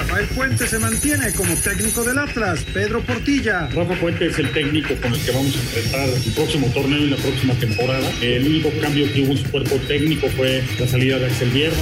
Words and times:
Rafael 0.00 0.26
Puente 0.28 0.66
se 0.66 0.78
mantiene 0.78 1.30
como 1.34 1.54
técnico 1.56 2.02
del 2.02 2.18
Atlas. 2.18 2.64
Pedro 2.72 3.02
Portilla. 3.02 3.68
Rafa 3.68 3.94
Puente 4.00 4.28
es 4.28 4.38
el 4.38 4.50
técnico 4.50 4.94
con 4.94 5.12
el 5.12 5.20
que 5.20 5.30
vamos 5.30 5.54
a 5.54 5.60
enfrentar 5.60 6.08
el 6.08 6.32
próximo 6.32 6.68
torneo 6.68 7.00
y 7.00 7.10
la 7.10 7.16
próxima 7.16 7.52
temporada. 7.54 8.10
El 8.22 8.46
único 8.46 8.70
cambio 8.80 9.12
que 9.12 9.20
hubo 9.20 9.32
en 9.32 9.36
su 9.36 9.50
cuerpo 9.50 9.76
técnico 9.86 10.26
fue 10.30 10.64
la 10.78 10.88
salida 10.88 11.18
de 11.18 11.26
Axel 11.26 11.52
Hierro. 11.52 11.76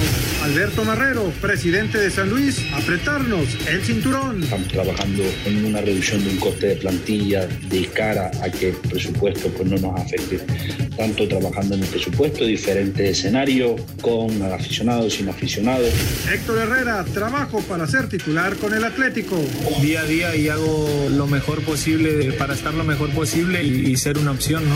Alberto 0.49 0.83
Marrero, 0.83 1.31
presidente 1.41 1.99
de 1.99 2.09
San 2.09 2.27
Luis. 2.31 2.59
Apretarnos 2.73 3.55
el 3.67 3.83
cinturón. 3.83 4.41
Estamos 4.41 4.67
trabajando 4.69 5.23
en 5.45 5.65
una 5.65 5.79
reducción 5.79 6.23
de 6.23 6.31
un 6.31 6.37
coste 6.37 6.67
de 6.69 6.75
plantilla 6.77 7.45
de 7.45 7.85
cara 7.85 8.31
a 8.41 8.49
que 8.49 8.69
el 8.69 8.75
presupuesto 8.75 9.49
pues, 9.49 9.69
no 9.69 9.77
nos 9.77 10.01
afecte. 10.01 10.39
Tanto 10.97 11.27
trabajando 11.27 11.75
en 11.75 11.83
el 11.83 11.87
presupuesto, 11.87 12.45
diferentes 12.45 13.19
escenarios, 13.19 13.79
con 14.01 14.41
aficionados, 14.41 15.13
sin 15.13 15.29
aficionados. 15.29 15.93
Héctor 16.33 16.57
Herrera, 16.57 17.05
trabajo 17.13 17.61
para 17.61 17.85
ser 17.85 18.09
titular 18.09 18.55
con 18.55 18.73
el 18.73 18.83
Atlético. 18.83 19.39
Día 19.83 20.01
a 20.01 20.05
día 20.05 20.35
y 20.35 20.49
hago 20.49 21.09
lo 21.11 21.27
mejor 21.27 21.61
posible 21.61 22.33
para 22.33 22.55
estar 22.55 22.73
lo 22.73 22.83
mejor 22.83 23.11
posible 23.11 23.63
y, 23.63 23.91
y 23.91 23.97
ser 23.97 24.17
una 24.17 24.31
opción, 24.31 24.67
¿no? 24.67 24.75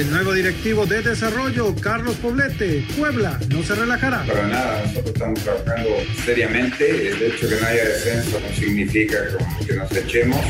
El 0.00 0.10
nuevo 0.10 0.32
directivo 0.32 0.86
de 0.86 1.02
desarrollo, 1.02 1.74
Carlos 1.76 2.16
Poblete. 2.16 2.82
Puebla 2.96 3.38
no 3.50 3.62
se 3.62 3.74
relajará. 3.74 4.24
Para 4.24 4.48
nada, 4.48 4.82
nosotros 5.02 5.14
estamos 5.14 5.64
trabajando 5.64 5.90
seriamente. 6.24 7.08
El 7.10 7.22
hecho 7.22 7.48
de 7.48 7.56
que 7.56 7.60
no 7.60 7.66
haya 7.66 7.84
descenso 7.84 8.40
no 8.40 8.54
significa 8.54 9.18
que 9.66 9.72
nos 9.74 9.92
echemos. 9.92 10.40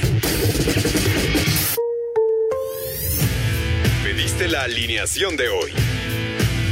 Pediste 4.04 4.48
la 4.48 4.62
alineación 4.62 5.36
de 5.36 5.48
hoy. 5.48 5.72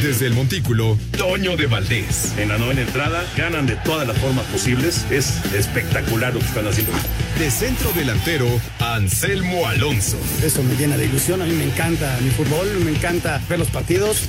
Desde 0.02 0.26
el 0.26 0.32
Montículo, 0.32 0.98
Toño 1.16 1.56
de 1.56 1.66
Valdés. 1.66 2.32
En 2.38 2.48
la 2.48 2.56
novena 2.56 2.80
entrada, 2.80 3.22
ganan 3.36 3.66
de 3.66 3.76
todas 3.76 4.08
las 4.08 4.16
formas 4.16 4.46
posibles. 4.46 5.04
Es 5.10 5.44
espectacular 5.54 6.32
lo 6.32 6.40
que 6.40 6.46
están 6.46 6.66
haciendo. 6.66 6.92
De 7.38 7.50
centro 7.50 7.92
delantero, 7.92 8.46
Anselmo 8.78 9.66
Alonso. 9.66 10.18
Eso 10.42 10.62
me 10.62 10.74
llena 10.76 10.96
de 10.96 11.04
ilusión. 11.04 11.42
A 11.42 11.44
mí 11.44 11.52
me 11.52 11.64
encanta 11.64 12.18
mi 12.22 12.30
fútbol, 12.30 12.66
me 12.82 12.92
encanta 12.92 13.42
ver 13.48 13.58
los 13.58 13.68
partidos. 13.68 14.28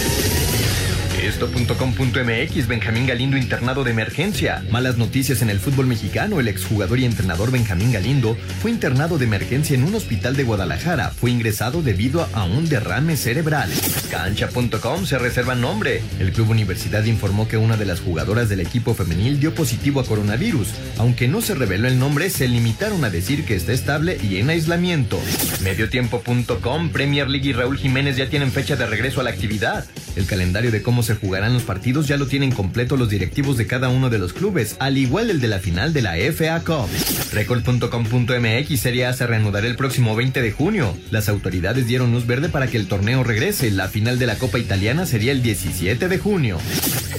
Esto.com.mx 1.31 2.67
Benjamín 2.67 3.07
Galindo 3.07 3.37
internado 3.37 3.85
de 3.85 3.91
emergencia. 3.91 4.65
Malas 4.69 4.97
noticias 4.97 5.41
en 5.41 5.49
el 5.49 5.61
fútbol 5.61 5.87
mexicano. 5.87 6.41
El 6.41 6.49
exjugador 6.49 6.99
y 6.99 7.05
entrenador 7.05 7.51
Benjamín 7.51 7.93
Galindo 7.93 8.35
fue 8.61 8.69
internado 8.69 9.17
de 9.17 9.25
emergencia 9.25 9.75
en 9.75 9.85
un 9.85 9.95
hospital 9.95 10.35
de 10.35 10.43
Guadalajara. 10.43 11.11
Fue 11.11 11.31
ingresado 11.31 11.81
debido 11.83 12.27
a 12.33 12.43
un 12.43 12.67
derrame 12.67 13.15
cerebral. 13.15 13.71
Cancha.com 14.11 15.05
se 15.05 15.19
reserva 15.19 15.55
nombre. 15.55 16.01
El 16.19 16.33
club 16.33 16.49
Universidad 16.49 17.05
informó 17.05 17.47
que 17.47 17.55
una 17.55 17.77
de 17.77 17.85
las 17.85 18.01
jugadoras 18.01 18.49
del 18.49 18.59
equipo 18.59 18.93
femenil 18.93 19.39
dio 19.39 19.55
positivo 19.55 20.01
a 20.01 20.05
coronavirus. 20.05 20.67
Aunque 20.97 21.29
no 21.29 21.39
se 21.39 21.55
reveló 21.55 21.87
el 21.87 21.97
nombre, 21.97 22.29
se 22.29 22.49
limitaron 22.49 23.05
a 23.05 23.09
decir 23.09 23.45
que 23.45 23.55
está 23.55 23.71
estable 23.71 24.17
y 24.21 24.35
en 24.37 24.49
aislamiento. 24.49 25.17
Mediotiempo.com 25.63 26.89
Premier 26.89 27.29
League 27.29 27.49
y 27.49 27.53
Raúl 27.53 27.77
Jiménez 27.77 28.17
ya 28.17 28.29
tienen 28.29 28.51
fecha 28.51 28.75
de 28.75 28.85
regreso 28.85 29.21
a 29.21 29.23
la 29.23 29.29
actividad. 29.29 29.85
El 30.17 30.25
calendario 30.25 30.71
de 30.71 30.81
cómo 30.81 31.03
se 31.03 31.20
jugarán 31.21 31.53
los 31.53 31.63
partidos 31.63 32.07
ya 32.07 32.17
lo 32.17 32.27
tienen 32.27 32.51
completo 32.51 32.97
los 32.97 33.09
directivos 33.09 33.57
de 33.57 33.67
cada 33.67 33.89
uno 33.89 34.09
de 34.09 34.19
los 34.19 34.33
clubes, 34.33 34.75
al 34.79 34.97
igual 34.97 35.29
el 35.29 35.39
de 35.39 35.47
la 35.47 35.59
final 35.59 35.93
de 35.93 36.01
la 36.01 36.15
FA 36.33 36.59
Cup. 36.61 36.89
Record.com.mx 37.31 38.79
Serie 38.79 39.05
A 39.05 39.13
se 39.13 39.27
reanudará 39.27 39.67
el 39.67 39.75
próximo 39.75 40.15
20 40.15 40.41
de 40.41 40.51
junio. 40.51 40.97
Las 41.11 41.29
autoridades 41.29 41.87
dieron 41.87 42.11
luz 42.11 42.25
verde 42.25 42.49
para 42.49 42.67
que 42.67 42.77
el 42.77 42.87
torneo 42.87 43.23
regrese. 43.23 43.71
La 43.71 43.87
final 43.87 44.19
de 44.19 44.25
la 44.25 44.35
Copa 44.35 44.59
Italiana 44.59 45.05
sería 45.05 45.31
el 45.31 45.41
17 45.41 46.07
de 46.07 46.17
junio. 46.17 46.57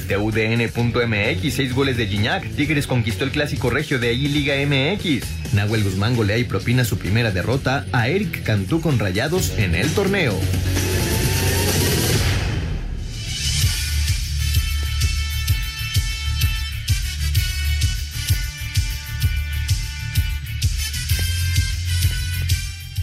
TUDN.mx 0.08 1.54
6 1.54 1.74
goles 1.74 1.96
de 1.96 2.06
Gignac. 2.06 2.48
Tigres 2.56 2.86
conquistó 2.86 3.24
el 3.24 3.30
clásico 3.30 3.70
regio 3.70 3.98
de 3.98 4.08
ahí 4.08 4.28
Liga 4.28 4.54
MX. 4.66 5.54
Nahuel 5.54 5.84
Guzmán 5.84 6.16
golea 6.16 6.38
y 6.38 6.44
propina 6.44 6.84
su 6.84 6.98
primera 6.98 7.30
derrota 7.30 7.86
a 7.92 8.08
Eric 8.08 8.42
Cantú 8.42 8.80
con 8.80 8.98
rayados 8.98 9.56
en 9.58 9.74
el 9.74 9.88
torneo. 9.90 10.34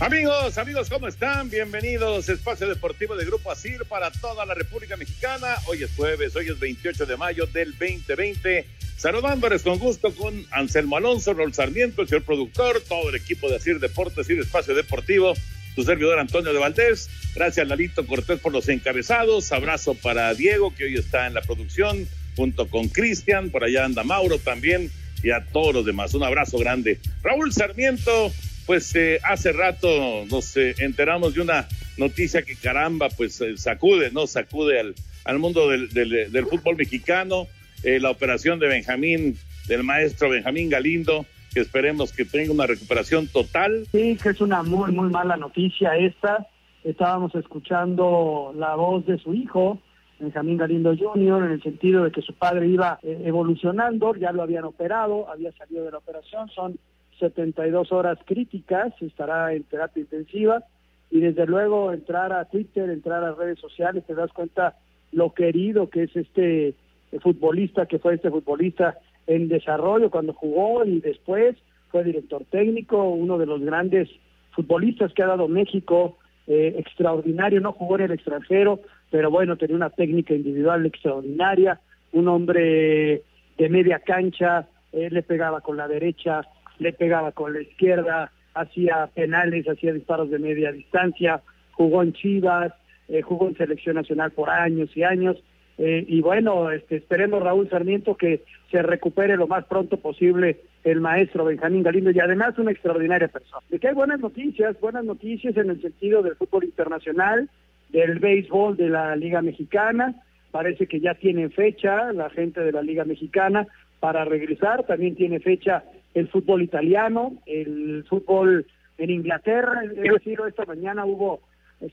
Amigos, 0.02 0.58
amigos, 0.58 0.90
¿cómo 0.90 1.10
están? 1.10 1.50
Bienvenidos 1.50 2.30
a 2.30 2.32
Espacio 2.32 2.70
Deportivo 2.70 3.18
de 3.18 3.26
Grupo 3.26 3.52
Asir 3.52 3.84
para 3.84 4.10
toda 4.10 4.46
la 4.46 4.54
República 4.54 4.96
Mexicana. 4.96 5.58
Hoy 5.66 5.84
es 5.84 5.92
jueves, 5.94 6.34
hoy 6.38 6.48
es 6.48 6.58
28 6.58 7.06
de 7.06 7.18
mayo 7.18 7.46
del 7.48 7.72
2020. 7.72 8.66
Saludándoles 8.96 9.62
con 9.62 9.78
gusto 9.78 10.16
con 10.16 10.46
Anselmo 10.52 10.96
Alonso, 10.96 11.34
Rol 11.34 11.54
Sarmiento, 11.54 12.02
el 12.02 12.08
señor 12.08 12.24
productor, 12.24 12.82
todo 12.88 13.10
el 13.10 13.16
equipo 13.16 13.50
de 13.50 13.58
Asir 13.58 13.82
Deportes 13.82 14.30
y 14.30 14.40
Espacio 14.40 14.74
Deportivo, 14.74 15.34
su 15.76 15.84
servidor 15.84 16.18
Antonio 16.18 16.54
de 16.54 16.60
Valdés. 16.60 17.10
Gracias, 17.36 17.68
Lalito 17.68 18.08
Cortés, 18.08 18.40
por 18.40 18.54
los 18.54 18.70
encabezados. 18.70 19.52
Abrazo 19.52 19.96
para 19.96 20.34
Diego, 20.34 20.74
que 20.74 20.86
hoy 20.86 20.96
está 20.96 21.28
en 21.28 21.34
la 21.34 21.42
producción, 21.42 22.08
junto 22.38 22.70
con 22.70 22.88
Cristian. 22.88 23.50
Por 23.50 23.66
allá 23.66 23.84
anda 23.84 24.06
Mauro 24.06 24.40
también, 24.40 24.90
y 25.22 25.32
a 25.32 25.46
todos 25.52 25.74
los 25.74 25.86
demás. 25.86 26.14
Un 26.14 26.24
abrazo 26.24 26.58
grande. 26.58 27.02
Raúl 27.22 27.52
Sarmiento 27.52 28.32
pues 28.70 28.96
eh, 28.96 29.20
hace 29.24 29.52
rato 29.52 29.88
nos 30.30 30.56
eh, 30.56 30.76
enteramos 30.78 31.34
de 31.34 31.42
una 31.42 31.68
noticia 31.98 32.44
que 32.44 32.56
caramba, 32.56 33.10
pues 33.10 33.42
eh, 33.42 33.58
sacude, 33.58 34.12
¿no? 34.12 34.28
Sacude 34.28 34.80
al, 34.80 34.94
al 35.26 35.40
mundo 35.40 35.70
del, 35.70 35.90
del, 35.90 36.32
del 36.32 36.46
fútbol 36.46 36.76
mexicano, 36.76 37.48
la 37.84 38.12
operación 38.12 38.60
de 38.60 38.68
Benjamín, 38.68 39.36
del 39.68 39.82
maestro 39.82 40.30
Benjamín 40.30 40.70
Galindo, 40.70 41.26
que 41.52 41.62
esperemos 41.62 42.14
que 42.14 42.26
tenga 42.26 42.52
una 42.52 42.68
recuperación 42.68 43.26
total. 43.26 43.88
Sí, 43.92 44.16
que 44.22 44.30
es 44.30 44.40
una 44.40 44.62
muy, 44.62 44.92
muy 44.92 45.10
mala 45.10 45.36
noticia 45.36 45.98
esta. 45.98 46.46
Estábamos 46.84 47.34
escuchando 47.34 48.54
la 48.56 48.76
voz 48.76 49.04
de 49.08 49.18
su 49.18 49.34
hijo, 49.34 49.80
Benjamín 50.20 50.58
Galindo 50.58 50.96
Jr., 50.96 51.46
en 51.46 51.52
el 51.54 51.64
sentido 51.64 52.04
de 52.04 52.12
que 52.12 52.22
su 52.22 52.36
padre 52.36 52.68
iba 52.68 53.00
evolucionando, 53.02 54.14
ya 54.14 54.32
lo 54.32 54.44
habían 54.44 54.66
operado, 54.66 55.28
había 55.28 55.52
salido 55.54 55.86
de 55.86 55.92
la 55.92 55.98
operación, 55.98 56.48
son 56.50 56.78
72 57.20 57.92
horas 57.92 58.18
críticas, 58.26 58.94
estará 59.02 59.54
en 59.54 59.64
terapia 59.64 60.02
intensiva 60.02 60.64
y 61.12 61.20
desde 61.20 61.46
luego 61.46 61.92
entrar 61.92 62.34
a 62.34 62.46
Twitter, 62.46 62.90
entrar 62.90 63.24
a 63.24 63.34
redes 63.34 63.60
sociales, 63.60 64.06
te 64.06 64.16
das 64.16 64.32
cuenta 64.32 64.78
lo 65.12 65.34
querido 65.34 65.90
que 65.90 66.04
es 66.04 66.16
este 66.16 66.76
futbolista, 67.22 67.88
que 67.88 68.00
fue 68.00 68.16
este 68.16 68.30
futbolista 68.30 68.98
en 69.28 69.48
desarrollo 69.48 70.12
cuando 70.12 70.34
jugó 70.34 70.86
y 70.86 71.00
después 71.00 71.56
fue 71.90 72.04
director 72.04 72.46
técnico, 72.46 73.10
uno 73.10 73.38
de 73.38 73.48
los 73.48 73.62
grandes 73.62 74.10
futbolistas 74.52 75.14
que 75.14 75.24
ha 75.24 75.28
dado 75.28 75.48
México, 75.48 76.18
eh, 76.48 76.76
extraordinario, 76.78 77.62
no 77.62 77.74
jugó 77.74 77.96
en 77.96 78.06
el 78.06 78.12
extranjero, 78.12 78.80
pero 79.10 79.32
bueno, 79.32 79.58
tenía 79.58 79.76
una 79.76 79.90
técnica 79.90 80.34
individual 80.34 80.86
extraordinaria, 80.86 81.80
un 82.12 82.28
hombre 82.28 83.24
de 83.58 83.70
media 83.70 84.00
cancha, 84.00 84.68
él 84.92 85.14
le 85.14 85.24
pegaba 85.24 85.62
con 85.62 85.78
la 85.78 85.88
derecha, 85.88 86.42
le 86.80 86.94
pegaba 86.94 87.32
con 87.32 87.54
la 87.54 87.62
izquierda, 87.62 88.32
hacía 88.54 89.08
penales, 89.14 89.68
hacía 89.68 89.94
disparos 89.94 90.30
de 90.30 90.40
media 90.40 90.72
distancia, 90.72 91.42
jugó 91.72 92.02
en 92.04 92.14
Chivas, 92.14 92.74
eh, 93.08 93.22
jugó 93.22 93.48
en 93.48 93.58
selección 93.58 93.96
nacional 93.96 94.32
por 94.32 94.50
años 94.50 94.90
y 94.96 95.04
años. 95.04 95.38
Eh, 95.78 96.04
y 96.08 96.22
bueno, 96.22 96.72
este, 96.72 96.98
esperemos 96.98 97.42
Raúl 97.42 97.70
Sarmiento 97.70 98.16
que 98.16 98.44
se 98.70 98.82
recupere 98.82 99.38
lo 99.38 99.48
más 99.48 99.66
pronto 99.66 99.98
posible 99.98 100.60
el 100.84 101.00
maestro 101.00 101.46
Benjamín 101.46 101.84
Galindo 101.84 102.12
y 102.12 102.20
además 102.20 102.58
una 102.58 102.72
extraordinaria 102.72 103.28
persona. 103.28 103.64
De 103.70 103.80
que 103.80 103.88
hay 103.88 103.94
buenas 103.94 104.20
noticias, 104.20 104.80
buenas 104.80 105.06
noticias 105.06 105.56
en 105.58 105.70
el 105.70 105.82
sentido 105.82 106.22
del 106.22 106.36
fútbol 106.36 106.66
internacional. 106.66 107.50
del 107.90 108.20
béisbol 108.20 108.78
de 108.78 108.88
la 108.88 109.16
Liga 109.16 109.42
Mexicana. 109.42 110.14
Parece 110.52 110.86
que 110.86 111.00
ya 111.00 111.16
tienen 111.16 111.50
fecha 111.50 112.14
la 112.14 112.30
gente 112.30 112.62
de 112.62 112.72
la 112.72 112.84
Liga 112.84 113.04
Mexicana 113.04 113.66
para 114.00 114.26
regresar. 114.26 114.84
También 114.86 115.16
tiene 115.16 115.40
fecha 115.40 115.84
el 116.14 116.28
fútbol 116.30 116.62
italiano, 116.62 117.34
el 117.46 118.06
fútbol 118.10 118.66
en 118.98 119.10
Inglaterra. 119.10 119.84
Es 119.84 119.96
decir, 119.96 120.40
esta 120.48 120.66
mañana 120.66 121.06
hubo, 121.06 121.42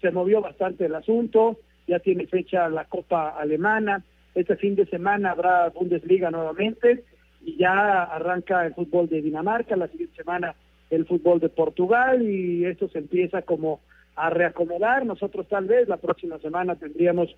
se 0.00 0.10
movió 0.10 0.40
bastante 0.40 0.86
el 0.86 0.94
asunto. 0.94 1.58
Ya 1.86 1.98
tiene 2.00 2.26
fecha 2.26 2.68
la 2.68 2.84
Copa 2.84 3.30
Alemana. 3.30 4.02
Este 4.34 4.56
fin 4.56 4.74
de 4.74 4.86
semana 4.86 5.30
habrá 5.30 5.68
Bundesliga 5.70 6.30
nuevamente 6.30 7.04
y 7.42 7.56
ya 7.56 8.02
arranca 8.02 8.66
el 8.66 8.74
fútbol 8.74 9.08
de 9.08 9.22
Dinamarca. 9.22 9.76
La 9.76 9.88
siguiente 9.88 10.16
semana 10.16 10.54
el 10.90 11.06
fútbol 11.06 11.40
de 11.40 11.48
Portugal 11.48 12.22
y 12.22 12.64
esto 12.64 12.88
se 12.88 12.98
empieza 12.98 13.42
como 13.42 13.80
a 14.14 14.30
reacomodar. 14.30 15.06
Nosotros 15.06 15.46
tal 15.48 15.66
vez 15.66 15.88
la 15.88 15.96
próxima 15.96 16.38
semana 16.38 16.76
tendríamos 16.76 17.34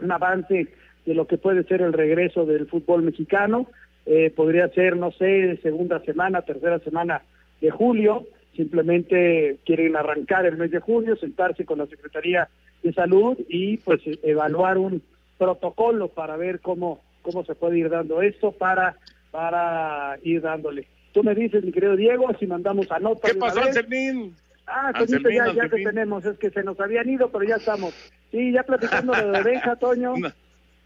un 0.00 0.12
avance 0.12 0.68
de 1.04 1.14
lo 1.14 1.26
que 1.26 1.38
puede 1.38 1.64
ser 1.64 1.82
el 1.82 1.92
regreso 1.92 2.44
del 2.44 2.66
fútbol 2.66 3.02
mexicano. 3.02 3.68
Eh, 4.06 4.32
podría 4.34 4.68
ser, 4.68 4.96
no 4.96 5.10
sé, 5.12 5.58
segunda 5.62 6.00
semana, 6.00 6.42
tercera 6.42 6.78
semana 6.78 7.22
de 7.60 7.70
julio. 7.70 8.26
Simplemente 8.54 9.58
quieren 9.64 9.96
arrancar 9.96 10.46
el 10.46 10.56
mes 10.56 10.70
de 10.70 10.80
julio, 10.80 11.16
sentarse 11.16 11.64
con 11.64 11.78
la 11.78 11.86
Secretaría 11.86 12.48
de 12.82 12.92
Salud 12.92 13.36
y 13.48 13.78
pues 13.78 14.00
evaluar 14.22 14.78
un 14.78 15.02
protocolo 15.36 16.08
para 16.08 16.36
ver 16.36 16.60
cómo, 16.60 17.02
cómo 17.22 17.44
se 17.44 17.54
puede 17.54 17.78
ir 17.78 17.90
dando 17.90 18.22
esto 18.22 18.52
para, 18.52 18.96
para 19.30 20.16
ir 20.22 20.40
dándole 20.40 20.86
Tú 21.16 21.24
me 21.24 21.34
dices, 21.34 21.64
mi 21.64 21.72
querido 21.72 21.96
Diego, 21.96 22.28
si 22.38 22.46
mandamos 22.46 22.92
a 22.92 22.98
nota. 22.98 23.26
¿Qué 23.26 23.38
pasó, 23.38 23.62
Anselmín? 23.62 24.36
Ah, 24.66 24.92
Anselmín, 24.94 25.34
ya, 25.34 25.50
ya 25.50 25.66
te 25.66 25.82
tenemos, 25.82 26.22
es 26.26 26.36
que 26.36 26.50
se 26.50 26.62
nos 26.62 26.78
habían 26.78 27.08
ido, 27.08 27.30
pero 27.30 27.42
ya 27.42 27.56
estamos. 27.56 27.94
Sí, 28.30 28.52
ya 28.52 28.62
platicando 28.64 29.14
lo 29.14 29.32
de 29.32 29.42
Benja, 29.42 29.76
Toño. 29.80 30.12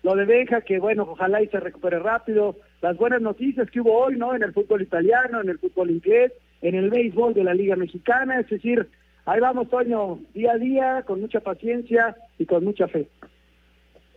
Lo 0.05 0.14
de 0.14 0.25
Benja, 0.26 0.61
que 0.61 0.78
bueno, 0.78 1.02
ojalá 1.02 1.43
y 1.43 1.49
se 1.49 1.58
recupere 1.58 1.99
rápido. 1.99 2.55
Las 2.82 2.97
buenas 2.97 3.21
noticias 3.21 3.71
que 3.71 3.81
hubo 3.81 4.05
hoy, 4.05 4.17
¿no? 4.17 4.35
En 4.35 4.43
el 4.43 4.53
fútbol 4.53 4.82
italiano, 4.82 5.41
en 5.41 5.49
el 5.50 5.59
fútbol 5.59 5.91
inglés, 5.91 6.32
en 6.62 6.75
el 6.75 6.91
béisbol 6.91 7.35
de 7.35 7.44
la 7.44 7.55
Liga 7.55 7.77
Mexicana. 7.77 8.41
Es 8.41 8.49
decir, 8.49 8.88
ahí 9.27 9.41
vamos, 9.41 9.69
Toño, 9.69 10.19
día 10.35 10.53
a 10.53 10.59
día, 10.59 11.05
con 11.06 11.21
mucha 11.21 11.41
paciencia 11.41 12.17
y 12.38 12.47
con 12.47 12.65
mucha 12.65 12.88
fe. 12.88 13.06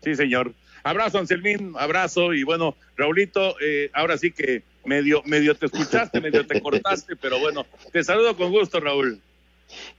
Sí, 0.01 0.15
señor. 0.15 0.53
Abrazo, 0.83 1.19
Anselmín, 1.19 1.73
abrazo. 1.77 2.33
Y 2.33 2.43
bueno, 2.43 2.75
Raulito, 2.97 3.55
eh, 3.61 3.89
ahora 3.93 4.17
sí 4.17 4.31
que 4.31 4.63
medio, 4.85 5.23
medio 5.25 5.55
te 5.55 5.65
escuchaste, 5.65 6.19
medio 6.21 6.45
te 6.45 6.61
cortaste, 6.61 7.15
pero 7.15 7.39
bueno, 7.39 7.65
te 7.91 8.03
saludo 8.03 8.35
con 8.35 8.51
gusto, 8.51 8.79
Raúl. 8.79 9.19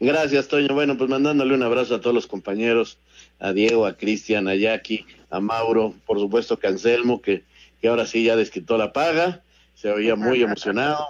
Gracias, 0.00 0.49
Toño. 0.49 0.75
Bueno, 0.75 0.96
pues 0.96 1.08
mandándole 1.08 1.55
un 1.55 1.62
abrazo 1.62 1.96
a 1.96 2.00
todos 2.00 2.14
los 2.14 2.26
compañeros, 2.26 2.99
a 3.40 3.52
Diego, 3.52 3.87
a 3.87 3.96
Cristian, 3.96 4.46
a 4.49 4.55
Jackie, 4.55 5.06
a 5.31 5.40
Mauro, 5.40 5.94
por 6.06 6.19
supuesto 6.19 6.58
que 6.58 6.67
Anselmo, 6.67 7.20
que, 7.20 7.43
que 7.84 7.88
ahora 7.88 8.06
sí 8.06 8.25
ya 8.25 8.34
desquitó 8.34 8.78
la 8.78 8.94
paga, 8.94 9.42
se 9.75 9.90
oía 9.90 10.16
muy 10.16 10.42
emocionado, 10.42 11.06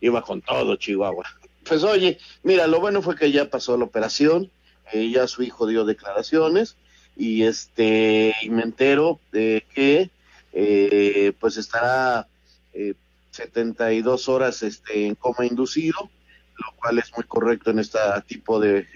iba 0.00 0.20
con 0.20 0.42
todo 0.42 0.74
Chihuahua. 0.74 1.24
Pues 1.62 1.84
oye, 1.84 2.18
mira, 2.42 2.66
lo 2.66 2.80
bueno 2.80 3.02
fue 3.02 3.14
que 3.14 3.30
ya 3.30 3.48
pasó 3.48 3.76
la 3.76 3.84
operación, 3.84 4.50
eh, 4.92 5.08
ya 5.10 5.28
su 5.28 5.44
hijo 5.44 5.68
dio 5.68 5.84
declaraciones 5.84 6.76
y 7.16 7.44
este 7.44 8.34
y 8.42 8.50
me 8.50 8.62
entero 8.62 9.20
de 9.30 9.64
que 9.72 10.10
eh, 10.52 11.32
pues 11.38 11.56
estará 11.56 12.26
eh, 12.72 12.94
72 13.30 14.28
horas 14.28 14.64
este, 14.64 15.06
en 15.06 15.14
coma 15.14 15.46
inducido, 15.46 16.10
lo 16.58 16.76
cual 16.80 16.98
es 16.98 17.12
muy 17.14 17.26
correcto 17.26 17.70
en 17.70 17.78
este 17.78 18.00
tipo 18.26 18.58
de, 18.58 18.88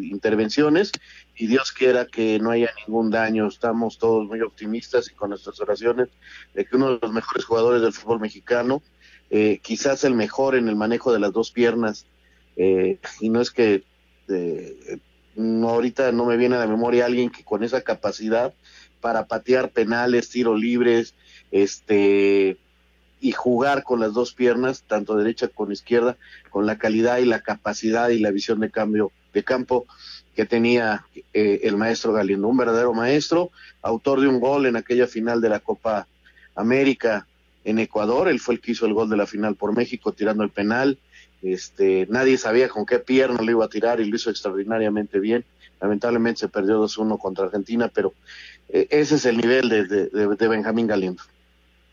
intervenciones 0.00 0.92
y 1.40 1.46
Dios 1.46 1.72
quiera 1.72 2.04
que 2.04 2.38
no 2.38 2.50
haya 2.50 2.70
ningún 2.86 3.10
daño. 3.10 3.48
Estamos 3.48 3.96
todos 3.96 4.26
muy 4.26 4.42
optimistas 4.42 5.10
y 5.10 5.14
con 5.14 5.30
nuestras 5.30 5.58
oraciones 5.58 6.10
de 6.52 6.66
que 6.66 6.76
uno 6.76 6.92
de 6.92 6.98
los 7.00 7.12
mejores 7.14 7.46
jugadores 7.46 7.80
del 7.80 7.94
fútbol 7.94 8.20
mexicano, 8.20 8.82
eh, 9.30 9.58
quizás 9.62 10.04
el 10.04 10.14
mejor 10.14 10.54
en 10.54 10.68
el 10.68 10.76
manejo 10.76 11.14
de 11.14 11.18
las 11.18 11.32
dos 11.32 11.50
piernas, 11.50 12.04
eh, 12.56 12.98
y 13.20 13.30
no 13.30 13.40
es 13.40 13.50
que 13.50 13.84
eh, 14.28 14.98
ahorita 15.38 16.12
no 16.12 16.26
me 16.26 16.36
viene 16.36 16.56
a 16.56 16.58
la 16.58 16.66
memoria 16.66 17.06
alguien 17.06 17.30
que 17.30 17.42
con 17.42 17.64
esa 17.64 17.80
capacidad 17.80 18.52
para 19.00 19.24
patear 19.24 19.70
penales, 19.70 20.28
tiros 20.28 20.60
libres, 20.60 21.14
este 21.52 22.58
y 23.18 23.32
jugar 23.32 23.82
con 23.82 24.00
las 24.00 24.12
dos 24.12 24.34
piernas, 24.34 24.82
tanto 24.86 25.16
derecha 25.16 25.48
como 25.48 25.72
izquierda, 25.72 26.18
con 26.50 26.66
la 26.66 26.76
calidad 26.76 27.16
y 27.16 27.24
la 27.24 27.40
capacidad 27.40 28.10
y 28.10 28.18
la 28.18 28.30
visión 28.30 28.60
de 28.60 28.70
cambio 28.70 29.10
de 29.32 29.42
campo 29.42 29.86
que 30.34 30.46
tenía 30.46 31.04
eh, 31.32 31.60
el 31.64 31.76
maestro 31.76 32.12
Galindo, 32.12 32.48
un 32.48 32.56
verdadero 32.56 32.94
maestro, 32.94 33.50
autor 33.82 34.20
de 34.20 34.28
un 34.28 34.40
gol 34.40 34.66
en 34.66 34.76
aquella 34.76 35.06
final 35.06 35.40
de 35.40 35.48
la 35.48 35.60
Copa 35.60 36.06
América 36.54 37.26
en 37.64 37.78
Ecuador, 37.78 38.28
él 38.28 38.40
fue 38.40 38.54
el 38.54 38.60
que 38.60 38.72
hizo 38.72 38.86
el 38.86 38.94
gol 38.94 39.10
de 39.10 39.16
la 39.16 39.26
final 39.26 39.54
por 39.54 39.76
México 39.76 40.12
tirando 40.12 40.42
el 40.42 40.50
penal, 40.50 40.98
este, 41.42 42.06
nadie 42.10 42.38
sabía 42.38 42.68
con 42.68 42.86
qué 42.86 42.98
pierna 42.98 43.42
lo 43.42 43.50
iba 43.50 43.64
a 43.64 43.68
tirar 43.68 44.00
y 44.00 44.06
lo 44.06 44.16
hizo 44.16 44.30
extraordinariamente 44.30 45.20
bien, 45.20 45.44
lamentablemente 45.80 46.40
se 46.40 46.48
perdió 46.48 46.82
2-1 46.82 47.18
contra 47.18 47.46
Argentina, 47.46 47.88
pero 47.88 48.14
eh, 48.68 48.86
ese 48.90 49.16
es 49.16 49.26
el 49.26 49.36
nivel 49.36 49.68
de, 49.68 49.84
de 49.84 50.48
Benjamín 50.48 50.86
Galindo. 50.86 51.22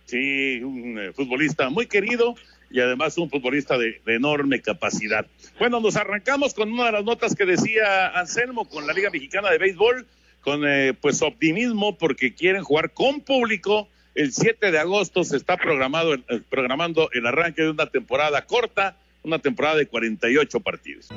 Sí, 0.08 0.64
un 0.64 0.98
eh, 0.98 1.12
futbolista 1.12 1.70
muy 1.70 1.86
querido 1.86 2.36
y 2.70 2.80
además 2.80 3.18
un 3.18 3.30
futbolista 3.30 3.78
de, 3.78 4.02
enorme 4.08 4.62
capacidad. 4.62 5.26
Bueno, 5.60 5.80
nos 5.80 5.96
arrancamos 5.96 6.54
con 6.54 6.72
una 6.72 6.88
de 6.88 6.92
las 6.94 7.04
notas 7.04 7.36
que 7.36 7.46
decía 7.46 8.08
Anselmo 8.10 8.66
con 8.66 8.88
la 8.88 8.94
Liga 8.94 9.10
Mexicana 9.10 9.50
de 9.50 9.58
Béisbol, 9.58 10.06
con 10.42 10.62
eh, 10.66 10.94
pues 11.00 11.22
optimismo 11.22 11.98
porque 11.98 12.34
quieren 12.34 12.64
jugar 12.64 12.92
con 12.92 13.22
público. 13.22 13.88
El 14.16 14.34
7 14.34 14.72
de 14.72 14.80
agosto 14.80 15.24
se 15.24 15.38
está 15.38 15.58
programado, 15.58 16.16
eh, 16.16 16.22
programando 16.50 17.10
el 17.12 17.26
arranque 17.28 17.64
de 17.64 17.70
una 17.70 17.88
temporada 17.88 18.46
corta, 18.46 18.98
una 19.24 19.40
temporada 19.40 19.76
de 19.76 19.88
48 19.88 20.60
partidos. 20.62 21.10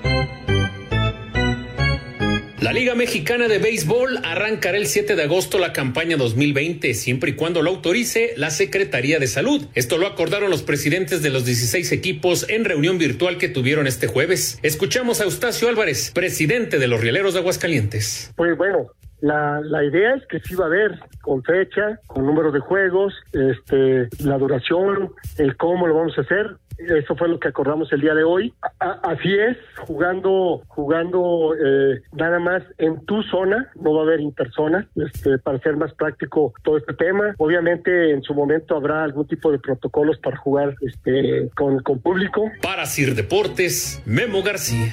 La 2.61 2.75
Liga 2.75 2.95
Mexicana 2.95 3.49
de 3.49 3.59
Béisbol 3.59 4.19
arrancará 4.23 4.77
el 4.77 4.85
7 4.85 5.17
de 5.17 5.23
agosto 5.23 5.59
la 5.59 5.73
campaña 5.73 6.19
2020, 6.19 6.93
siempre 6.93 7.31
y 7.31 7.35
cuando 7.35 7.63
lo 7.63 7.71
autorice 7.71 8.35
la 8.37 8.51
Secretaría 8.51 9.19
de 9.19 9.29
Salud. 9.29 9.65
Esto 9.75 9.97
lo 9.97 10.07
acordaron 10.07 10.51
los 10.51 10.63
presidentes 10.63 11.23
de 11.23 11.31
los 11.31 11.47
16 11.47 11.91
equipos 11.91 12.47
en 12.51 12.67
reunión 12.67 12.99
virtual 12.99 13.39
que 13.39 13.49
tuvieron 13.49 13.87
este 13.87 14.09
jueves. 14.09 14.59
Escuchamos 14.63 15.23
a 15.23 15.25
Eustacio 15.25 15.71
Álvarez, 15.71 16.11
presidente 16.15 16.79
de 16.79 16.87
los 16.87 17.01
Rieleros 17.01 17.33
de 17.33 17.41
Aguascalientes. 17.41 18.31
Pues 18.37 18.55
bueno, 18.59 18.89
la, 19.23 19.63
la, 19.63 19.83
idea 19.83 20.17
es 20.17 20.27
que 20.27 20.41
sí 20.41 20.55
va 20.55 20.65
a 20.65 20.69
haber 20.69 20.99
con 21.23 21.43
fecha, 21.43 21.99
con 22.07 22.27
número 22.27 22.53
de 22.53 22.61
juegos, 22.61 23.15
este, 23.33 24.07
la 24.23 24.37
duración, 24.37 25.13
el 25.39 25.57
cómo 25.57 25.87
lo 25.87 25.95
vamos 25.95 26.19
a 26.19 26.21
hacer. 26.21 26.57
Eso 26.89 27.17
fue 27.17 27.29
lo 27.29 27.39
que 27.39 27.49
acordamos 27.49 27.93
el 27.93 28.01
día 28.01 28.15
de 28.15 28.25
hoy. 28.25 28.53
así 28.79 29.33
es, 29.35 29.57
jugando, 29.79 30.63
jugando 30.69 31.55
eh, 31.55 32.03
nada 32.13 32.39
más 32.39 32.63
en 32.79 33.05
tu 33.07 33.23
zona, 33.25 33.71
no 33.81 33.95
va 33.95 34.01
a 34.01 34.05
haber 34.05 34.21
interzona, 34.21 34.89
este, 34.97 35.39
para 35.39 35.59
ser 35.61 35.77
más 35.77 35.93
práctico 35.95 36.53
todo 36.63 36.79
este 36.79 36.95
tema. 36.95 37.35
Obviamente 37.39 38.11
en 38.11 38.23
su 38.23 38.35
momento 38.35 38.77
habrá 38.77 39.05
algún 39.05 39.27
tipo 39.27 39.53
de 39.53 39.59
protocolos 39.59 40.19
para 40.19 40.37
jugar 40.37 40.75
este, 40.81 41.51
con, 41.55 41.81
con 41.83 42.01
público. 42.01 42.51
Para 42.63 42.87
Sir 42.87 43.15
Deportes, 43.15 44.03
Memo 44.07 44.43
García. 44.43 44.93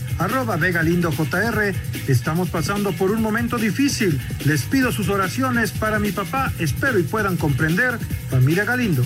arroba 0.21 0.55
Vega 0.55 0.83
Lindo 0.83 1.11
JR. 1.11 1.73
Estamos 2.07 2.49
pasando 2.49 2.91
por 2.93 3.11
un 3.11 3.21
momento 3.21 3.57
difícil. 3.57 4.21
Les 4.45 4.63
pido 4.63 4.91
sus 4.91 5.09
oraciones 5.09 5.71
para 5.71 5.99
mi 5.99 6.11
papá. 6.11 6.51
Espero 6.59 6.99
y 6.99 7.03
puedan 7.03 7.37
comprender. 7.37 7.97
Familia 8.29 8.65
Galindo. 8.65 9.03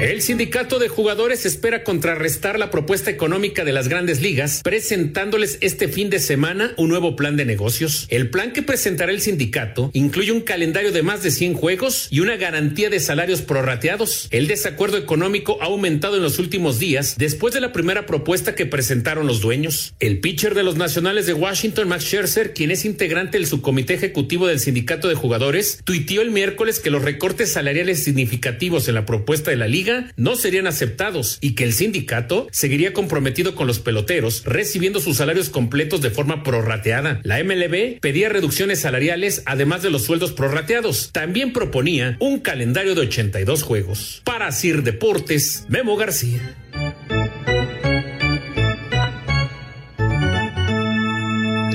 El 0.00 0.22
sindicato 0.22 0.78
de 0.78 0.86
jugadores 0.86 1.44
espera 1.44 1.82
contrarrestar 1.82 2.56
la 2.56 2.70
propuesta 2.70 3.10
económica 3.10 3.64
de 3.64 3.72
las 3.72 3.88
grandes 3.88 4.20
ligas, 4.20 4.60
presentándoles 4.62 5.58
este 5.60 5.88
fin 5.88 6.08
de 6.08 6.20
semana 6.20 6.72
un 6.76 6.88
nuevo 6.88 7.16
plan 7.16 7.36
de 7.36 7.44
negocios. 7.44 8.06
El 8.08 8.30
plan 8.30 8.52
que 8.52 8.62
presentará 8.62 9.10
el 9.10 9.20
sindicato 9.20 9.90
incluye 9.94 10.30
un 10.30 10.42
calendario 10.42 10.92
de 10.92 11.02
más 11.02 11.24
de 11.24 11.32
100 11.32 11.54
juegos 11.54 12.06
y 12.12 12.20
una 12.20 12.36
garantía 12.36 12.90
de 12.90 13.00
salarios 13.00 13.42
prorrateados. 13.42 14.28
El 14.30 14.46
desacuerdo 14.46 14.98
económico 14.98 15.58
ha 15.60 15.64
aumentado 15.64 16.14
en 16.14 16.22
los 16.22 16.38
últimos 16.38 16.78
días 16.78 17.16
después 17.18 17.52
de 17.52 17.60
la 17.60 17.72
primera 17.72 18.06
propuesta 18.06 18.54
que 18.54 18.66
presentaron 18.66 19.26
los 19.26 19.40
dueños. 19.40 19.94
El 19.98 20.20
pitcher 20.20 20.54
de 20.54 20.62
los 20.62 20.76
Nacionales 20.76 21.26
de 21.26 21.34
Washington, 21.34 21.88
Max 21.88 22.04
Scherzer, 22.04 22.54
quien 22.54 22.70
es 22.70 22.84
integrante 22.84 23.36
del 23.36 23.48
subcomité 23.48 23.94
ejecutivo 23.94 24.46
del 24.46 24.60
sindicato 24.60 25.08
de 25.08 25.16
jugadores, 25.16 25.80
tuiteó 25.82 26.22
el 26.22 26.30
miércoles 26.30 26.78
que 26.78 26.90
los 26.90 27.02
recortes 27.02 27.50
salariales 27.50 28.04
significativos 28.04 28.86
en 28.86 28.94
la 28.94 29.04
propuesta 29.04 29.50
de 29.50 29.56
la 29.56 29.66
liga 29.66 29.87
no 30.16 30.36
serían 30.36 30.66
aceptados 30.66 31.38
y 31.40 31.54
que 31.54 31.64
el 31.64 31.72
sindicato 31.72 32.48
seguiría 32.50 32.92
comprometido 32.92 33.54
con 33.54 33.66
los 33.66 33.78
peloteros, 33.78 34.44
recibiendo 34.44 35.00
sus 35.00 35.16
salarios 35.16 35.48
completos 35.48 36.00
de 36.00 36.10
forma 36.10 36.42
prorrateada. 36.42 37.20
La 37.24 37.42
MLB 37.42 38.00
pedía 38.00 38.28
reducciones 38.28 38.80
salariales 38.80 39.42
además 39.46 39.82
de 39.82 39.90
los 39.90 40.04
sueldos 40.04 40.32
prorrateados. 40.32 41.10
También 41.12 41.52
proponía 41.52 42.16
un 42.20 42.40
calendario 42.40 42.94
de 42.94 43.02
82 43.02 43.62
juegos. 43.62 44.22
Para 44.24 44.52
Sir 44.52 44.82
Deportes, 44.82 45.64
Memo 45.68 45.96
García. 45.96 46.56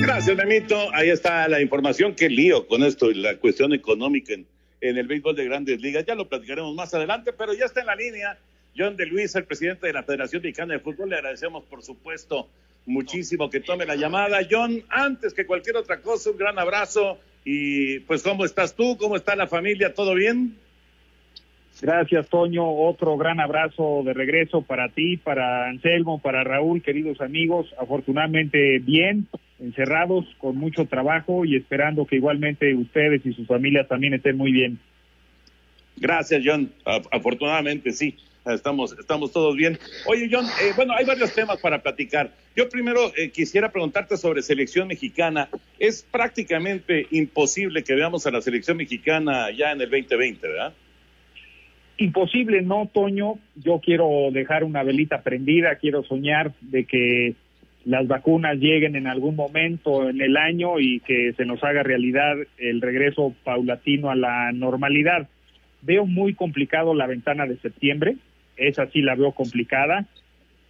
Gracias, 0.00 0.36
Memito. 0.36 0.94
Ahí 0.94 1.10
está 1.10 1.48
la 1.48 1.60
información. 1.60 2.14
Qué 2.14 2.30
lío 2.30 2.66
con 2.66 2.82
esto 2.82 3.10
y 3.10 3.14
la 3.14 3.36
cuestión 3.38 3.74
económica 3.74 4.32
en 4.88 4.98
el 4.98 5.06
béisbol 5.06 5.34
de 5.34 5.44
grandes 5.44 5.80
ligas. 5.80 6.04
Ya 6.04 6.14
lo 6.14 6.28
platicaremos 6.28 6.74
más 6.74 6.92
adelante, 6.92 7.32
pero 7.32 7.54
ya 7.54 7.64
está 7.64 7.80
en 7.80 7.86
la 7.86 7.96
línea 7.96 8.38
John 8.76 8.96
de 8.96 9.06
Luis, 9.06 9.34
el 9.34 9.44
presidente 9.44 9.86
de 9.86 9.92
la 9.92 10.02
Federación 10.02 10.42
Mexicana 10.42 10.74
de 10.74 10.80
Fútbol. 10.80 11.08
Le 11.08 11.16
agradecemos, 11.16 11.64
por 11.64 11.82
supuesto, 11.82 12.48
muchísimo 12.84 13.48
que 13.48 13.60
tome 13.60 13.86
la 13.86 13.96
llamada. 13.96 14.40
John, 14.48 14.82
antes 14.90 15.32
que 15.32 15.46
cualquier 15.46 15.76
otra 15.76 16.00
cosa, 16.00 16.30
un 16.30 16.36
gran 16.36 16.58
abrazo. 16.58 17.18
Y 17.44 18.00
pues, 18.00 18.22
¿cómo 18.22 18.44
estás 18.44 18.74
tú? 18.74 18.96
¿Cómo 18.98 19.16
está 19.16 19.34
la 19.36 19.46
familia? 19.46 19.94
¿Todo 19.94 20.14
bien? 20.14 20.56
Gracias, 21.80 22.28
Toño. 22.28 22.70
Otro 22.70 23.16
gran 23.16 23.40
abrazo 23.40 24.02
de 24.04 24.12
regreso 24.12 24.62
para 24.62 24.90
ti, 24.90 25.16
para 25.16 25.68
Anselmo, 25.68 26.20
para 26.20 26.44
Raúl, 26.44 26.82
queridos 26.82 27.20
amigos. 27.20 27.74
Afortunadamente 27.78 28.78
bien, 28.80 29.28
encerrados, 29.60 30.26
con 30.38 30.56
mucho 30.56 30.86
trabajo 30.86 31.44
y 31.44 31.56
esperando 31.56 32.06
que 32.06 32.16
igualmente 32.16 32.74
ustedes 32.74 33.24
y 33.24 33.32
sus 33.32 33.46
familias 33.46 33.88
también 33.88 34.14
estén 34.14 34.36
muy 34.36 34.52
bien. 34.52 34.78
Gracias, 35.96 36.42
John. 36.44 36.72
Afortunadamente 37.10 37.92
sí. 37.92 38.16
Estamos, 38.46 38.94
estamos 38.98 39.32
todos 39.32 39.56
bien. 39.56 39.78
Oye, 40.06 40.28
John, 40.30 40.44
eh, 40.44 40.72
bueno, 40.76 40.92
hay 40.94 41.06
varios 41.06 41.34
temas 41.34 41.58
para 41.60 41.82
platicar. 41.82 42.30
Yo 42.54 42.68
primero 42.68 43.10
eh, 43.16 43.30
quisiera 43.30 43.72
preguntarte 43.72 44.18
sobre 44.18 44.42
selección 44.42 44.86
mexicana. 44.86 45.48
Es 45.78 46.02
prácticamente 46.02 47.06
imposible 47.10 47.82
que 47.84 47.94
veamos 47.94 48.26
a 48.26 48.30
la 48.30 48.42
selección 48.42 48.76
mexicana 48.76 49.50
ya 49.50 49.72
en 49.72 49.80
el 49.80 49.88
2020, 49.88 50.46
¿verdad? 50.46 50.74
Imposible, 51.96 52.60
no, 52.60 52.90
Toño. 52.92 53.38
Yo 53.54 53.80
quiero 53.82 54.28
dejar 54.30 54.64
una 54.64 54.82
velita 54.82 55.22
prendida, 55.22 55.76
quiero 55.76 56.02
soñar 56.02 56.52
de 56.60 56.84
que 56.84 57.34
las 57.84 58.06
vacunas 58.08 58.58
lleguen 58.58 58.96
en 58.96 59.06
algún 59.06 59.36
momento 59.36 60.08
en 60.08 60.20
el 60.20 60.36
año 60.36 60.80
y 60.80 61.00
que 61.00 61.32
se 61.34 61.44
nos 61.44 61.62
haga 61.62 61.82
realidad 61.82 62.36
el 62.58 62.80
regreso 62.80 63.34
paulatino 63.44 64.10
a 64.10 64.16
la 64.16 64.52
normalidad. 64.52 65.28
Veo 65.82 66.06
muy 66.06 66.34
complicado 66.34 66.94
la 66.94 67.06
ventana 67.06 67.46
de 67.46 67.56
septiembre, 67.58 68.16
esa 68.56 68.86
sí 68.86 69.02
la 69.02 69.14
veo 69.14 69.32
complicada, 69.32 70.06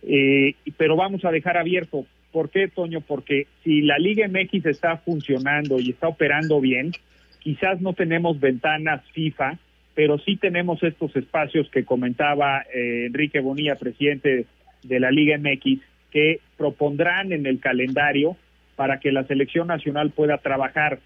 eh, 0.02 0.54
pero 0.76 0.96
vamos 0.96 1.24
a 1.24 1.30
dejar 1.30 1.56
abierto. 1.56 2.06
¿Por 2.32 2.50
qué, 2.50 2.66
Toño? 2.66 3.00
Porque 3.00 3.46
si 3.62 3.82
la 3.82 3.98
Liga 3.98 4.26
MX 4.26 4.66
está 4.66 4.96
funcionando 4.96 5.78
y 5.78 5.90
está 5.90 6.08
operando 6.08 6.60
bien, 6.60 6.90
quizás 7.38 7.80
no 7.80 7.92
tenemos 7.92 8.40
ventanas 8.40 9.02
FIFA 9.12 9.58
pero 9.94 10.18
sí 10.18 10.36
tenemos 10.36 10.82
estos 10.82 11.14
espacios 11.16 11.68
que 11.70 11.84
comentaba 11.84 12.62
eh, 12.74 13.06
Enrique 13.06 13.40
Bonilla, 13.40 13.76
presidente 13.76 14.46
de 14.82 15.00
la 15.00 15.10
Liga 15.10 15.38
MX, 15.38 15.80
que 16.14 16.40
propondrán 16.56 17.32
en 17.32 17.44
el 17.44 17.58
calendario 17.58 18.36
para 18.76 19.00
que 19.00 19.10
la 19.10 19.24
selección 19.24 19.66
nacional 19.66 20.10
pueda 20.10 20.38
trabajar. 20.38 21.00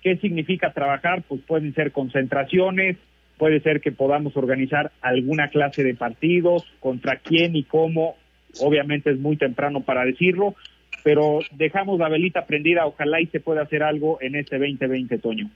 ¿Qué 0.00 0.16
significa 0.18 0.72
trabajar? 0.72 1.24
Pues 1.28 1.40
pueden 1.42 1.74
ser 1.74 1.90
concentraciones, 1.90 2.96
puede 3.36 3.60
ser 3.60 3.80
que 3.80 3.90
podamos 3.90 4.36
organizar 4.36 4.92
alguna 5.00 5.48
clase 5.48 5.82
de 5.82 5.96
partidos, 5.96 6.64
contra 6.78 7.16
quién 7.16 7.56
y 7.56 7.64
cómo, 7.64 8.16
obviamente 8.60 9.10
es 9.10 9.18
muy 9.18 9.36
temprano 9.36 9.80
para 9.80 10.04
decirlo, 10.04 10.54
pero 11.02 11.40
dejamos 11.50 11.98
la 11.98 12.08
velita 12.08 12.46
prendida, 12.46 12.86
ojalá 12.86 13.20
y 13.20 13.26
se 13.26 13.40
pueda 13.40 13.62
hacer 13.62 13.82
algo 13.82 14.18
en 14.20 14.36
este 14.36 14.56
2020, 14.56 15.18
Toño. 15.18 15.50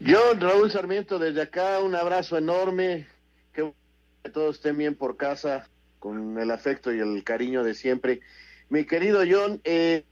Yo, 0.00 0.34
Raúl 0.38 0.70
Sarmiento, 0.70 1.18
desde 1.18 1.42
acá, 1.42 1.80
un 1.80 1.94
abrazo 1.94 2.36
enorme. 2.36 3.06
Que 3.54 3.72
todos 4.32 4.56
estén 4.56 4.76
bien 4.76 4.94
por 4.94 5.16
casa, 5.16 5.66
con 5.98 6.38
el 6.38 6.50
afecto 6.50 6.92
y 6.92 7.00
el 7.00 7.24
cariño 7.24 7.64
de 7.64 7.74
siempre. 7.74 8.20
Mi 8.68 8.84
querido 8.84 9.22
John, 9.28 9.60
eh, 9.64 10.04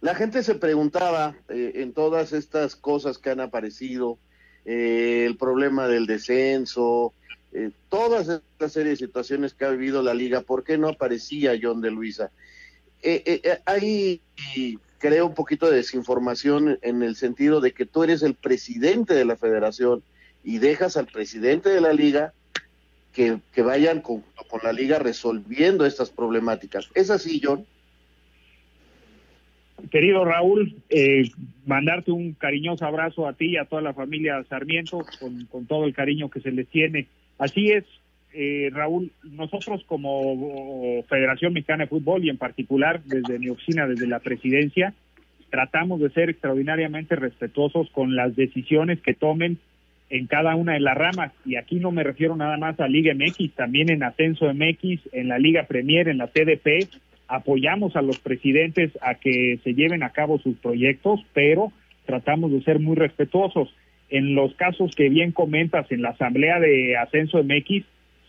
la 0.00 0.14
gente 0.14 0.42
se 0.42 0.54
preguntaba 0.54 1.36
eh, 1.48 1.72
en 1.76 1.92
todas 1.92 2.32
estas 2.32 2.76
cosas 2.76 3.18
que 3.18 3.30
han 3.30 3.40
aparecido, 3.40 4.18
eh, 4.64 5.24
el 5.26 5.36
problema 5.36 5.88
del 5.88 6.06
descenso, 6.06 7.12
todas 7.88 8.28
estas 8.28 8.72
serie 8.72 8.90
de 8.90 8.96
situaciones 8.96 9.54
que 9.54 9.64
ha 9.64 9.70
vivido 9.70 10.02
la 10.02 10.12
liga, 10.12 10.42
¿por 10.42 10.64
qué 10.64 10.76
no 10.76 10.88
aparecía 10.88 11.58
John 11.60 11.80
de 11.80 11.90
Luisa? 11.90 12.30
hay 13.64 14.20
creo 14.98 15.26
un 15.26 15.34
poquito 15.34 15.70
de 15.70 15.76
desinformación 15.76 16.78
en 16.82 17.02
el 17.02 17.16
sentido 17.16 17.60
de 17.60 17.72
que 17.72 17.86
tú 17.86 18.02
eres 18.02 18.22
el 18.22 18.34
presidente 18.34 19.14
de 19.14 19.24
la 19.24 19.36
federación 19.36 20.02
y 20.44 20.58
dejas 20.58 20.96
al 20.96 21.06
presidente 21.06 21.70
de 21.70 21.80
la 21.80 21.92
liga 21.92 22.34
que, 23.52 23.62
vayan 23.62 24.00
con, 24.00 24.22
con, 24.48 24.60
la 24.62 24.72
liga 24.72 25.00
resolviendo 25.00 25.84
estas 25.84 26.10
problemáticas. 26.10 26.88
¿Es 26.94 27.10
así, 27.10 27.40
John? 27.42 27.66
Querido 29.90 30.24
Raúl, 30.24 30.76
eh, 30.88 31.30
mandarte 31.66 32.12
un 32.12 32.34
cariñoso 32.34 32.84
abrazo 32.84 33.26
a 33.26 33.32
ti 33.32 33.50
y 33.50 33.56
a 33.56 33.64
toda 33.64 33.82
la 33.82 33.92
familia 33.92 34.44
Sarmiento 34.48 35.04
con, 35.50 35.66
todo 35.66 35.84
el 35.84 35.94
cariño 35.94 36.30
que 36.30 36.40
se 36.40 36.52
les 36.52 36.68
tiene. 36.68 37.06
Así 37.38 37.70
es, 37.70 37.84
eh, 38.34 38.70
Raúl, 38.72 39.10
nosotros 39.24 39.82
como 39.86 41.02
Federación 41.08 41.52
Mexicana 41.52 41.84
de 41.84 41.90
Fútbol 41.90 42.24
y 42.24 42.30
en 42.30 42.38
particular 42.38 43.02
desde 43.04 43.38
mi 43.38 43.48
oficina, 43.48 43.86
desde 43.86 44.06
la 44.06 44.20
presidencia, 44.20 44.94
tratamos 45.50 46.00
de 46.00 46.10
ser 46.10 46.30
extraordinariamente 46.30 47.16
respetuosos 47.16 47.88
con 47.90 48.14
las 48.14 48.36
decisiones 48.36 49.00
que 49.00 49.14
tomen 49.14 49.58
en 50.10 50.26
cada 50.26 50.54
una 50.56 50.74
de 50.74 50.80
las 50.80 50.96
ramas. 50.96 51.32
Y 51.44 51.56
aquí 51.56 51.76
no 51.76 51.90
me 51.90 52.04
refiero 52.04 52.36
nada 52.36 52.56
más 52.56 52.78
a 52.80 52.88
Liga 52.88 53.14
MX, 53.14 53.54
también 53.54 53.90
en 53.90 54.02
Ascenso 54.02 54.52
MX, 54.52 55.12
en 55.12 55.28
la 55.28 55.38
Liga 55.38 55.64
Premier, 55.64 56.08
en 56.08 56.18
la 56.18 56.28
TDP. 56.28 56.88
Apoyamos 57.26 57.94
a 57.96 58.02
los 58.02 58.18
presidentes 58.18 58.92
a 59.02 59.14
que 59.14 59.58
se 59.62 59.74
lleven 59.74 60.02
a 60.02 60.10
cabo 60.10 60.38
sus 60.38 60.56
proyectos, 60.56 61.20
pero 61.34 61.72
tratamos 62.06 62.52
de 62.52 62.62
ser 62.62 62.80
muy 62.80 62.96
respetuosos. 62.96 63.74
En 64.08 64.34
los 64.34 64.54
casos 64.54 64.94
que 64.96 65.10
bien 65.10 65.32
comentas 65.32 65.90
en 65.92 66.00
la 66.00 66.10
Asamblea 66.10 66.58
de 66.58 66.96
Ascenso 66.96 67.42
MX, 67.42 67.84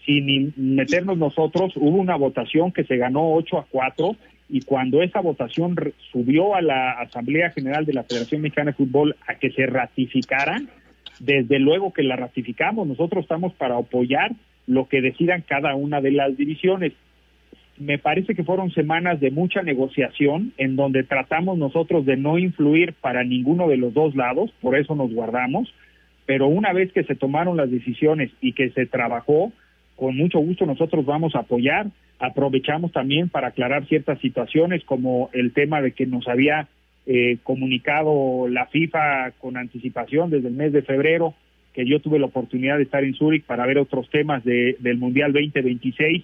sin 0.05 0.53
meternos 0.57 1.17
nosotros, 1.17 1.74
hubo 1.77 1.98
una 1.98 2.15
votación 2.15 2.71
que 2.71 2.83
se 2.83 2.98
ganó 2.98 3.33
8 3.33 3.59
a 3.59 3.65
4 3.69 4.15
y 4.50 4.62
cuando 4.62 5.03
esa 5.03 5.21
votación 5.21 5.75
subió 6.12 6.55
a 6.55 6.62
la 6.62 6.93
Asamblea 6.93 7.51
General 7.51 7.86
de 7.86 7.93
la 7.93 8.03
Federación 8.03 8.41
Mexicana 8.41 8.71
de 8.71 8.77
Fútbol 8.77 9.15
a 9.27 9.36
que 9.36 9.51
se 9.51 9.67
ratificara, 9.67 10.59
desde 11.20 11.60
luego 11.60 11.94
que 11.94 12.04
la 12.04 12.16
ratificamos, 12.16 12.88
nosotros 12.88 13.24
estamos 13.24 13.54
para 13.54 13.78
apoyar 13.78 14.32
lo 14.68 14.88
que 14.88 15.02
decidan 15.02 15.44
cada 15.48 15.76
una 15.76 16.02
de 16.02 16.12
las 16.12 16.36
divisiones. 16.38 16.94
Me 17.78 17.98
parece 17.98 18.36
que 18.36 18.44
fueron 18.44 18.72
semanas 18.72 19.20
de 19.20 19.32
mucha 19.32 19.62
negociación 19.62 20.54
en 20.58 20.76
donde 20.76 21.04
tratamos 21.04 21.58
nosotros 21.58 22.06
de 22.06 22.18
no 22.18 22.38
influir 22.38 22.94
para 22.94 23.24
ninguno 23.24 23.68
de 23.68 23.78
los 23.78 23.94
dos 23.94 24.16
lados, 24.16 24.52
por 24.62 24.78
eso 24.78 24.96
nos 24.96 25.12
guardamos, 25.14 25.74
pero 26.26 26.48
una 26.48 26.74
vez 26.74 26.92
que 26.92 27.04
se 27.04 27.16
tomaron 27.16 27.58
las 27.58 27.72
decisiones 27.72 28.32
y 28.42 28.54
que 28.54 28.70
se 28.72 28.86
trabajó, 28.86 29.52
con 29.96 30.16
mucho 30.16 30.40
gusto 30.40 30.66
nosotros 30.66 31.06
vamos 31.06 31.36
a 31.36 31.40
apoyar. 31.40 31.88
Aprovechamos 32.20 32.92
también 32.92 33.30
para 33.30 33.48
aclarar 33.48 33.88
ciertas 33.88 34.20
situaciones 34.20 34.84
como 34.84 35.30
el 35.34 35.54
tema 35.54 35.82
de 35.82 35.94
que 35.94 36.06
nos 36.06 36.28
había 36.28 36.68
eh, 37.12 37.39
comunicado 37.42 38.48
la 38.48 38.68
FIFA 38.68 39.32
con 39.39 39.58
anticipación 39.58 40.30
desde 40.30 40.50
el 40.50 40.54
mes 40.54 40.72
de 40.72 40.84
febrero, 40.84 41.34
que 41.74 41.84
yo 41.84 42.00
tuve 42.00 42.20
la 42.20 42.28
oportunidad 42.28 42.78
de 42.78 42.84
estar 42.84 43.04
en 43.04 43.16
Zúrich 43.16 43.44
para 43.46 43.66
ver 43.66 43.80
otros 43.80 44.08
temas 44.12 44.44
de, 44.44 44.78
del 44.80 44.98
Mundial 44.98 45.34
2026 45.34 46.24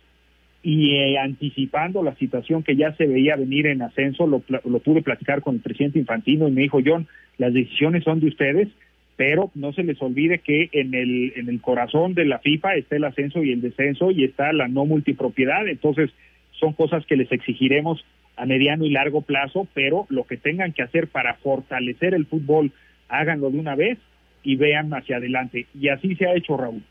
y 0.62 0.96
eh, 0.96 1.18
anticipando 1.18 2.04
la 2.04 2.14
situación 2.18 2.62
que 2.62 2.76
ya 2.76 2.94
se 2.98 3.08
veía 3.08 3.36
venir 3.36 3.66
en 3.66 3.82
ascenso, 3.82 4.28
lo, 4.28 4.42
pude 4.42 5.02
platicar 5.02 5.42
con 5.42 5.56
el 5.56 5.62
presidente 5.62 5.98
Infantino 5.98 6.48
y 6.48 6.52
me 6.52 6.62
dijo, 6.62 6.80
John, 6.86 7.08
las 7.40 7.52
decisiones 7.52 8.04
son 8.04 8.20
de 8.20 8.28
ustedes, 8.28 8.68
pero 9.16 9.50
no 9.56 9.74
se 9.74 9.82
les 9.82 10.00
olvide 10.04 10.38
que 10.38 10.70
en 10.72 10.94
el, 10.94 11.34
en 11.36 11.50
el 11.50 11.62
corazón 11.62 12.14
de 12.14 12.26
la 12.26 12.38
FIFA 12.38 12.76
está 12.76 12.96
el 12.96 13.06
ascenso 13.06 13.44
y 13.44 13.52
el 13.52 13.62
descenso 13.62 14.12
y 14.12 14.24
está 14.24 14.54
la 14.54 14.68
no 14.68 14.86
multipropiedad, 14.86 15.68
entonces 15.68 16.12
son 16.52 16.74
cosas 16.74 17.04
que 17.08 17.16
les 17.16 17.32
exigiremos 17.32 18.06
a 18.38 18.46
mediano 18.46 18.86
y 18.86 18.90
largo 18.90 19.22
plazo, 19.22 19.68
pero 19.74 20.06
lo 20.10 20.26
que 20.26 20.38
tengan 20.38 20.74
que 20.74 20.84
hacer 20.84 21.08
para 21.08 21.36
fortalecer 21.36 22.14
el 22.14 22.26
fútbol, 22.26 22.72
háganlo 23.08 23.50
de 23.50 23.60
una 23.60 23.76
vez 23.76 23.98
y 24.44 24.56
vean 24.56 24.94
hacia 24.94 25.18
adelante. 25.18 25.68
Y 25.74 25.90
así 25.90 26.16
se 26.16 26.28
ha 26.28 26.36
hecho, 26.36 26.58
Raúl. 26.58 26.84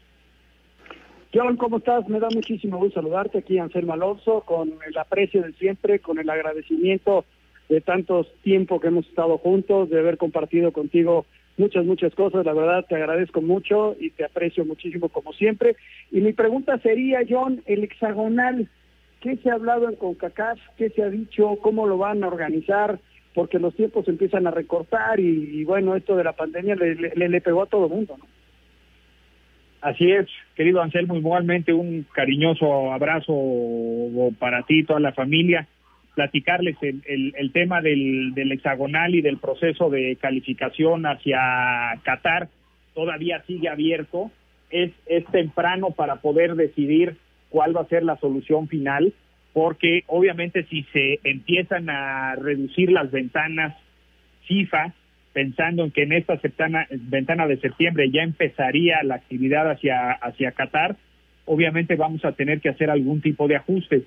John, 1.33 1.57
¿cómo 1.57 1.79
estás? 1.79 2.09
Me 2.09 2.21
da 2.21 2.29
muchísimo 2.33 2.79
gusto 2.79 3.01
saludarte 3.01 3.39
aquí, 3.39 3.59
Anselmo 3.59 3.93
Alonso, 3.93 4.43
con 4.43 4.73
el 4.87 4.97
aprecio 4.97 5.43
de 5.43 5.53
siempre, 5.55 5.99
con 5.99 6.19
el 6.19 6.31
agradecimiento 6.31 7.25
de 7.69 7.81
tantos 7.81 8.33
tiempo 8.43 8.79
que 8.81 8.89
hemos 8.89 9.07
estado 9.09 9.39
juntos, 9.39 9.91
de 9.91 9.99
haber 9.99 10.17
compartido 10.17 10.71
contigo 10.73 11.27
muchas, 11.57 11.85
muchas 11.85 12.15
cosas. 12.15 12.45
La 12.45 12.53
verdad, 12.53 12.85
te 12.89 12.95
agradezco 12.95 13.41
mucho 13.41 13.97
y 13.99 14.11
te 14.11 14.25
aprecio 14.25 14.65
muchísimo 14.65 15.09
como 15.09 15.33
siempre. 15.33 15.77
Y 16.13 16.21
mi 16.21 16.33
pregunta 16.33 16.79
sería, 16.79 17.21
John, 17.29 17.63
el 17.67 17.83
hexagonal, 17.85 18.69
¿qué 19.25 19.37
se 19.39 19.51
ha 19.51 19.55
hablado 19.55 19.89
en 19.89 19.97
CONCACAF? 19.97 20.59
¿Qué 20.77 20.91
se 20.91 21.03
ha 21.03 21.09
dicho? 21.09 21.57
¿Cómo 21.63 21.87
lo 21.87 21.97
van 21.97 22.23
a 22.23 22.29
organizar? 22.29 23.01
Porque 23.33 23.59
los 23.59 23.75
tiempos 23.75 24.07
empiezan 24.07 24.47
a 24.47 24.51
recortar 24.51 25.19
y, 25.19 25.65
bueno, 25.65 25.97
esto 25.97 26.15
de 26.15 26.25
la 26.25 26.35
pandemia 26.35 26.77
le, 26.77 27.41
pegó 27.41 27.63
a 27.63 27.67
todo 27.67 27.87
el 27.87 27.93
mundo, 27.93 28.17
¿no? 28.19 28.27
Así 29.81 30.11
es, 30.11 30.27
querido 30.55 30.81
Anselmo, 30.81 31.17
igualmente 31.17 31.73
un 31.73 32.07
cariñoso 32.15 32.93
abrazo 32.93 33.35
para 34.39 34.63
ti 34.63 34.81
y 34.81 34.85
toda 34.85 35.01
la 35.01 35.13
familia. 35.13 35.69
Platicarles 36.15 36.77
el, 36.83 37.35
el, 37.37 37.53
tema 37.53 37.83
del, 37.83 38.33
del, 38.35 38.53
hexagonal 38.53 39.15
y 39.15 39.21
del 39.21 39.39
proceso 39.39 39.91
de 39.91 40.17
calificación 40.17 41.05
hacia 41.05 42.01
Qatar 42.03 42.49
todavía 42.95 43.43
sigue 43.47 43.69
abierto. 43.69 44.31
Es, 44.71 44.93
es 45.07 45.27
temprano 45.27 45.91
para 45.91 46.17
poder 46.17 46.55
decidir 46.55 47.17
cuál 47.55 47.77
va 47.77 47.83
a 47.83 47.87
ser 47.87 48.03
la 48.03 48.17
solución 48.17 48.67
final, 48.67 49.13
porque 49.53 50.03
obviamente 50.09 50.65
si 50.65 50.83
se 50.93 51.21
empiezan 51.23 51.89
a 51.89 52.35
reducir 52.35 52.91
las 52.91 53.13
ventanas 53.13 53.77
FIFA, 54.49 54.93
pensando 55.33 55.85
en 55.85 55.93
que 55.93 56.03
en 56.03 56.15
esta 56.15 56.37
ventana 56.91 57.47
de 57.47 57.59
septiembre 57.59 58.11
ya 58.11 58.23
empezaría 58.23 59.05
la 59.05 59.15
actividad 59.15 59.71
hacia, 59.71 60.11
hacia 60.11 60.51
Qatar, 60.51 60.97
obviamente 61.45 61.95
vamos 61.95 62.25
a 62.25 62.33
tener 62.33 62.61
que 62.61 62.71
hacer 62.71 62.91
algún 62.91 63.21
tipo 63.21 63.47
de 63.47 63.55
ajustes. 63.55 64.03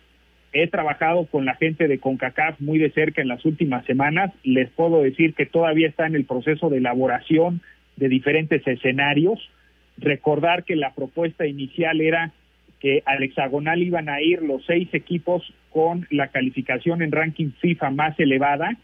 He 0.51 0.68
trabajado 0.68 1.25
con 1.27 1.46
la 1.46 1.56
gente 1.56 1.88
de 1.88 2.00
CONCACAF 2.00 2.60
muy 2.60 2.80
de 2.80 2.92
cerca 2.92 3.22
en 3.22 3.30
las 3.30 3.46
últimas 3.46 3.86
semanas. 3.86 4.34
Les 4.44 4.70
puedo 4.72 5.01
decir 5.01 5.36
que 5.36 5.46
todavía 5.46 5.88
está 5.88 6.06
en 6.06 6.16
el 6.16 6.25
proceso 6.25 6.70
de 6.70 6.80
elaboración 6.80 7.62
de 7.96 8.10
diferentes 8.10 8.68
escenarios. 8.68 9.39
Recordar 9.96 10.66
que 10.66 10.75
la 10.75 10.94
propuesta 10.94 11.48
inicial 11.48 12.01
era 12.01 12.34
que 12.79 13.01
al 13.05 13.24
hexagonal 13.24 13.81
iban 13.81 14.10
a 14.10 14.22
ir 14.22 14.41
los 14.41 14.65
seis 14.65 14.88
equipos 14.93 15.53
con 15.69 16.07
la 16.12 16.27
calificación 16.27 17.01
en 17.01 17.12
ranking 17.12 17.51
FIFA 17.60 17.91
más 17.91 18.19
elevada 18.19 18.77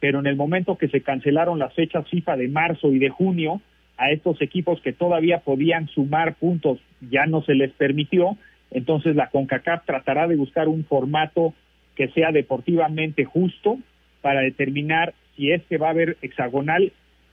pero 0.00 0.18
en 0.18 0.26
el 0.26 0.34
momento 0.34 0.78
que 0.78 0.88
se 0.88 1.02
cancelaron 1.02 1.58
las 1.58 1.74
fechas 1.74 2.08
FIFA 2.08 2.36
de 2.38 2.48
marzo 2.48 2.90
y 2.90 2.98
de 2.98 3.10
junio, 3.10 3.60
a 3.98 4.10
estos 4.10 4.40
equipos 4.40 4.80
que 4.80 4.94
todavía 4.94 5.40
podían 5.40 5.86
sumar 5.88 6.34
puntos 6.36 6.80
ya 7.02 7.26
no 7.26 7.42
se 7.42 7.54
les 7.54 7.70
permitió, 7.72 8.38
entonces 8.70 9.14
la 9.14 9.28
CONCACAF 9.28 9.84
tratará 9.84 10.26
de 10.26 10.36
buscar 10.36 10.68
un 10.68 10.84
formato 10.86 11.52
que 11.94 12.08
sea 12.08 12.32
deportivamente 12.32 13.26
justo 13.26 13.78
para 14.22 14.40
determinar 14.40 15.12
si 15.36 15.52
es 15.52 15.62
que 15.64 15.76
va 15.76 15.88
a 15.88 15.90
haber 15.90 16.16
hexagonal, 16.22 16.92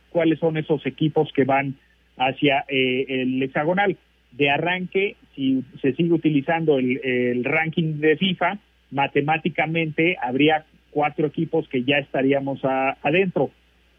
cuáles 0.10 0.40
son 0.40 0.58
esos 0.58 0.86
equipos 0.86 1.32
que 1.34 1.46
van 1.46 1.76
hacia 2.18 2.66
eh, 2.68 3.06
el 3.08 3.42
hexagonal. 3.42 3.96
De 4.32 4.50
arranque, 4.50 5.16
si 5.36 5.64
se 5.82 5.94
sigue 5.94 6.14
utilizando 6.14 6.78
el, 6.78 7.00
el 7.04 7.44
ranking 7.44 8.00
de 8.00 8.18
FIFA, 8.18 8.60
matemáticamente 8.92 10.18
habría 10.22 10.66
cuatro 10.92 11.28
equipos 11.28 11.68
que 11.70 11.84
ya 11.84 11.98
estaríamos 11.98 12.60
adentro. 12.64 13.52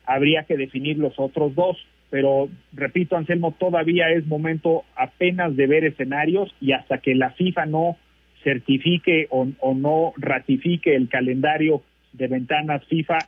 Habría 0.05 0.45
que 0.45 0.57
definir 0.57 0.99
los 0.99 1.19
otros 1.19 1.55
dos, 1.55 1.77
pero 2.11 2.49
repito, 2.73 3.17
Anselmo, 3.17 3.55
todavía 3.59 4.11
es 4.11 4.27
momento 4.27 4.85
apenas 4.97 5.55
de 5.57 5.67
ver 5.67 5.85
escenarios 5.85 6.55
y 6.61 6.73
hasta 6.73 6.99
que 6.99 7.15
la 7.15 7.31
FIFA 7.31 7.67
no 7.67 7.97
certifique 8.43 9.27
o, 9.31 9.75
no 9.75 10.13
ratifique 10.17 10.95
el 10.95 11.09
calendario 11.09 11.83
de 12.13 12.29
ventanas 12.29 12.85
FIFA, 12.87 13.19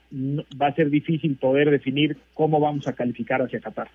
va 0.61 0.69
a 0.69 0.75
ser 0.75 0.89
difícil 0.89 1.37
poder 1.37 1.71
definir 1.71 2.17
cómo 2.33 2.59
vamos 2.59 2.89
a 2.89 2.95
calificar 2.95 3.43
hacia 3.43 3.61
Qatar. 3.61 3.89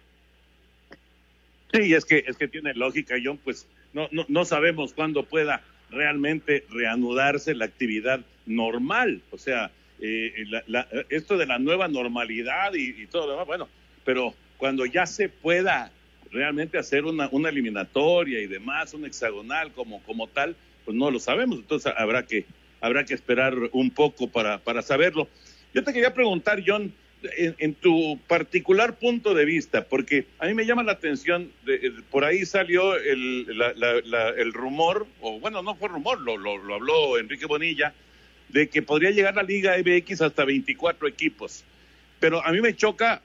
Sí, 1.73 1.93
es 1.93 2.06
que 2.06 2.23
es 2.28 2.38
que 2.38 2.47
tiene 2.47 2.73
lógica, 2.73 3.15
John, 3.21 3.39
pues 3.43 3.67
no, 3.93 4.08
no, 4.12 4.25
no 4.28 4.45
sabemos 4.45 4.93
cuándo 4.93 5.23
pueda 5.23 5.62
realmente 5.89 6.65
reanudarse 6.69 7.56
la 7.56 7.65
actividad 7.65 8.21
normal. 8.45 9.21
O 9.32 9.38
sea, 9.38 9.71
eh, 9.99 10.34
esto 11.10 11.38
de 11.38 11.45
la 11.45 11.60
nueva 11.60 11.88
normalidad 11.88 12.73
y, 12.73 13.08
todo 13.08 13.28
lo 13.28 13.32
demás, 13.34 13.47
bueno, 13.47 13.69
pero 14.04 14.34
cuando 14.58 14.86
ya 14.86 15.06
se 15.06 15.30
pueda 15.30 15.91
realmente 16.32 16.78
hacer 16.78 17.06
una, 17.06 17.30
una 17.32 17.49
eliminatoria 17.49 18.41
y 18.41 18.47
demás, 18.47 18.93
un 18.93 19.06
hexagonal 19.06 19.71
como, 19.71 20.04
como 20.04 20.28
tal, 20.28 20.56
pues 20.84 20.95
no 20.95 21.10
lo 21.12 21.19
sabemos. 21.19 21.60
Entonces 21.60 21.93
habrá 21.95 22.25
que, 22.25 22.45
habrá 22.82 23.06
que 23.06 23.13
esperar 23.13 23.54
un 23.71 23.89
poco 23.89 24.28
para, 24.28 24.60
para 24.60 24.82
saberlo. 24.82 25.28
Yo 25.73 25.84
te 25.84 25.93
quería 25.93 26.13
preguntar, 26.13 26.63
John, 26.65 26.93
en, 27.38 27.74
tu 27.76 28.20
particular 28.28 28.98
punto 28.98 29.34
de 29.34 29.46
vista, 29.46 29.86
porque 29.86 30.26
a 30.40 30.48
mí 30.48 30.54
me 30.54 30.66
llama 30.66 30.84
la 30.84 30.94
atención, 30.94 31.52
de, 31.66 31.92
por 32.10 32.24
ahí 32.24 32.46
salió 32.46 32.96
el, 32.96 33.48
el, 34.38 34.54
rumor, 34.54 35.08
o 35.22 35.40
bueno, 35.40 35.62
no 35.62 35.76
fue 35.76 35.90
rumor, 35.90 36.20
lo, 36.22 36.38
lo, 36.38 36.74
habló 36.74 37.18
Enrique 37.18 37.46
Bonilla, 37.46 37.94
de 38.50 38.70
que 38.70 38.82
podría 38.82 39.12
llegar 39.12 39.36
la 39.36 39.44
Liga 39.44 39.76
MX 39.78 40.22
hasta 40.22 40.46
24 40.46 41.08
equipos. 41.08 41.64
Pero 42.20 42.46
a 42.46 42.52
mí 42.52 42.62
me 42.62 42.76
choca, 42.76 43.22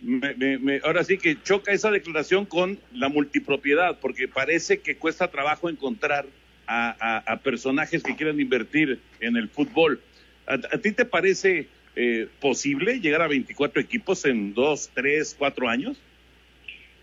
me, 0.00 0.80
ahora 0.84 1.04
sí 1.04 1.18
que 1.18 1.40
choca 1.42 1.72
esa 1.72 1.90
declaración 1.90 2.46
con 2.46 2.78
la 2.92 3.08
multipropiedad, 3.08 3.98
porque 4.00 4.28
parece 4.28 4.80
que 4.80 4.96
cuesta 4.96 5.30
trabajo 5.30 5.68
encontrar 5.68 6.26
a, 6.66 7.22
a, 7.26 7.36
personajes 7.40 8.02
que 8.02 8.16
quieran 8.16 8.40
invertir 8.40 9.00
en 9.20 9.36
el 9.36 9.48
fútbol. 9.48 10.00
¿A, 10.46 10.54
a 10.54 10.78
ti 10.78 10.92
te 10.92 11.04
parece 11.04 11.68
eh, 11.96 12.28
posible 12.40 13.00
llegar 13.00 13.22
a 13.22 13.28
24 13.28 13.80
equipos 13.80 14.24
en 14.24 14.54
dos, 14.54 14.90
tres, 14.94 15.34
cuatro 15.38 15.68
años? 15.68 16.00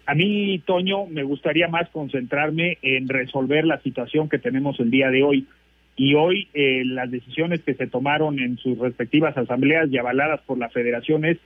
A 0.05 0.15
mí, 0.15 0.61
Toño, 0.65 1.05
me 1.05 1.23
gustaría 1.23 1.67
más 1.67 1.87
concentrarme 1.89 2.79
en 2.81 3.07
resolver 3.07 3.65
la 3.65 3.79
situación 3.81 4.27
que 4.27 4.39
tenemos 4.39 4.79
el 4.79 4.89
día 4.89 5.09
de 5.09 5.21
hoy. 5.21 5.45
Y 5.95 6.15
hoy 6.15 6.47
eh, 6.53 6.83
las 6.85 7.11
decisiones 7.11 7.61
que 7.61 7.75
se 7.75 7.85
tomaron 7.85 8.39
en 8.39 8.57
sus 8.57 8.77
respectivas 8.79 9.37
asambleas 9.37 9.89
y 9.91 9.97
avaladas 9.97 10.41
por 10.41 10.57
la 10.57 10.69
federación 10.69 11.25
es 11.25 11.37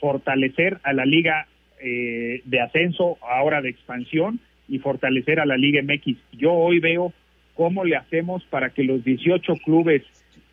fortalecer 0.00 0.78
a 0.82 0.92
la 0.92 1.06
liga 1.06 1.46
eh, 1.80 2.42
de 2.44 2.60
ascenso, 2.60 3.16
ahora 3.22 3.62
de 3.62 3.70
expansión, 3.70 4.40
y 4.68 4.78
fortalecer 4.78 5.40
a 5.40 5.46
la 5.46 5.56
Liga 5.56 5.82
MX. 5.82 6.16
Yo 6.32 6.52
hoy 6.52 6.78
veo 6.78 7.12
cómo 7.54 7.84
le 7.84 7.96
hacemos 7.96 8.44
para 8.44 8.70
que 8.70 8.84
los 8.84 9.02
18 9.04 9.54
clubes 9.64 10.02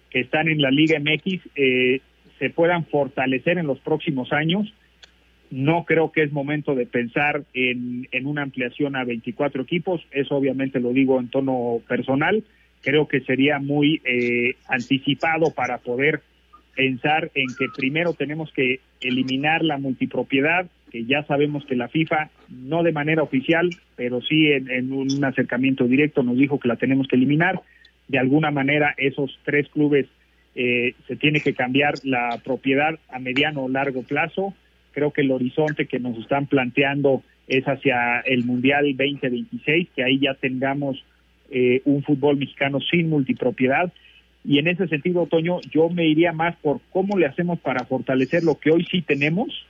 que 0.09 0.21
están 0.21 0.47
en 0.47 0.61
la 0.61 0.71
Liga 0.71 0.99
MX 0.99 1.41
eh, 1.55 2.01
se 2.39 2.49
puedan 2.49 2.85
fortalecer 2.85 3.57
en 3.57 3.67
los 3.67 3.79
próximos 3.79 4.31
años. 4.31 4.73
No 5.49 5.85
creo 5.85 6.11
que 6.11 6.23
es 6.23 6.31
momento 6.31 6.75
de 6.75 6.85
pensar 6.85 7.43
en, 7.53 8.07
en 8.11 8.25
una 8.25 8.43
ampliación 8.43 8.95
a 8.95 9.05
24 9.05 9.63
equipos, 9.63 10.05
eso 10.11 10.35
obviamente 10.35 10.79
lo 10.79 10.91
digo 10.91 11.19
en 11.19 11.29
tono 11.29 11.79
personal, 11.87 12.43
creo 12.81 13.07
que 13.07 13.21
sería 13.21 13.59
muy 13.59 14.01
eh, 14.03 14.55
anticipado 14.67 15.51
para 15.51 15.77
poder 15.77 16.21
pensar 16.75 17.31
en 17.33 17.47
que 17.57 17.65
primero 17.75 18.13
tenemos 18.13 18.51
que 18.51 18.81
eliminar 19.01 19.63
la 19.63 19.77
multipropiedad, 19.77 20.67
que 20.91 21.05
ya 21.05 21.23
sabemos 21.23 21.65
que 21.65 21.75
la 21.75 21.87
FIFA, 21.87 22.29
no 22.49 22.83
de 22.83 22.91
manera 22.91 23.23
oficial, 23.23 23.69
pero 23.95 24.21
sí 24.21 24.51
en, 24.51 24.69
en, 24.69 24.91
un 24.91 25.23
acercamiento 25.23 25.85
directo 25.85 26.23
nos 26.23 26.37
dijo 26.37 26.59
que 26.59 26.67
la 26.67 26.75
tenemos 26.75 27.07
que 27.07 27.15
eliminar. 27.15 27.61
De 28.07 28.19
alguna 28.19 28.51
manera 28.51 28.93
esos 28.97 29.37
tres 29.43 29.67
clubes 29.69 30.07
eh, 30.59 30.95
se 31.07 31.15
tiene 31.15 31.39
que 31.39 31.53
cambiar 31.53 31.93
la 32.03 32.41
propiedad 32.43 32.97
a 33.09 33.19
mediano 33.19 33.65
o 33.65 33.69
largo 33.69 34.01
plazo. 34.01 34.55
Creo 34.91 35.11
que 35.11 35.21
el 35.21 35.29
horizonte 35.29 35.85
que 35.85 35.99
nos 35.99 36.17
están 36.17 36.47
planteando 36.47 37.21
es 37.47 37.63
hacia 37.65 38.21
el 38.21 38.43
Mundial 38.43 38.85
2026, 38.85 39.89
que 39.95 40.03
ahí 40.03 40.17
ya 40.19 40.33
tengamos 40.33 41.05
eh, 41.51 41.83
un 41.85 42.01
fútbol 42.01 42.37
mexicano 42.37 42.79
sin 42.81 43.07
multipropiedad. 43.07 43.93
Y 44.43 44.57
en 44.57 44.67
ese 44.67 44.87
sentido, 44.87 45.21
Otoño, 45.21 45.61
yo 45.71 45.89
me 45.89 46.07
iría 46.07 46.31
más 46.31 46.55
por 46.55 46.81
cómo 46.91 47.19
le 47.19 47.27
hacemos 47.27 47.59
para 47.59 47.85
fortalecer 47.85 48.43
lo 48.43 48.55
que 48.55 48.71
hoy 48.71 48.83
sí 48.89 49.03
tenemos 49.03 49.67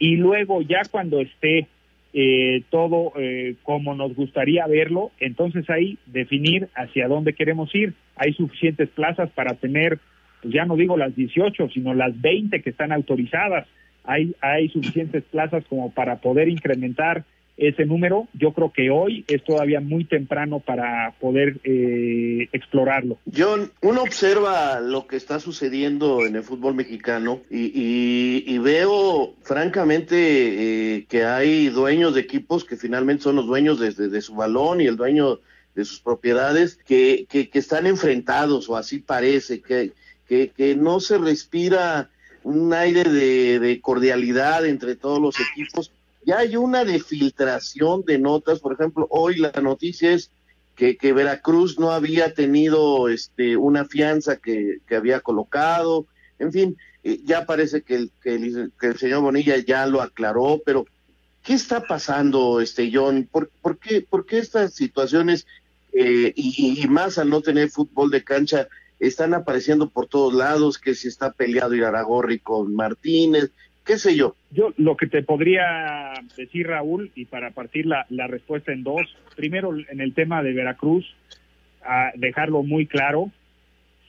y 0.00 0.16
luego 0.16 0.62
ya 0.62 0.82
cuando 0.90 1.20
esté 1.20 1.68
eh, 2.14 2.62
todo 2.70 3.12
eh, 3.16 3.54
como 3.62 3.94
nos 3.94 4.14
gustaría 4.14 4.66
verlo, 4.66 5.12
entonces 5.18 5.68
ahí 5.70 5.98
definir 6.06 6.68
hacia 6.74 7.08
dónde 7.08 7.32
queremos 7.32 7.74
ir. 7.74 7.94
Hay 8.16 8.34
suficientes 8.34 8.88
plazas 8.90 9.30
para 9.30 9.54
tener, 9.54 9.98
pues 10.42 10.52
ya 10.52 10.64
no 10.66 10.76
digo 10.76 10.96
las 10.96 11.16
18, 11.16 11.70
sino 11.70 11.94
las 11.94 12.20
20 12.20 12.60
que 12.62 12.70
están 12.70 12.92
autorizadas. 12.92 13.66
hay, 14.04 14.34
hay 14.40 14.68
suficientes 14.68 15.22
plazas 15.24 15.64
como 15.68 15.92
para 15.92 16.16
poder 16.16 16.48
incrementar 16.48 17.24
ese 17.56 17.84
número. 17.84 18.28
Yo 18.34 18.52
creo 18.52 18.72
que 18.72 18.90
hoy 18.90 19.24
es 19.28 19.44
todavía 19.44 19.80
muy 19.80 20.04
temprano 20.04 20.60
para 20.60 21.14
poder 21.20 21.60
eh, 21.64 22.48
explorarlo. 22.52 23.18
John, 23.34 23.70
uno 23.82 24.02
observa 24.02 24.80
lo 24.80 25.06
que 25.06 25.16
está 25.16 25.38
sucediendo 25.38 26.24
en 26.26 26.36
el 26.36 26.42
fútbol 26.42 26.74
mexicano 26.74 27.40
y, 27.50 28.58
veo 28.62 29.34
francamente 29.42 30.14
eh, 30.16 31.06
que 31.08 31.24
hay 31.24 31.68
dueños 31.68 32.14
de 32.14 32.20
equipos 32.20 32.64
que 32.64 32.76
finalmente 32.76 33.24
son 33.24 33.34
los 33.34 33.46
dueños 33.46 33.80
de, 33.80 34.20
su 34.20 34.34
balón 34.36 34.80
y 34.80 34.86
el 34.86 34.96
dueño 34.96 35.40
de 35.74 35.84
sus 35.84 35.98
propiedades 35.98 36.78
que, 36.86 37.26
que, 37.28 37.50
están 37.54 37.86
enfrentados 37.86 38.68
o 38.68 38.76
así 38.76 39.00
parece, 39.00 39.62
que, 39.62 39.92
que, 40.28 40.50
que 40.50 40.76
no 40.76 41.00
se 41.00 41.18
respira 41.18 42.10
un 42.44 42.72
aire 42.72 43.02
de 43.02 43.80
cordialidad 43.80 44.64
entre 44.64 44.94
todos 44.94 45.20
los 45.20 45.34
equipos 45.40 45.90
ya 46.24 46.38
hay 46.38 46.56
una 46.56 46.84
defiltración 46.84 48.02
de 48.04 48.18
notas, 48.18 48.60
por 48.60 48.72
ejemplo, 48.74 49.06
hoy 49.10 49.36
la 49.36 49.52
noticia 49.60 50.12
es 50.12 50.30
que, 50.76 50.96
que 50.96 51.12
Veracruz 51.12 51.78
no 51.78 51.90
había 51.90 52.34
tenido 52.34 53.08
este, 53.08 53.56
una 53.56 53.84
fianza 53.84 54.36
que, 54.36 54.78
que 54.86 54.96
había 54.96 55.20
colocado, 55.20 56.06
en 56.38 56.52
fin, 56.52 56.76
eh, 57.04 57.20
ya 57.24 57.46
parece 57.46 57.82
que 57.82 57.96
el, 57.96 58.10
que 58.22 58.34
el, 58.34 58.98
señor 58.98 59.22
Bonilla 59.22 59.56
ya 59.58 59.86
lo 59.86 60.00
aclaró, 60.00 60.60
pero 60.64 60.86
¿qué 61.42 61.54
está 61.54 61.82
pasando, 61.82 62.60
este 62.60 62.90
John? 62.92 63.28
¿Por, 63.30 63.50
por 63.60 63.78
qué 63.78 64.38
estas 64.38 64.74
situaciones, 64.74 65.46
eh, 65.92 66.32
y, 66.34 66.82
y, 66.82 66.88
más 66.88 67.18
al 67.18 67.28
no 67.28 67.42
tener 67.42 67.68
fútbol 67.68 68.10
de 68.10 68.24
cancha, 68.24 68.68
están 68.98 69.34
apareciendo 69.34 69.90
por 69.90 70.06
todos 70.06 70.32
lados, 70.32 70.78
que 70.78 70.94
si 70.94 71.08
está 71.08 71.32
peleado 71.32 71.74
Iraragorri 71.74 72.38
con 72.38 72.74
Martínez, 72.74 73.50
qué 73.84 73.98
sé 73.98 74.16
yo. 74.16 74.36
Yo 74.50 74.72
lo 74.76 74.96
que 74.96 75.06
te 75.06 75.22
podría 75.22 76.12
decir, 76.36 76.68
Raúl, 76.68 77.10
y 77.14 77.24
para 77.24 77.50
partir 77.50 77.86
la, 77.86 78.06
respuesta 78.26 78.72
en 78.72 78.82
dos, 78.82 79.02
primero 79.36 79.74
en 79.76 80.00
el 80.00 80.14
tema 80.14 80.42
de 80.42 80.52
Veracruz, 80.52 81.04
a 81.84 82.12
dejarlo 82.14 82.62
muy 82.62 82.86
claro, 82.86 83.30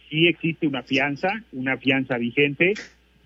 sí 0.10 0.28
existe 0.28 0.68
una 0.68 0.84
fianza, 0.84 1.30
una 1.52 1.78
fianza 1.78 2.18
vigente. 2.18 2.74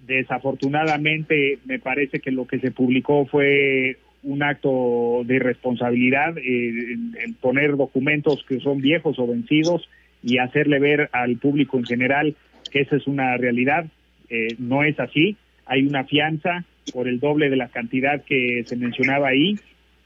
Desafortunadamente, 0.05 1.59
me 1.65 1.79
parece 1.79 2.19
que 2.19 2.31
lo 2.31 2.47
que 2.47 2.59
se 2.59 2.71
publicó 2.71 3.25
fue 3.25 3.97
un 4.23 4.41
acto 4.41 5.21
de 5.25 5.35
irresponsabilidad 5.35 6.37
eh, 6.37 6.93
en, 7.23 7.33
poner 7.41 7.75
documentos 7.75 8.43
que 8.47 8.59
son 8.59 8.81
viejos 8.81 9.19
o 9.19 9.27
vencidos 9.27 9.89
y 10.23 10.37
hacerle 10.37 10.79
ver 10.79 11.09
al 11.11 11.37
público 11.37 11.77
en 11.77 11.85
general 11.85 12.35
que 12.71 12.81
esa 12.81 12.95
es 12.95 13.05
una 13.07 13.35
realidad. 13.37 13.85
Eh, 14.29 14.55
no 14.57 14.83
es 14.83 14.99
así 14.99 15.37
hay 15.67 15.85
una 15.85 16.03
fianza 16.05 16.63
por 16.93 17.07
el 17.07 17.19
doble 17.19 17.49
de 17.49 17.57
la 17.57 17.67
cantidad 17.67 18.23
que 18.23 18.63
se 18.65 18.75
mencionaba 18.75 19.29
ahí. 19.29 19.55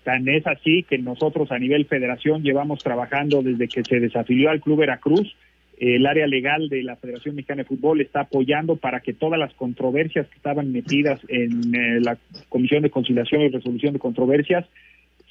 Tan 0.03 0.27
es 0.27 0.45
así 0.47 0.83
que 0.83 0.97
nosotros 0.97 1.51
a 1.51 1.59
nivel 1.59 1.85
federación 1.85 2.43
llevamos 2.43 2.83
trabajando 2.83 3.43
desde 3.43 3.67
que 3.67 3.83
se 3.83 3.99
desafilió 3.99 4.49
al 4.49 4.61
Club 4.61 4.79
Veracruz. 4.79 5.35
El 5.77 6.05
área 6.05 6.27
legal 6.27 6.69
de 6.69 6.83
la 6.83 6.95
Federación 6.95 7.35
Mexicana 7.35 7.63
de 7.63 7.67
Fútbol 7.67 8.01
está 8.01 8.21
apoyando 8.21 8.75
para 8.75 8.99
que 8.99 9.13
todas 9.13 9.39
las 9.39 9.53
controversias 9.53 10.27
que 10.27 10.35
estaban 10.35 10.71
metidas 10.71 11.19
en 11.27 11.73
eh, 11.73 11.99
la 12.01 12.17
Comisión 12.49 12.83
de 12.83 12.91
Conciliación 12.91 13.41
y 13.41 13.49
Resolución 13.49 13.93
de 13.93 13.99
Controversias 13.99 14.65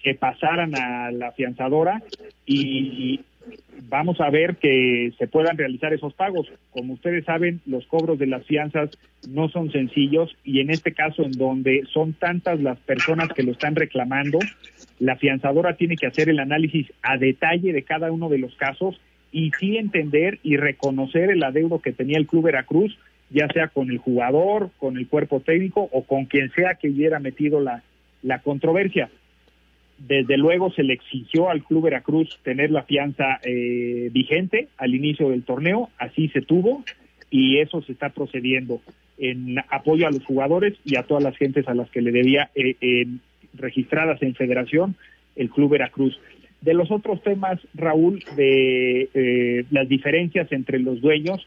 se 0.02 0.14
pasaran 0.14 0.74
a 0.76 1.10
la 1.12 1.28
afianzadora 1.28 2.02
y, 2.46 3.20
vamos 3.88 4.20
a 4.20 4.30
ver 4.30 4.56
que 4.56 5.12
se 5.18 5.26
puedan 5.26 5.56
realizar 5.56 5.92
esos 5.92 6.14
pagos. 6.14 6.46
Como 6.70 6.94
ustedes 6.94 7.24
saben, 7.24 7.60
los 7.66 7.86
cobros 7.86 8.18
de 8.18 8.26
las 8.26 8.46
fianzas 8.46 8.90
no 9.28 9.48
son 9.48 9.70
sencillos 9.70 10.36
y 10.44 10.60
en 10.60 10.70
este 10.70 10.92
caso 10.92 11.22
en 11.22 11.32
donde 11.32 11.84
son 11.92 12.12
tantas 12.14 12.60
las 12.60 12.78
personas 12.80 13.28
que 13.34 13.42
lo 13.42 13.52
están 13.52 13.74
reclamando, 13.74 14.38
la 14.98 15.16
fianzadora 15.16 15.76
tiene 15.76 15.96
que 15.96 16.06
hacer 16.06 16.28
el 16.28 16.40
análisis 16.40 16.86
a 17.02 17.16
detalle 17.16 17.72
de 17.72 17.82
cada 17.82 18.12
uno 18.12 18.28
de 18.28 18.38
los 18.38 18.54
casos 18.54 19.00
y 19.32 19.50
sí 19.58 19.76
entender 19.76 20.38
y 20.42 20.56
reconocer 20.56 21.30
el 21.30 21.42
adeudo 21.42 21.80
que 21.80 21.92
tenía 21.92 22.18
el 22.18 22.26
Club 22.26 22.44
Veracruz, 22.44 22.98
ya 23.30 23.46
sea 23.48 23.68
con 23.68 23.90
el 23.90 23.98
jugador, 23.98 24.70
con 24.78 24.96
el 24.96 25.06
cuerpo 25.06 25.40
técnico 25.40 25.88
o 25.92 26.04
con 26.04 26.24
quien 26.24 26.50
sea 26.52 26.74
que 26.74 26.90
hubiera 26.90 27.20
metido 27.20 27.60
la, 27.60 27.82
la 28.22 28.40
controversia 28.40 29.08
desde 30.06 30.38
luego 30.38 30.72
se 30.72 30.82
le 30.82 30.94
exigió 30.94 31.50
al 31.50 31.62
Club 31.62 31.84
Veracruz 31.84 32.38
tener 32.42 32.70
la 32.70 32.84
fianza 32.84 33.38
eh, 33.44 34.08
vigente 34.12 34.68
al 34.78 34.94
inicio 34.94 35.28
del 35.28 35.42
torneo, 35.42 35.90
así 35.98 36.28
se 36.28 36.40
tuvo 36.40 36.84
y 37.30 37.58
eso 37.58 37.82
se 37.82 37.92
está 37.92 38.08
procediendo 38.08 38.80
en 39.18 39.58
apoyo 39.68 40.06
a 40.06 40.10
los 40.10 40.24
jugadores 40.24 40.74
y 40.84 40.96
a 40.96 41.02
todas 41.02 41.22
las 41.22 41.36
gentes 41.36 41.68
a 41.68 41.74
las 41.74 41.90
que 41.90 42.00
le 42.00 42.12
debía 42.12 42.50
eh, 42.54 43.06
registradas 43.54 44.22
en 44.22 44.34
federación 44.34 44.96
el 45.36 45.50
Club 45.50 45.72
Veracruz. 45.72 46.18
De 46.62 46.74
los 46.74 46.90
otros 46.90 47.22
temas, 47.22 47.60
Raúl, 47.74 48.24
de 48.36 49.08
eh, 49.12 49.64
las 49.70 49.88
diferencias 49.88 50.50
entre 50.50 50.78
los 50.78 51.00
dueños, 51.02 51.46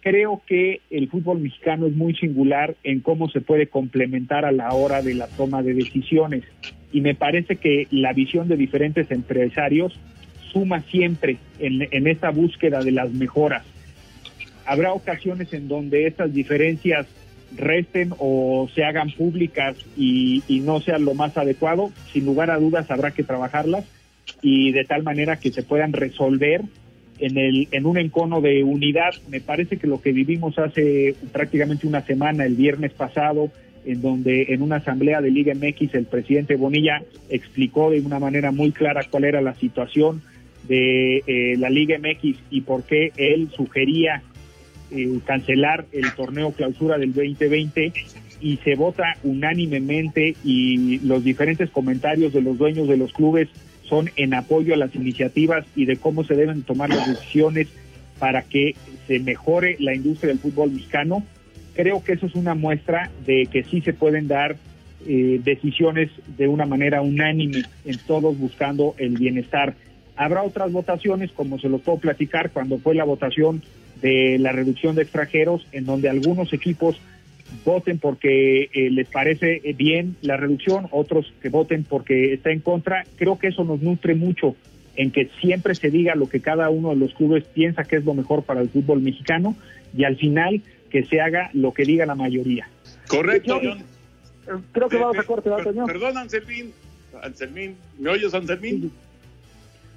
creo 0.00 0.42
que 0.46 0.80
el 0.90 1.08
fútbol 1.08 1.40
mexicano 1.40 1.86
es 1.86 1.94
muy 1.94 2.14
singular 2.14 2.76
en 2.82 3.00
cómo 3.00 3.28
se 3.28 3.42
puede 3.42 3.66
complementar 3.66 4.46
a 4.46 4.52
la 4.52 4.72
hora 4.72 5.02
de 5.02 5.14
la 5.14 5.28
toma 5.28 5.62
de 5.62 5.74
decisiones 5.74 6.44
y 6.92 7.00
me 7.00 7.14
parece 7.14 7.56
que 7.56 7.86
la 7.90 8.12
visión 8.12 8.48
de 8.48 8.56
diferentes 8.56 9.10
empresarios 9.10 9.98
suma 10.52 10.80
siempre 10.82 11.36
en, 11.58 11.86
en 11.90 12.06
esta 12.06 12.30
búsqueda 12.30 12.82
de 12.82 12.92
las 12.92 13.12
mejoras. 13.12 13.64
Habrá 14.66 14.92
ocasiones 14.92 15.52
en 15.52 15.68
donde 15.68 16.06
estas 16.06 16.32
diferencias 16.32 17.06
resten 17.56 18.14
o 18.18 18.68
se 18.74 18.84
hagan 18.84 19.10
públicas 19.10 19.76
y, 19.96 20.42
y, 20.46 20.60
no 20.60 20.80
sean 20.80 21.04
lo 21.04 21.14
más 21.14 21.36
adecuado, 21.36 21.90
sin 22.12 22.24
lugar 22.24 22.50
a 22.50 22.58
dudas 22.58 22.90
habrá 22.90 23.10
que 23.10 23.24
trabajarlas 23.24 23.84
y 24.42 24.72
de 24.72 24.84
tal 24.84 25.02
manera 25.02 25.36
que 25.36 25.50
se 25.50 25.62
puedan 25.62 25.92
resolver 25.92 26.62
en, 27.18 27.38
el, 27.38 27.68
en 27.72 27.86
un 27.86 27.98
encono 27.98 28.40
de 28.40 28.64
unidad. 28.64 29.12
Me 29.28 29.40
parece 29.40 29.76
que 29.76 29.86
lo 29.86 30.00
que 30.00 30.12
vivimos 30.12 30.58
hace 30.58 31.14
prácticamente 31.32 31.86
una 31.86 32.02
semana, 32.02 32.44
el 32.44 32.54
viernes 32.54 32.92
pasado, 32.92 33.50
en 33.84 34.02
donde 34.02 34.46
en 34.50 34.62
una 34.62 34.76
asamblea 34.76 35.20
de 35.20 35.30
Liga 35.30 35.54
MX 35.54 35.94
el 35.94 36.06
presidente 36.06 36.56
Bonilla 36.56 37.02
explicó 37.28 37.90
de 37.90 38.00
una 38.00 38.18
manera 38.18 38.50
muy 38.50 38.72
clara 38.72 39.06
cuál 39.10 39.24
era 39.24 39.40
la 39.40 39.54
situación 39.54 40.22
de 40.68 41.22
eh, 41.26 41.56
la 41.58 41.70
Liga 41.70 41.98
MX 41.98 42.38
y 42.50 42.60
por 42.60 42.84
qué 42.84 43.12
él 43.16 43.48
sugería 43.56 44.22
eh, 44.90 45.18
cancelar 45.24 45.86
el 45.92 46.12
torneo 46.14 46.52
clausura 46.52 46.98
del 46.98 47.12
2020 47.12 47.92
y 48.40 48.56
se 48.58 48.74
vota 48.74 49.16
unánimemente 49.22 50.34
y 50.44 50.98
los 51.00 51.24
diferentes 51.24 51.70
comentarios 51.70 52.32
de 52.32 52.42
los 52.42 52.58
dueños 52.58 52.88
de 52.88 52.96
los 52.96 53.12
clubes 53.12 53.48
son 53.88 54.10
en 54.16 54.34
apoyo 54.34 54.74
a 54.74 54.76
las 54.76 54.94
iniciativas 54.94 55.66
y 55.74 55.84
de 55.84 55.96
cómo 55.96 56.24
se 56.24 56.34
deben 56.34 56.62
tomar 56.62 56.90
las 56.90 57.08
decisiones 57.08 57.68
para 58.18 58.42
que 58.42 58.74
se 59.06 59.18
mejore 59.18 59.76
la 59.80 59.94
industria 59.94 60.28
del 60.28 60.38
fútbol 60.38 60.70
mexicano 60.70 61.24
creo 61.80 62.04
que 62.04 62.12
eso 62.12 62.26
es 62.26 62.34
una 62.34 62.54
muestra 62.54 63.10
de 63.24 63.48
que 63.50 63.64
sí 63.64 63.80
se 63.80 63.94
pueden 63.94 64.28
dar 64.28 64.56
eh, 65.06 65.40
decisiones 65.42 66.10
de 66.36 66.46
una 66.46 66.66
manera 66.66 67.00
unánime 67.00 67.62
en 67.86 67.96
todos 68.06 68.38
buscando 68.38 68.94
el 68.98 69.16
bienestar. 69.16 69.74
Habrá 70.14 70.42
otras 70.42 70.70
votaciones, 70.72 71.32
como 71.32 71.58
se 71.58 71.70
lo 71.70 71.78
puedo 71.78 71.98
platicar, 71.98 72.50
cuando 72.50 72.76
fue 72.76 72.94
la 72.94 73.04
votación 73.04 73.62
de 74.02 74.38
la 74.38 74.52
reducción 74.52 74.94
de 74.94 75.02
extranjeros, 75.02 75.66
en 75.72 75.86
donde 75.86 76.10
algunos 76.10 76.52
equipos 76.52 77.00
voten 77.64 77.98
porque 77.98 78.68
eh, 78.74 78.90
les 78.90 79.08
parece 79.08 79.62
bien 79.74 80.16
la 80.20 80.36
reducción, 80.36 80.86
otros 80.90 81.32
que 81.40 81.48
voten 81.48 81.84
porque 81.84 82.34
está 82.34 82.50
en 82.50 82.60
contra. 82.60 83.04
Creo 83.16 83.38
que 83.38 83.48
eso 83.48 83.64
nos 83.64 83.80
nutre 83.80 84.14
mucho 84.14 84.54
en 84.96 85.12
que 85.12 85.30
siempre 85.40 85.74
se 85.74 85.88
diga 85.88 86.14
lo 86.14 86.28
que 86.28 86.40
cada 86.40 86.68
uno 86.68 86.90
de 86.90 86.96
los 86.96 87.14
clubes 87.14 87.44
piensa 87.44 87.84
que 87.84 87.96
es 87.96 88.04
lo 88.04 88.12
mejor 88.12 88.42
para 88.42 88.60
el 88.60 88.68
fútbol 88.68 89.00
mexicano 89.00 89.56
y 89.96 90.04
al 90.04 90.16
final 90.16 90.60
que 90.90 91.04
se 91.04 91.20
haga 91.20 91.50
lo 91.54 91.72
que 91.72 91.84
diga 91.84 92.04
la 92.04 92.14
mayoría. 92.14 92.68
Correcto, 93.08 93.60
John. 93.62 93.78
Eh, 93.78 94.62
creo 94.72 94.88
que 94.88 94.96
vamos 94.96 95.18
a 95.18 95.22
corte, 95.22 95.48
¿verdad, 95.48 95.86
Perdón, 95.86 96.18
Anselmín. 96.18 96.72
Anselmín, 97.22 97.76
¿me 97.98 98.10
oyes, 98.10 98.34
Anselmín? 98.34 98.92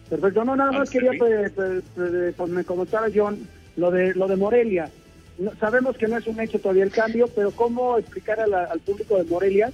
Perfecto, 0.09 0.43
no, 0.43 0.55
nada 0.55 0.71
más 0.71 0.89
quería 0.89 1.11
pues, 1.17 1.51
pues, 1.53 1.83
pues, 2.35 2.49
me 2.49 2.63
comentara 2.63 3.07
John 3.13 3.47
lo 3.77 3.89
de 3.89 4.13
lo 4.13 4.27
de 4.27 4.35
Morelia. 4.35 4.89
sabemos 5.59 5.97
que 5.97 6.07
no 6.07 6.17
es 6.17 6.27
un 6.27 6.39
hecho 6.39 6.59
todavía 6.59 6.83
el 6.83 6.91
cambio, 6.91 7.27
pero 7.35 7.51
¿cómo 7.51 7.97
explicar 7.97 8.39
al 8.39 8.79
público 8.81 9.17
de 9.17 9.23
Morelia 9.23 9.71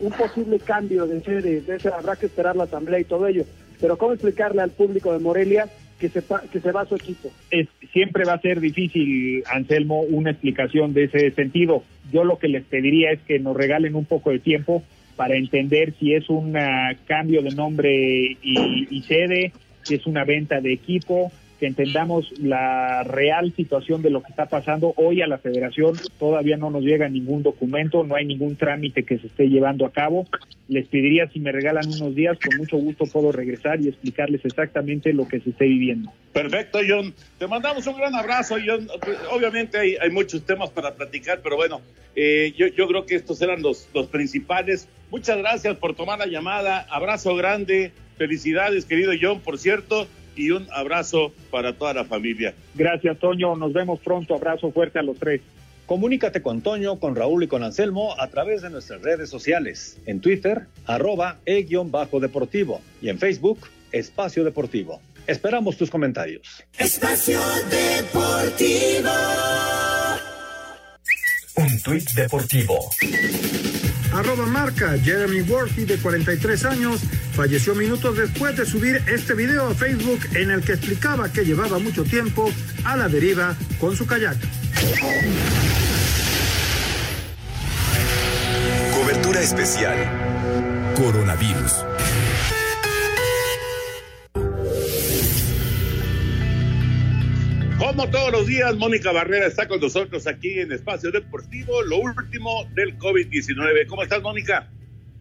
un 0.00 0.10
posible 0.12 0.58
cambio 0.58 1.06
de 1.06 1.22
sede? 1.22 1.60
De 1.60 1.76
ese, 1.76 1.88
habrá 1.88 2.16
que 2.16 2.26
esperar 2.26 2.56
la 2.56 2.64
asamblea 2.64 3.00
y 3.00 3.04
todo 3.04 3.26
ello, 3.26 3.44
pero 3.80 3.96
¿cómo 3.96 4.12
explicarle 4.12 4.62
al 4.62 4.70
público 4.70 5.12
de 5.12 5.18
Morelia 5.18 5.68
que 5.98 6.08
se, 6.08 6.22
que 6.52 6.60
se 6.60 6.72
va 6.72 6.82
a 6.82 6.86
su 6.86 6.96
equipo. 6.96 7.30
Es, 7.50 7.68
siempre 7.92 8.24
va 8.24 8.34
a 8.34 8.40
ser 8.40 8.60
difícil, 8.60 9.42
Anselmo, 9.50 10.02
una 10.02 10.30
explicación 10.30 10.92
de 10.92 11.04
ese 11.04 11.30
sentido. 11.30 11.82
Yo 12.12 12.24
lo 12.24 12.38
que 12.38 12.48
les 12.48 12.64
pediría 12.64 13.12
es 13.12 13.20
que 13.20 13.38
nos 13.38 13.56
regalen 13.56 13.94
un 13.94 14.04
poco 14.04 14.30
de 14.30 14.38
tiempo 14.38 14.82
para 15.16 15.36
entender 15.36 15.94
si 15.98 16.14
es 16.14 16.28
un 16.28 16.56
cambio 17.06 17.42
de 17.42 17.50
nombre 17.50 18.36
y, 18.42 19.02
sede, 19.08 19.52
si 19.82 19.94
es 19.94 20.06
una 20.06 20.24
venta 20.24 20.60
de 20.60 20.74
equipo, 20.74 21.32
que 21.58 21.66
entendamos 21.66 22.32
la 22.38 23.02
real 23.04 23.52
situación 23.54 24.02
de 24.02 24.10
lo 24.10 24.22
que 24.22 24.30
está 24.30 24.46
pasando. 24.46 24.92
Hoy 24.96 25.22
a 25.22 25.26
la 25.26 25.38
federación 25.38 25.94
todavía 26.18 26.56
no 26.56 26.70
nos 26.70 26.82
llega 26.82 27.08
ningún 27.08 27.42
documento, 27.42 28.04
no 28.04 28.14
hay 28.14 28.26
ningún 28.26 28.56
trámite 28.56 29.04
que 29.04 29.18
se 29.18 29.26
esté 29.26 29.48
llevando 29.48 29.86
a 29.86 29.92
cabo. 29.92 30.26
Les 30.68 30.86
pediría 30.88 31.28
si 31.28 31.40
me 31.40 31.52
regalan 31.52 31.86
unos 31.86 32.14
días, 32.14 32.38
con 32.38 32.56
mucho 32.56 32.76
gusto 32.76 33.04
puedo 33.06 33.32
regresar 33.32 33.80
y 33.80 33.88
explicarles 33.88 34.44
exactamente 34.44 35.12
lo 35.12 35.26
que 35.28 35.40
se 35.40 35.50
esté 35.50 35.64
viviendo. 35.64 36.12
Perfecto, 36.32 36.80
John. 36.86 37.14
Te 37.38 37.46
mandamos 37.46 37.86
un 37.86 37.96
gran 37.96 38.14
abrazo, 38.14 38.56
John. 38.64 38.88
Obviamente 39.30 39.78
hay, 39.78 39.96
hay 39.96 40.10
muchos 40.10 40.44
temas 40.44 40.70
para 40.70 40.94
platicar, 40.94 41.40
pero 41.42 41.56
bueno, 41.56 41.80
eh, 42.14 42.52
yo, 42.56 42.66
yo 42.66 42.86
creo 42.88 43.06
que 43.06 43.14
estos 43.14 43.40
eran 43.40 43.62
los, 43.62 43.88
los 43.94 44.08
principales. 44.08 44.88
Muchas 45.10 45.38
gracias 45.38 45.76
por 45.76 45.94
tomar 45.94 46.18
la 46.18 46.26
llamada. 46.26 46.86
Abrazo 46.90 47.34
grande. 47.36 47.92
Felicidades, 48.18 48.86
querido 48.86 49.12
John, 49.20 49.40
por 49.40 49.58
cierto 49.58 50.06
y 50.36 50.50
un 50.50 50.68
abrazo 50.72 51.32
para 51.50 51.72
toda 51.72 51.94
la 51.94 52.04
familia. 52.04 52.54
Gracias, 52.74 53.18
Toño. 53.18 53.56
Nos 53.56 53.72
vemos 53.72 53.98
pronto. 54.00 54.34
Abrazo 54.34 54.70
fuerte 54.70 54.98
a 54.98 55.02
los 55.02 55.18
tres. 55.18 55.40
Comunícate 55.86 56.42
con 56.42 56.62
Toño, 56.62 56.98
con 56.98 57.14
Raúl 57.14 57.44
y 57.44 57.46
con 57.46 57.62
Anselmo 57.62 58.20
a 58.20 58.28
través 58.28 58.62
de 58.62 58.70
nuestras 58.70 59.02
redes 59.02 59.30
sociales. 59.30 59.98
En 60.06 60.20
Twitter, 60.20 60.66
arroba 60.84 61.38
e-deportivo 61.46 62.80
y 63.00 63.08
en 63.08 63.18
Facebook, 63.18 63.60
Espacio 63.92 64.44
Deportivo. 64.44 65.00
Esperamos 65.28 65.76
tus 65.76 65.90
comentarios. 65.90 66.64
Espacio 66.76 67.40
Deportivo. 67.70 69.10
Un 71.56 71.80
tuit 71.82 72.10
deportivo. 72.10 72.90
Arroba 74.16 74.46
marca 74.46 74.96
Jeremy 75.04 75.42
Worthy, 75.42 75.84
de 75.84 75.98
43 75.98 76.64
años, 76.64 77.02
falleció 77.34 77.74
minutos 77.74 78.16
después 78.16 78.56
de 78.56 78.64
subir 78.64 79.02
este 79.06 79.34
video 79.34 79.68
a 79.68 79.74
Facebook 79.74 80.20
en 80.34 80.50
el 80.50 80.62
que 80.62 80.72
explicaba 80.72 81.30
que 81.30 81.44
llevaba 81.44 81.78
mucho 81.78 82.02
tiempo 82.02 82.50
a 82.84 82.96
la 82.96 83.10
deriva 83.10 83.54
con 83.78 83.94
su 83.94 84.06
kayak. 84.06 84.38
Cobertura 88.94 89.42
especial. 89.42 89.98
Coronavirus. 90.96 91.95
Como 97.78 98.08
todos 98.08 98.32
los 98.32 98.46
días, 98.46 98.74
Mónica 98.76 99.12
Barrera 99.12 99.46
está 99.46 99.68
con 99.68 99.80
nosotros 99.80 100.26
aquí 100.26 100.60
en 100.60 100.72
Espacio 100.72 101.10
Deportivo, 101.10 101.82
lo 101.82 101.98
último 101.98 102.64
del 102.74 102.96
COVID-19. 102.98 103.86
¿Cómo 103.86 104.02
estás, 104.02 104.22
Mónica? 104.22 104.70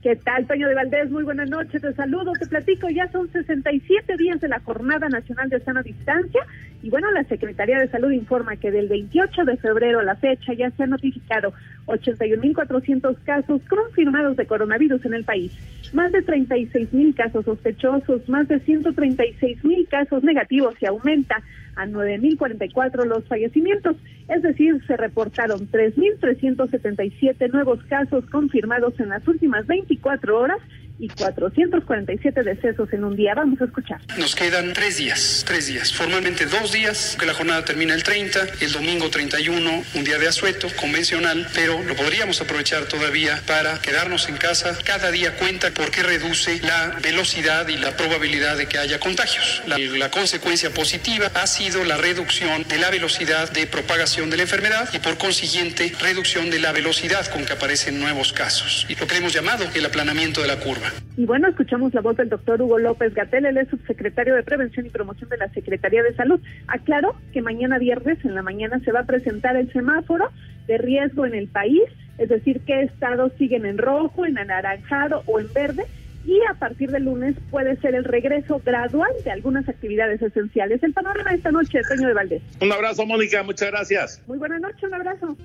¿Qué 0.05 0.15
tal, 0.17 0.45
Toño 0.45 0.67
de 0.67 0.75
Valdés? 0.75 1.09
Muy 1.09 1.23
buenas 1.23 1.49
noches, 1.49 1.81
te 1.81 1.91
saludo, 1.93 2.33
te 2.33 2.45
platico. 2.45 2.87
Ya 2.89 3.11
son 3.11 3.27
67 3.31 4.17
días 4.17 4.39
de 4.39 4.47
la 4.47 4.59
Jornada 4.59 5.09
Nacional 5.09 5.49
de 5.49 5.59
Sana 5.61 5.81
Distancia 5.81 6.45
y 6.83 6.91
bueno, 6.91 7.09
la 7.09 7.23
Secretaría 7.23 7.79
de 7.79 7.87
Salud 7.87 8.11
informa 8.11 8.55
que 8.57 8.69
del 8.69 8.87
28 8.87 9.45
de 9.45 9.57
febrero 9.57 10.01
a 10.01 10.03
la 10.03 10.15
fecha 10.15 10.53
ya 10.53 10.69
se 10.69 10.83
han 10.83 10.91
notificado 10.91 11.53
81.400 11.87 13.17
casos 13.23 13.59
confirmados 13.67 14.37
de 14.37 14.45
coronavirus 14.45 15.03
en 15.05 15.15
el 15.15 15.23
país, 15.23 15.51
más 15.91 16.11
de 16.11 16.23
36.000 16.23 17.15
casos 17.15 17.45
sospechosos, 17.45 18.29
más 18.29 18.47
de 18.47 18.61
136.000 18.63 19.87
casos 19.87 20.23
negativos 20.23 20.75
y 20.79 20.85
aumenta 20.85 21.41
a 21.75 21.87
9.044 21.87 23.05
los 23.05 23.27
fallecimientos, 23.27 23.97
es 24.27 24.41
decir, 24.41 24.83
se 24.87 24.97
reportaron 24.97 25.69
3.377 25.69 27.51
nuevos 27.51 27.83
casos 27.83 28.25
confirmados 28.31 28.99
en 28.99 29.09
las 29.09 29.27
últimas 29.27 29.67
24 29.67 30.39
horas 30.39 30.59
y 30.99 31.09
447 31.09 32.43
decesos 32.43 32.91
en 32.93 33.03
un 33.03 33.15
día. 33.15 33.33
Vamos 33.35 33.59
a 33.61 33.65
escuchar. 33.65 34.01
Nos 34.17 34.35
quedan 34.35 34.73
tres 34.73 34.97
días, 34.97 35.43
tres 35.47 35.67
días, 35.67 35.93
formalmente 35.93 36.45
dos 36.45 36.71
días, 36.71 37.17
que 37.19 37.25
la 37.25 37.33
jornada 37.33 37.65
termina 37.65 37.93
el 37.93 38.03
30, 38.03 38.39
el 38.61 38.71
domingo 38.71 39.09
31, 39.09 39.83
un 39.95 40.03
día 40.03 40.17
de 40.17 40.27
asueto 40.27 40.67
convencional, 40.79 41.47
pero 41.53 41.81
lo 41.83 41.95
podríamos 41.95 42.39
aprovechar 42.41 42.85
todavía 42.85 43.41
para 43.45 43.79
quedarnos 43.81 44.29
en 44.29 44.37
casa. 44.37 44.77
Cada 44.83 45.11
día 45.11 45.35
cuenta 45.37 45.71
porque 45.71 46.03
reduce 46.03 46.59
la 46.61 46.97
velocidad 47.01 47.67
y 47.67 47.77
la 47.77 47.95
probabilidad 47.97 48.57
de 48.57 48.67
que 48.67 48.77
haya 48.77 48.99
contagios. 48.99 49.63
La, 49.67 49.77
la 49.77 50.11
consecuencia 50.11 50.69
positiva 50.69 51.31
ha 51.33 51.47
sido 51.47 51.83
la 51.83 51.97
reducción 51.97 52.63
de 52.67 52.77
la 52.77 52.89
velocidad 52.89 53.51
de 53.51 53.67
propagación 53.67 54.29
de 54.29 54.37
la 54.37 54.43
enfermedad 54.43 54.89
y 54.93 54.99
por 54.99 55.17
consiguiente 55.17 55.93
reducción 55.99 56.49
de 56.49 56.59
la 56.59 56.71
velocidad 56.71 57.25
con 57.27 57.45
que 57.45 57.53
aparecen 57.53 57.99
nuevos 57.99 58.33
casos. 58.33 58.85
Y 58.89 58.95
lo 58.95 59.07
que 59.07 59.17
hemos 59.17 59.33
llamado 59.33 59.65
el 59.73 59.85
aplanamiento 59.85 60.41
de 60.41 60.47
la 60.47 60.57
curva. 60.57 60.84
Y 61.17 61.25
bueno, 61.25 61.47
escuchamos 61.47 61.93
la 61.93 62.01
voz 62.01 62.17
del 62.17 62.29
doctor 62.29 62.61
Hugo 62.61 62.77
López 62.77 63.13
Gatel, 63.13 63.45
él 63.45 63.57
es 63.57 63.69
subsecretario 63.69 64.35
de 64.35 64.43
Prevención 64.43 64.85
y 64.85 64.89
Promoción 64.89 65.29
de 65.29 65.37
la 65.37 65.49
Secretaría 65.49 66.03
de 66.03 66.13
Salud. 66.15 66.39
Aclaró 66.67 67.15
que 67.33 67.41
mañana 67.41 67.77
viernes 67.77 68.23
en 68.25 68.35
la 68.35 68.41
mañana 68.41 68.79
se 68.79 68.91
va 68.91 69.01
a 69.01 69.05
presentar 69.05 69.55
el 69.55 69.71
semáforo 69.71 70.29
de 70.67 70.77
riesgo 70.77 71.25
en 71.25 71.35
el 71.35 71.47
país, 71.47 71.83
es 72.17 72.29
decir, 72.29 72.61
qué 72.65 72.81
estados 72.81 73.31
siguen 73.37 73.65
en 73.65 73.77
rojo, 73.77 74.25
en 74.25 74.37
anaranjado 74.37 75.23
o 75.25 75.39
en 75.39 75.51
verde, 75.53 75.85
y 76.25 76.39
a 76.49 76.55
partir 76.55 76.89
del 76.91 77.03
lunes 77.03 77.35
puede 77.51 77.75
ser 77.77 77.93
el 77.95 78.03
regreso 78.03 78.61
gradual 78.65 79.11
de 79.23 79.31
algunas 79.31 79.69
actividades 79.69 80.21
esenciales. 80.21 80.81
El 80.81 80.93
panorama 80.93 81.31
esta 81.31 81.51
noche, 81.51 81.81
Toño 81.87 82.07
de 82.07 82.13
Valdés. 82.13 82.41
Un 82.61 82.71
abrazo, 82.71 83.05
Mónica, 83.05 83.43
muchas 83.43 83.69
gracias. 83.69 84.21
Muy 84.27 84.39
buena 84.39 84.57
noche, 84.59 84.87
un 84.87 84.93
abrazo. 84.93 85.37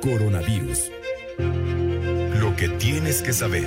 Coronavirus. 0.00 0.92
Que 2.56 2.68
tienes 2.68 3.22
que 3.22 3.32
saber. 3.32 3.66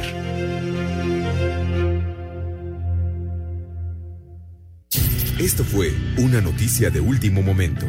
Esto 5.40 5.64
fue 5.64 5.92
una 6.18 6.40
noticia 6.40 6.90
de 6.90 7.02
último 7.02 7.42
momento. 7.42 7.86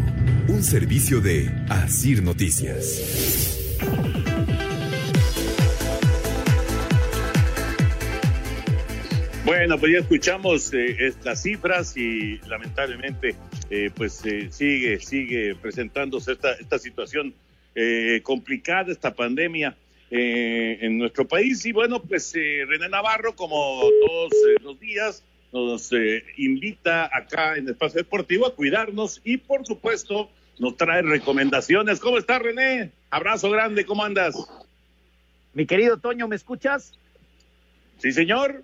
Un 0.48 0.62
servicio 0.64 1.20
de 1.20 1.48
Asir 1.68 2.22
Noticias. 2.22 3.56
Bueno, 9.44 9.78
pues 9.78 9.92
ya 9.92 9.98
escuchamos 10.00 10.74
eh, 10.74 11.12
las 11.22 11.42
cifras 11.42 11.96
y 11.96 12.38
lamentablemente 12.48 13.36
eh, 13.70 13.90
pues 13.94 14.26
eh, 14.26 14.48
sigue, 14.50 14.98
sigue 14.98 15.54
presentándose 15.54 16.32
esta, 16.32 16.78
situación 16.78 17.32
complicada, 18.22 18.90
esta 18.90 19.14
pandemia 19.14 19.76
eh, 20.16 20.78
en 20.80 20.98
nuestro 20.98 21.26
país. 21.26 21.64
Y 21.66 21.72
bueno, 21.72 22.02
pues 22.02 22.34
eh, 22.34 22.64
René 22.66 22.88
Navarro, 22.88 23.34
como 23.36 23.80
todos 24.06 24.32
los 24.62 24.80
días, 24.80 25.22
nos 25.52 25.90
invita 26.36 27.08
acá 27.12 27.56
en 27.56 27.68
Espacio 27.68 27.98
Deportivo 27.98 28.46
a 28.46 28.54
cuidarnos 28.54 29.20
y 29.24 29.36
por 29.36 29.64
supuesto 29.66 30.30
nos 30.58 30.76
trae 30.76 31.02
recomendaciones. 31.02 32.00
¿Cómo 32.00 32.18
está 32.18 32.38
René? 32.38 32.92
Abrazo 33.10 33.50
grande, 33.50 33.84
¿cómo 33.84 34.04
andas? 34.04 34.34
Mi 35.54 35.66
querido 35.66 35.98
Toño, 35.98 36.28
¿me 36.28 36.36
escuchas? 36.36 36.92
Sí, 37.98 38.12
señor. 38.12 38.62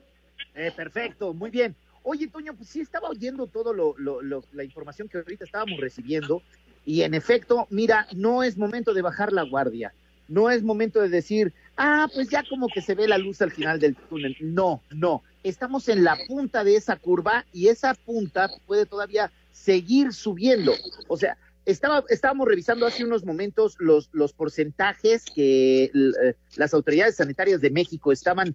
Eh, 0.55 0.71
perfecto, 0.75 1.33
muy 1.33 1.51
bien. 1.51 1.75
Oye, 2.03 2.29
Toño, 2.29 2.55
pues 2.55 2.69
sí 2.69 2.81
estaba 2.81 3.09
oyendo 3.09 3.47
todo 3.47 3.73
lo, 3.73 3.95
lo, 3.97 4.21
lo, 4.21 4.45
la 4.53 4.65
información 4.65 5.09
que 5.09 5.19
ahorita 5.19 5.45
estábamos 5.45 5.81
recibiendo 5.81 6.43
y 6.85 7.03
en 7.03 7.15
efecto, 7.15 7.67
mira, 7.71 8.07
no 8.15 8.43
es 8.43 8.59
momento 8.59 8.93
de 8.93 9.03
bajar 9.03 9.33
la 9.33 9.43
guardia, 9.43 9.95
no 10.29 10.51
es 10.51 10.63
momento 10.63 11.01
de 11.01 11.09
decir, 11.09 11.53
ah, 11.77 12.09
pues 12.15 12.29
ya 12.29 12.43
como 12.49 12.69
que 12.69 12.81
se 12.81 12.95
ve 12.95 13.09
la 13.09 13.19
luz 13.19 13.43
al 13.43 13.51
final 13.51 13.79
del 13.81 13.97
túnel. 13.97 14.37
No, 14.41 14.83
no, 14.91 15.23
estamos 15.43 15.89
en 15.89 16.05
la 16.05 16.17
punta 16.27 16.65
de 16.65 16.77
esa 16.77 16.97
curva 16.97 17.45
y 17.53 17.69
esa 17.69 17.95
punta 17.95 18.51
puede 18.67 18.87
todavía 18.87 19.31
seguir 19.53 20.13
subiendo. 20.13 20.73
O 21.09 21.17
sea, 21.17 21.37
estaba, 21.65 22.05
estábamos 22.09 22.49
revisando 22.49 22.87
hace 22.87 23.05
unos 23.05 23.25
momentos 23.25 23.77
los, 23.79 24.09
los 24.13 24.33
porcentajes 24.33 25.25
que 25.25 25.85
eh, 25.85 26.35
las 26.57 26.75
autoridades 26.75 27.17
sanitarias 27.17 27.61
de 27.61 27.71
México 27.71 28.13
estaban 28.13 28.55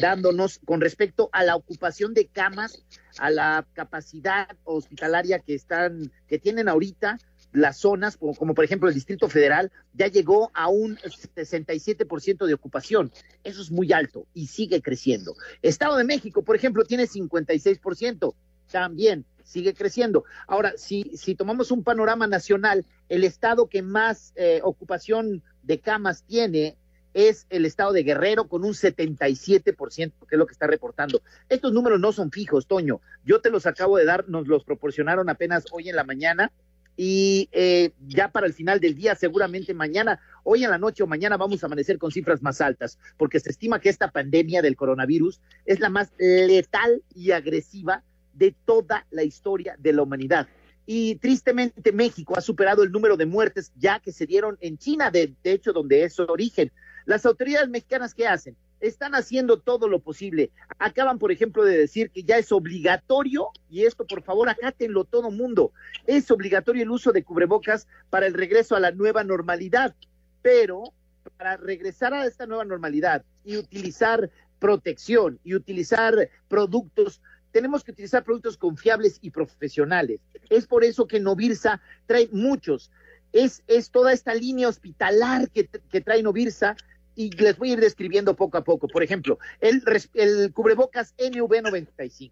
dándonos 0.00 0.60
con 0.64 0.80
respecto 0.80 1.28
a 1.32 1.42
la 1.44 1.56
ocupación 1.56 2.14
de 2.14 2.26
camas, 2.26 2.84
a 3.18 3.30
la 3.30 3.66
capacidad 3.74 4.48
hospitalaria 4.64 5.40
que 5.40 5.54
están, 5.54 6.10
que 6.28 6.38
tienen 6.38 6.68
ahorita 6.68 7.18
las 7.52 7.78
zonas, 7.78 8.16
como, 8.16 8.54
por 8.54 8.64
ejemplo 8.64 8.88
el 8.88 8.94
Distrito 8.94 9.28
Federal, 9.28 9.70
ya 9.92 10.06
llegó 10.06 10.50
a 10.54 10.68
un 10.68 10.96
67% 10.96 12.46
de 12.46 12.54
ocupación. 12.54 13.12
Eso 13.44 13.62
es 13.62 13.70
muy 13.70 13.92
alto 13.92 14.26
y 14.34 14.46
sigue 14.46 14.80
creciendo. 14.80 15.34
Estado 15.60 15.96
de 15.96 16.04
México, 16.04 16.42
por 16.42 16.56
ejemplo, 16.56 16.84
tiene 16.84 17.04
56%, 17.04 18.34
también 18.70 19.26
sigue 19.44 19.74
creciendo. 19.74 20.24
Ahora, 20.46 20.72
si, 20.76 21.12
si 21.16 21.34
tomamos 21.34 21.70
un 21.70 21.84
panorama 21.84 22.26
nacional, 22.26 22.86
el 23.08 23.24
estado 23.24 23.68
que 23.68 23.82
más 23.82 24.32
eh, 24.36 24.60
ocupación 24.62 25.42
de 25.62 25.78
camas 25.80 26.24
tiene 26.24 26.76
es 27.14 27.46
el 27.50 27.66
estado 27.66 27.92
de 27.92 28.04
Guerrero 28.04 28.48
con 28.48 28.64
un 28.64 28.72
77%, 28.72 29.76
que 29.94 30.34
es 30.34 30.38
lo 30.38 30.46
que 30.46 30.52
está 30.52 30.66
reportando. 30.66 31.22
Estos 31.50 31.72
números 31.72 32.00
no 32.00 32.12
son 32.12 32.30
fijos, 32.30 32.66
Toño. 32.66 33.02
Yo 33.24 33.42
te 33.42 33.50
los 33.50 33.66
acabo 33.66 33.98
de 33.98 34.06
dar, 34.06 34.28
nos 34.30 34.48
los 34.48 34.64
proporcionaron 34.64 35.28
apenas 35.28 35.64
hoy 35.72 35.90
en 35.90 35.96
la 35.96 36.04
mañana 36.04 36.50
y 36.96 37.48
eh, 37.52 37.92
ya 38.06 38.28
para 38.28 38.46
el 38.46 38.52
final 38.52 38.80
del 38.80 38.94
día, 38.94 39.14
seguramente 39.14 39.74
mañana, 39.74 40.20
hoy 40.44 40.64
en 40.64 40.70
la 40.70 40.78
noche 40.78 41.02
o 41.02 41.06
mañana 41.06 41.36
vamos 41.36 41.62
a 41.62 41.66
amanecer 41.66 41.98
con 41.98 42.10
cifras 42.10 42.42
más 42.42 42.60
altas, 42.60 42.98
porque 43.16 43.40
se 43.40 43.50
estima 43.50 43.80
que 43.80 43.88
esta 43.88 44.10
pandemia 44.10 44.62
del 44.62 44.76
coronavirus 44.76 45.40
es 45.64 45.80
la 45.80 45.88
más 45.88 46.12
letal 46.18 47.02
y 47.14 47.30
agresiva 47.30 48.02
de 48.34 48.54
toda 48.64 49.06
la 49.10 49.22
historia 49.22 49.76
de 49.78 49.92
la 49.92 50.02
humanidad. 50.02 50.48
Y 50.84 51.16
tristemente 51.16 51.92
México 51.92 52.36
ha 52.36 52.40
superado 52.40 52.82
el 52.82 52.90
número 52.90 53.16
de 53.16 53.26
muertes 53.26 53.72
ya 53.76 54.00
que 54.00 54.12
se 54.12 54.26
dieron 54.26 54.58
en 54.60 54.78
China, 54.78 55.10
de, 55.10 55.34
de 55.42 55.52
hecho 55.52 55.72
donde 55.72 56.04
es 56.04 56.14
su 56.14 56.22
origen. 56.24 56.72
Las 57.06 57.24
autoridades 57.24 57.68
mexicanas, 57.68 58.14
¿qué 58.14 58.26
hacen? 58.26 58.56
Están 58.82 59.14
haciendo 59.14 59.60
todo 59.60 59.88
lo 59.88 60.00
posible. 60.00 60.50
Acaban, 60.78 61.18
por 61.18 61.32
ejemplo, 61.32 61.64
de 61.64 61.78
decir 61.78 62.10
que 62.10 62.24
ya 62.24 62.36
es 62.36 62.52
obligatorio, 62.52 63.48
y 63.70 63.84
esto 63.84 64.06
por 64.06 64.22
favor 64.22 64.48
acátenlo 64.48 65.04
todo 65.04 65.30
mundo, 65.30 65.72
es 66.06 66.30
obligatorio 66.30 66.82
el 66.82 66.90
uso 66.90 67.12
de 67.12 67.22
cubrebocas 67.24 67.86
para 68.10 68.26
el 68.26 68.34
regreso 68.34 68.76
a 68.76 68.80
la 68.80 68.90
nueva 68.90 69.24
normalidad. 69.24 69.94
Pero 70.42 70.92
para 71.36 71.56
regresar 71.56 72.12
a 72.12 72.26
esta 72.26 72.46
nueva 72.46 72.64
normalidad 72.64 73.24
y 73.44 73.56
utilizar 73.56 74.30
protección 74.58 75.38
y 75.44 75.54
utilizar 75.54 76.28
productos 76.48 77.22
tenemos 77.52 77.84
que 77.84 77.92
utilizar 77.92 78.24
productos 78.24 78.56
confiables 78.56 79.18
y 79.20 79.30
profesionales. 79.30 80.20
Es 80.48 80.66
por 80.66 80.84
eso 80.84 81.06
que 81.06 81.20
Novirsa 81.20 81.80
trae 82.06 82.28
muchos. 82.32 82.90
Es, 83.32 83.62
es 83.66 83.90
toda 83.90 84.12
esta 84.12 84.34
línea 84.34 84.68
hospitalar 84.68 85.50
que, 85.50 85.68
que 85.68 86.00
trae 86.00 86.22
Novirsa 86.22 86.76
y 87.14 87.30
les 87.30 87.56
voy 87.58 87.70
a 87.70 87.72
ir 87.74 87.80
describiendo 87.80 88.34
poco 88.34 88.58
a 88.58 88.64
poco. 88.64 88.88
Por 88.88 89.02
ejemplo, 89.02 89.38
el, 89.60 89.82
el 90.14 90.52
cubrebocas 90.52 91.14
NV95. 91.16 92.30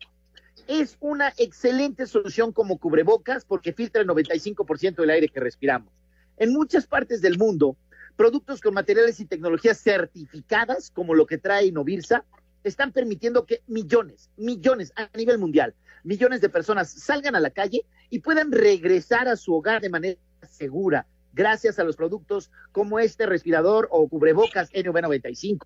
Es 0.66 0.96
una 1.00 1.32
excelente 1.36 2.06
solución 2.06 2.52
como 2.52 2.78
cubrebocas 2.78 3.44
porque 3.44 3.72
filtra 3.72 4.02
el 4.02 4.08
95% 4.08 4.96
del 4.96 5.10
aire 5.10 5.28
que 5.28 5.40
respiramos. 5.40 5.92
En 6.36 6.52
muchas 6.52 6.86
partes 6.86 7.20
del 7.20 7.38
mundo, 7.38 7.76
productos 8.16 8.60
con 8.60 8.74
materiales 8.74 9.20
y 9.20 9.26
tecnologías 9.26 9.80
certificadas, 9.80 10.90
como 10.90 11.14
lo 11.14 11.26
que 11.26 11.38
trae 11.38 11.72
Novirsa, 11.72 12.24
están 12.64 12.92
permitiendo 12.92 13.46
que 13.46 13.62
millones, 13.66 14.30
millones 14.36 14.92
a 14.96 15.08
nivel 15.16 15.38
mundial, 15.38 15.74
millones 16.04 16.40
de 16.40 16.48
personas 16.48 16.90
salgan 16.90 17.34
a 17.34 17.40
la 17.40 17.50
calle 17.50 17.84
y 18.10 18.20
puedan 18.20 18.52
regresar 18.52 19.28
a 19.28 19.36
su 19.36 19.54
hogar 19.54 19.80
de 19.80 19.88
manera 19.88 20.18
segura, 20.50 21.06
gracias 21.32 21.78
a 21.78 21.84
los 21.84 21.96
productos 21.96 22.50
como 22.72 22.98
este 22.98 23.26
respirador 23.26 23.88
o 23.90 24.08
cubrebocas 24.08 24.70
NV95, 24.72 25.64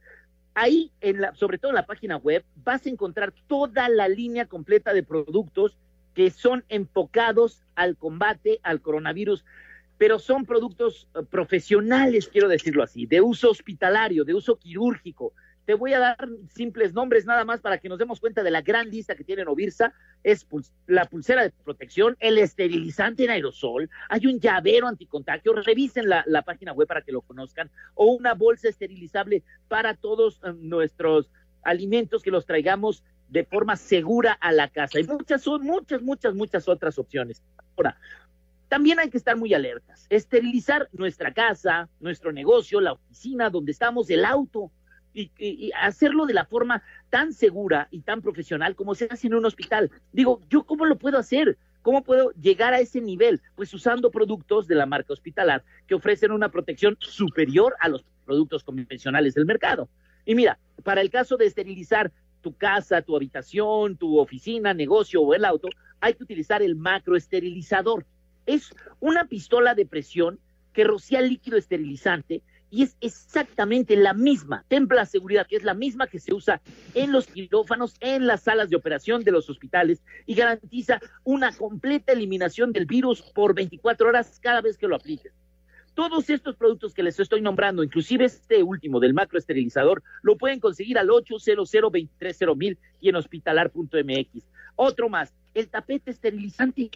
Ahí, 0.55 0.91
en 1.01 1.21
la, 1.21 1.35
sobre 1.35 1.57
todo 1.57 1.71
en 1.71 1.75
la 1.75 1.85
página 1.85 2.15
web, 2.15 2.43
vas 2.63 2.85
a 2.85 2.89
encontrar 2.89 3.33
toda 3.47 3.89
la 3.89 4.07
línea 4.07 4.45
completa 4.45 4.93
de 4.93 5.03
productos 5.03 5.77
que 6.13 6.31
son 6.31 6.63
enfocados 6.69 7.61
al 7.75 7.97
combate 7.97 8.61
al 8.63 8.81
coronavirus, 8.81 9.43
pero 9.97 10.17
son 10.17 10.45
productos 10.45 11.07
eh, 11.13 11.23
profesionales, 11.29 12.29
quiero 12.29 12.47
decirlo 12.47 12.83
así, 12.83 13.05
de 13.05 13.19
uso 13.19 13.51
hospitalario, 13.51 14.23
de 14.23 14.33
uso 14.33 14.57
quirúrgico, 14.57 15.33
te 15.65 15.73
voy 15.73 15.93
a 15.93 15.99
dar 15.99 16.17
simples 16.53 16.93
nombres 16.93 17.25
nada 17.25 17.43
más 17.43 17.59
para 17.59 17.79
que 17.79 17.89
nos 17.89 17.97
demos 17.97 18.19
cuenta 18.19 18.43
de 18.43 18.51
la 18.51 18.61
gran 18.61 18.89
lista 18.89 19.15
que 19.15 19.23
tiene 19.23 19.43
Novirsa. 19.43 19.93
Es 20.23 20.47
la 20.87 21.05
pulsera 21.05 21.43
de 21.43 21.51
protección, 21.63 22.15
el 22.19 22.37
esterilizante 22.37 23.25
en 23.25 23.31
aerosol, 23.31 23.89
hay 24.09 24.27
un 24.27 24.39
llavero 24.39 24.87
anticontagio, 24.87 25.53
revisen 25.53 26.07
la, 26.07 26.23
página 26.45 26.73
web 26.73 26.87
para 26.87 27.01
que 27.01 27.11
lo 27.11 27.21
conozcan, 27.21 27.71
o 27.95 28.05
una 28.05 28.33
bolsa 28.33 28.69
esterilizable 28.69 29.43
para 29.67 29.95
todos 29.95 30.39
eh, 30.43 30.53
nuestros 30.53 31.31
alimentos 31.63 32.21
que 32.21 32.29
los 32.29 32.45
traigamos 32.45 33.03
de 33.29 33.43
forma 33.43 33.75
segura 33.75 34.33
a 34.33 34.51
la 34.51 34.67
casa. 34.69 34.99
Y 34.99 35.03
muchas, 35.05 35.41
son 35.41 35.63
muchas, 35.63 36.01
muchas, 36.03 36.35
muchas 36.35 36.67
otras 36.67 36.99
opciones. 36.99 37.41
Ahora, 37.75 37.97
también 38.67 38.99
hay 38.99 39.09
que 39.09 39.17
estar 39.17 39.35
muy 39.35 39.53
alertas. 39.55 40.05
Esterilizar 40.09 40.87
nuestra 40.91 41.33
casa, 41.33 41.89
nuestro 41.99 42.31
negocio, 42.31 42.79
la 42.81 42.93
oficina 42.93 43.49
donde 43.49 43.71
estamos, 43.71 44.09
el 44.11 44.25
auto 44.25 44.71
y, 45.15 45.71
hacerlo 45.79 46.25
de 46.25 46.33
la 46.33 46.45
forma 46.45 46.83
tan 47.09 47.33
segura 47.33 47.87
y 47.91 48.01
tan 48.01 48.21
profesional 48.21 48.75
como 48.75 48.95
se 48.95 49.07
hace 49.09 49.27
en 49.27 49.35
un 49.35 49.45
hospital. 49.45 49.89
Digo, 50.11 50.41
¿yo 50.49 50.63
cómo 50.63 50.85
lo 50.85 50.97
puedo 50.97 51.17
hacer? 51.17 51.57
¿Cómo 51.81 52.03
puedo 52.03 52.31
llegar 52.31 52.73
a 52.73 52.79
ese 52.79 52.99
nivel? 52.99 53.41
Pues 53.55 53.73
usando 53.73 54.11
productos 54.11 54.67
de 54.67 54.75
la 54.75 54.85
marca 54.85 55.13
hospitalar 55.13 55.63
que 55.87 55.95
ofrecen 55.95 56.31
una 56.31 56.49
protección 56.49 56.97
superior 56.99 57.75
a 57.79 57.89
los 57.89 58.03
productos 58.25 58.63
convencionales 58.63 59.35
del 59.35 59.45
mercado. 59.45 59.87
Y 60.25 60.35
mira, 60.35 60.57
para 60.83 61.01
el 61.01 61.09
caso 61.09 61.37
de 61.37 61.45
esterilizar 61.45 62.11
tu 62.41 62.53
casa, 62.53 63.01
tu 63.01 63.15
habitación, 63.15 63.97
tu 63.97 64.19
oficina, 64.19 64.73
negocio 64.73 65.21
o 65.21 65.33
el 65.33 65.45
auto, 65.45 65.69
hay 66.01 66.15
que 66.15 66.23
utilizar 66.23 66.61
el 66.61 66.75
macroesterilizador. 66.75 68.05
Es 68.45 68.75
una 68.99 69.25
pistola 69.25 69.75
de 69.75 69.85
presión 69.85 70.39
que 70.73 70.83
rocía 70.83 71.21
líquido 71.21 71.57
esterilizante 71.57 72.41
y 72.75 72.83
es 72.83 72.97
exactamente 72.99 73.95
la 73.95 74.13
misma, 74.13 74.65
templa 74.67 75.05
seguridad, 75.05 75.47
que 75.47 75.55
es 75.55 75.63
la 75.63 75.73
misma 75.73 76.07
que 76.07 76.19
se 76.19 76.33
usa 76.33 76.61
en 76.93 77.13
los 77.13 77.25
quirófanos, 77.25 77.95
en 78.01 78.27
las 78.27 78.43
salas 78.43 78.69
de 78.69 78.75
operación 78.75 79.23
de 79.23 79.31
los 79.31 79.49
hospitales 79.49 80.03
y 80.25 80.35
garantiza 80.35 80.99
una 81.23 81.55
completa 81.55 82.11
eliminación 82.11 82.73
del 82.73 82.85
virus 82.85 83.21
por 83.21 83.55
24 83.55 84.09
horas 84.09 84.41
cada 84.43 84.59
vez 84.59 84.77
que 84.77 84.89
lo 84.89 84.97
apliques. 84.97 85.31
Todos 85.93 86.29
estos 86.29 86.57
productos 86.57 86.93
que 86.93 87.03
les 87.03 87.17
estoy 87.17 87.39
nombrando, 87.39 87.81
inclusive 87.81 88.25
este 88.25 88.61
último 88.61 88.99
del 88.99 89.13
macroesterilizador, 89.13 90.03
lo 90.21 90.37
pueden 90.37 90.59
conseguir 90.59 90.97
al 90.97 91.09
800 91.09 91.71
mil 92.57 92.77
y 92.99 93.07
en 93.07 93.15
hospitalar.mx. 93.15 94.49
Otro 94.75 95.07
más, 95.07 95.33
el 95.53 95.69
tapete 95.69 96.11
esterilizante 96.11 96.89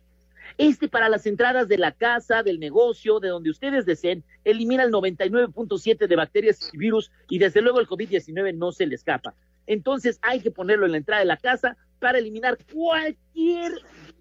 este 0.58 0.88
para 0.88 1.10
las 1.10 1.26
entradas 1.26 1.68
de 1.68 1.78
la 1.78 1.92
casa, 1.92 2.44
del 2.44 2.60
negocio, 2.60 3.20
de 3.20 3.30
donde 3.30 3.50
ustedes 3.50 3.86
deseen, 3.86 4.24
elimina 4.44 4.84
el 4.84 4.92
99.7 4.92 6.08
de 6.08 6.16
bacterias 6.16 6.70
y 6.74 6.78
virus 6.78 7.12
y 7.30 7.40
desde 7.40 7.62
luego 7.62 7.80
el 7.80 7.88
COVID-19 7.88 8.56
no 8.56 8.72
se 8.72 8.86
le 8.86 8.96
escapa. 8.96 9.36
Entonces 9.68 10.20
hay 10.22 10.42
que 10.42 10.52
ponerlo 10.52 10.86
en 10.86 10.94
la 10.94 10.98
entrada 10.98 11.20
de 11.20 11.28
la 11.28 11.38
casa 11.38 11.78
para 12.00 12.18
eliminar 12.18 12.58
cualquier, 12.74 13.74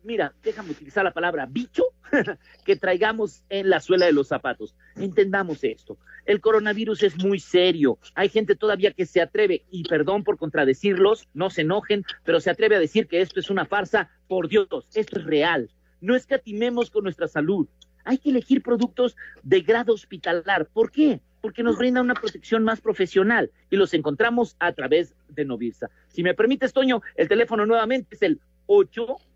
mira, 0.02 0.34
déjame 0.42 0.72
utilizar 0.72 1.04
la 1.04 1.12
palabra 1.12 1.46
bicho 1.46 1.84
que 2.66 2.76
traigamos 2.76 3.44
en 3.48 3.70
la 3.70 3.80
suela 3.80 4.06
de 4.06 4.12
los 4.12 4.28
zapatos. 4.28 4.74
Entendamos 4.96 5.64
esto. 5.64 5.96
El 6.26 6.40
coronavirus 6.40 7.02
es 7.04 7.16
muy 7.16 7.40
serio. 7.40 7.98
Hay 8.14 8.28
gente 8.28 8.56
todavía 8.56 8.92
que 8.92 9.06
se 9.06 9.22
atreve, 9.22 9.64
y 9.70 9.84
perdón 9.84 10.24
por 10.24 10.36
contradecirlos, 10.36 11.26
no 11.32 11.48
se 11.48 11.62
enojen, 11.62 12.04
pero 12.24 12.40
se 12.40 12.50
atreve 12.50 12.76
a 12.76 12.80
decir 12.80 13.06
que 13.06 13.22
esto 13.22 13.40
es 13.40 13.48
una 13.48 13.64
farsa. 13.64 14.10
Por 14.26 14.48
Dios, 14.48 14.68
esto 14.92 15.18
es 15.18 15.24
real 15.24 15.70
no 16.00 16.16
escatimemos 16.16 16.90
con 16.90 17.04
nuestra 17.04 17.28
salud. 17.28 17.68
Hay 18.04 18.18
que 18.18 18.30
elegir 18.30 18.62
productos 18.62 19.16
de 19.42 19.60
grado 19.60 19.92
hospitalar. 19.92 20.66
¿Por 20.66 20.90
qué? 20.90 21.20
Porque 21.40 21.62
nos 21.62 21.78
brinda 21.78 22.00
una 22.00 22.14
protección 22.14 22.64
más 22.64 22.80
profesional 22.80 23.50
y 23.70 23.76
los 23.76 23.94
encontramos 23.94 24.56
a 24.58 24.72
través 24.72 25.14
de 25.28 25.44
Novirsa. 25.44 25.90
Si 26.08 26.22
me 26.22 26.34
permites, 26.34 26.72
Toño, 26.72 27.02
el 27.16 27.28
teléfono 27.28 27.66
nuevamente 27.66 28.14
es 28.14 28.22
el 28.22 28.40
800 28.66 29.28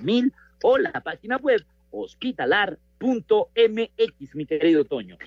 mil 0.00 0.32
o 0.62 0.78
la 0.78 0.92
página 0.92 1.36
web 1.36 1.62
hospitalar.mx, 1.90 4.34
mi 4.34 4.46
querido 4.46 4.86
Toño. 4.86 5.18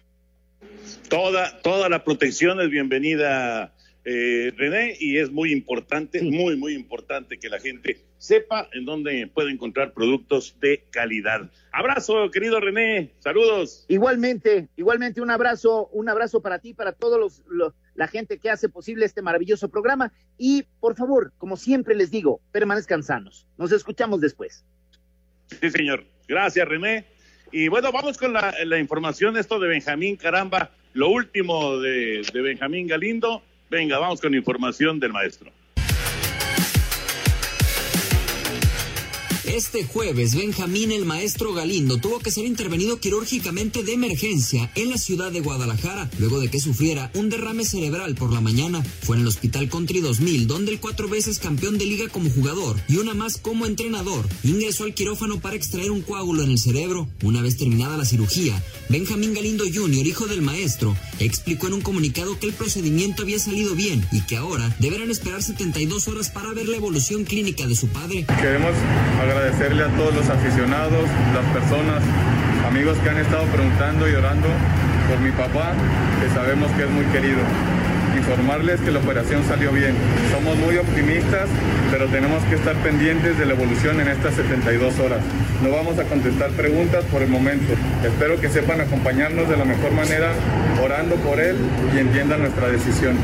Toda, 1.09 1.61
toda 1.61 1.89
la 1.89 2.03
protección 2.03 2.59
es 2.59 2.71
bienvenida, 2.71 3.74
eh, 4.05 4.53
René, 4.55 4.95
y 4.99 5.17
es 5.17 5.31
muy 5.31 5.51
importante, 5.51 6.21
muy, 6.21 6.55
muy 6.55 6.73
importante 6.73 7.39
que 7.39 7.49
la 7.49 7.59
gente 7.59 7.97
sepa 8.19 8.69
en 8.73 8.85
dónde 8.85 9.27
puede 9.27 9.51
encontrar 9.51 9.93
productos 9.93 10.57
de 10.59 10.83
calidad. 10.91 11.49
Abrazo, 11.71 12.29
querido 12.31 12.59
René, 12.59 13.11
saludos. 13.19 13.85
Igualmente, 13.87 14.69
igualmente 14.77 15.21
un 15.21 15.31
abrazo, 15.31 15.87
un 15.91 16.07
abrazo 16.07 16.41
para 16.41 16.59
ti, 16.59 16.73
para 16.73 16.91
todos 16.91 17.19
los, 17.19 17.43
los 17.49 17.73
la 17.95 18.07
gente 18.07 18.37
que 18.37 18.49
hace 18.49 18.69
posible 18.69 19.05
este 19.05 19.21
maravilloso 19.21 19.69
programa 19.69 20.13
y 20.37 20.65
por 20.79 20.95
favor, 20.95 21.33
como 21.37 21.57
siempre 21.57 21.95
les 21.95 22.11
digo, 22.11 22.41
permanezcan 22.51 23.03
sanos. 23.03 23.47
Nos 23.57 23.71
escuchamos 23.71 24.21
después. 24.21 24.65
Sí, 25.61 25.69
señor. 25.69 26.05
Gracias, 26.27 26.67
René. 26.67 27.05
Y 27.51 27.67
bueno, 27.67 27.91
vamos 27.91 28.17
con 28.17 28.33
la, 28.33 28.53
la 28.65 28.79
información, 28.79 29.37
esto 29.37 29.59
de 29.59 29.67
Benjamín, 29.67 30.15
caramba, 30.15 30.71
lo 30.93 31.09
último 31.09 31.79
de, 31.79 32.21
de 32.33 32.41
Benjamín 32.41 32.87
Galindo. 32.87 33.43
Venga, 33.69 33.97
vamos 33.97 34.21
con 34.21 34.33
información 34.35 34.99
del 34.99 35.11
maestro. 35.11 35.51
Este 39.55 39.85
jueves, 39.85 40.35
Benjamín 40.35 40.91
el 40.91 41.05
Maestro 41.05 41.53
Galindo 41.53 41.97
tuvo 41.97 42.19
que 42.19 42.29
ser 42.29 42.43
intervenido 42.43 42.99
quirúrgicamente 42.99 43.85
de 43.85 43.93
emergencia 43.93 44.69
en 44.75 44.89
la 44.89 44.97
ciudad 44.97 45.31
de 45.31 45.39
Guadalajara, 45.39 46.09
luego 46.19 46.41
de 46.41 46.49
que 46.49 46.59
sufriera 46.59 47.09
un 47.13 47.29
derrame 47.29 47.63
cerebral 47.63 48.15
por 48.15 48.33
la 48.33 48.41
mañana. 48.41 48.83
Fue 48.83 49.15
en 49.15 49.21
el 49.21 49.29
Hospital 49.29 49.69
Country 49.69 50.01
2000, 50.01 50.47
donde 50.47 50.73
el 50.73 50.81
cuatro 50.81 51.07
veces 51.07 51.39
campeón 51.39 51.77
de 51.77 51.85
liga 51.85 52.09
como 52.09 52.29
jugador 52.29 52.75
y 52.89 52.97
una 52.97 53.13
más 53.13 53.37
como 53.37 53.65
entrenador 53.65 54.27
ingresó 54.43 54.83
al 54.83 54.93
quirófano 54.93 55.39
para 55.39 55.55
extraer 55.55 55.89
un 55.89 56.01
coágulo 56.01 56.43
en 56.43 56.51
el 56.51 56.59
cerebro. 56.59 57.07
Una 57.23 57.41
vez 57.41 57.55
terminada 57.55 57.95
la 57.95 58.03
cirugía, 58.03 58.61
Benjamín 58.89 59.33
Galindo 59.33 59.63
Jr., 59.73 60.05
hijo 60.05 60.27
del 60.27 60.41
maestro, 60.41 60.97
explicó 61.19 61.67
en 61.67 61.75
un 61.75 61.81
comunicado 61.81 62.37
que 62.39 62.47
el 62.47 62.53
procedimiento 62.53 63.21
había 63.21 63.39
salido 63.39 63.73
bien 63.73 64.05
y 64.11 64.19
que 64.23 64.35
ahora 64.35 64.75
deberán 64.79 65.11
esperar 65.11 65.41
72 65.41 66.09
horas 66.09 66.29
para 66.29 66.51
ver 66.51 66.67
la 66.67 66.75
evolución 66.75 67.23
clínica 67.23 67.65
de 67.65 67.75
su 67.75 67.87
padre. 67.87 68.25
Queremos 68.41 68.75
agradecerle 69.45 69.83
a 69.83 69.89
todos 69.89 70.15
los 70.15 70.27
aficionados, 70.27 71.07
las 71.35 71.45
personas, 71.53 72.01
amigos 72.67 72.97
que 72.97 73.09
han 73.09 73.17
estado 73.17 73.43
preguntando 73.45 74.09
y 74.09 74.15
orando 74.15 74.47
por 75.07 75.19
mi 75.19 75.31
papá, 75.31 75.73
que 76.19 76.33
sabemos 76.33 76.71
que 76.71 76.83
es 76.83 76.89
muy 76.89 77.05
querido. 77.05 77.41
Informarles 78.15 78.79
que 78.81 78.91
la 78.91 78.99
operación 78.99 79.43
salió 79.47 79.71
bien. 79.71 79.93
Somos 80.31 80.57
muy 80.57 80.77
optimistas, 80.77 81.49
pero 81.91 82.07
tenemos 82.07 82.43
que 82.45 82.55
estar 82.55 82.75
pendientes 82.83 83.37
de 83.37 83.45
la 83.45 83.53
evolución 83.53 83.99
en 83.99 84.07
estas 84.07 84.35
72 84.35 84.99
horas. 84.99 85.21
No 85.61 85.69
vamos 85.69 85.97
a 85.99 86.03
contestar 86.05 86.51
preguntas 86.51 87.03
por 87.11 87.21
el 87.21 87.29
momento. 87.29 87.73
Espero 88.03 88.39
que 88.39 88.49
sepan 88.49 88.81
acompañarnos 88.81 89.49
de 89.49 89.57
la 89.57 89.65
mejor 89.65 89.91
manera, 89.91 90.33
orando 90.83 91.15
por 91.15 91.39
él 91.39 91.57
y 91.95 91.99
entiendan 91.99 92.41
nuestra 92.41 92.69
decisión. 92.69 93.17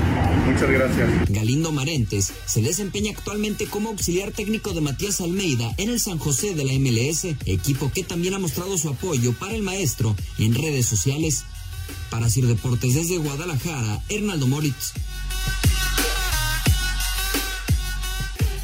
Muchas 0.45 0.69
gracias. 0.69 1.09
Galindo 1.29 1.71
Marentes 1.71 2.33
se 2.45 2.61
desempeña 2.61 3.11
actualmente 3.11 3.67
como 3.67 3.89
auxiliar 3.89 4.31
técnico 4.31 4.73
de 4.73 4.81
Matías 4.81 5.21
Almeida 5.21 5.73
en 5.77 5.89
el 5.89 5.99
San 5.99 6.17
José 6.17 6.55
de 6.55 6.65
la 6.65 6.73
MLS, 6.73 7.25
equipo 7.45 7.91
que 7.93 8.03
también 8.03 8.33
ha 8.33 8.39
mostrado 8.39 8.77
su 8.77 8.89
apoyo 8.89 9.33
para 9.33 9.53
el 9.53 9.61
maestro 9.61 10.15
en 10.39 10.55
redes 10.55 10.85
sociales. 10.85 11.45
Para 12.09 12.29
Sir 12.29 12.45
Deportes 12.45 12.95
desde 12.95 13.17
Guadalajara, 13.17 13.99
Hernaldo 14.09 14.47
Moritz. 14.47 14.93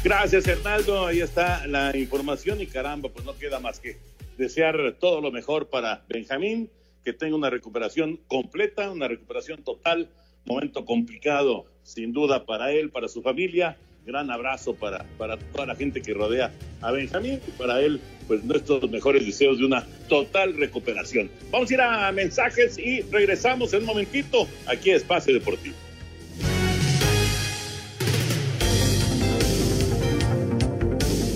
Gracias, 0.04 0.46
Hernaldo. 0.46 1.06
Ahí 1.06 1.20
está 1.20 1.66
la 1.66 1.96
información 1.96 2.60
y 2.60 2.66
caramba, 2.66 3.08
pues 3.08 3.24
no 3.24 3.36
queda 3.36 3.58
más 3.60 3.80
que 3.80 3.98
desear 4.36 4.96
todo 5.00 5.20
lo 5.20 5.32
mejor 5.32 5.68
para 5.68 6.04
Benjamín, 6.08 6.70
que 7.04 7.12
tenga 7.12 7.36
una 7.36 7.50
recuperación 7.50 8.20
completa, 8.28 8.90
una 8.90 9.08
recuperación 9.08 9.64
total. 9.64 10.08
Momento 10.46 10.84
complicado, 10.84 11.66
sin 11.82 12.12
duda, 12.12 12.46
para 12.46 12.72
él, 12.72 12.90
para 12.90 13.08
su 13.08 13.22
familia. 13.22 13.76
Gran 14.08 14.30
abrazo 14.30 14.74
para, 14.74 15.04
para 15.18 15.36
toda 15.36 15.66
la 15.66 15.76
gente 15.76 16.00
que 16.00 16.14
rodea 16.14 16.50
a 16.80 16.92
Benjamín 16.92 17.40
y 17.46 17.50
para 17.58 17.82
él, 17.82 18.00
pues 18.26 18.42
nuestros 18.42 18.90
mejores 18.90 19.26
deseos 19.26 19.58
de 19.58 19.66
una 19.66 19.84
total 20.08 20.56
recuperación. 20.56 21.30
Vamos 21.50 21.70
a 21.70 21.74
ir 21.74 21.80
a 21.82 22.10
mensajes 22.12 22.78
y 22.78 23.02
regresamos 23.02 23.74
en 23.74 23.80
un 23.80 23.86
momentito 23.86 24.48
aquí 24.66 24.92
a 24.92 24.96
Espacio 24.96 25.34
Deportivo. 25.34 25.76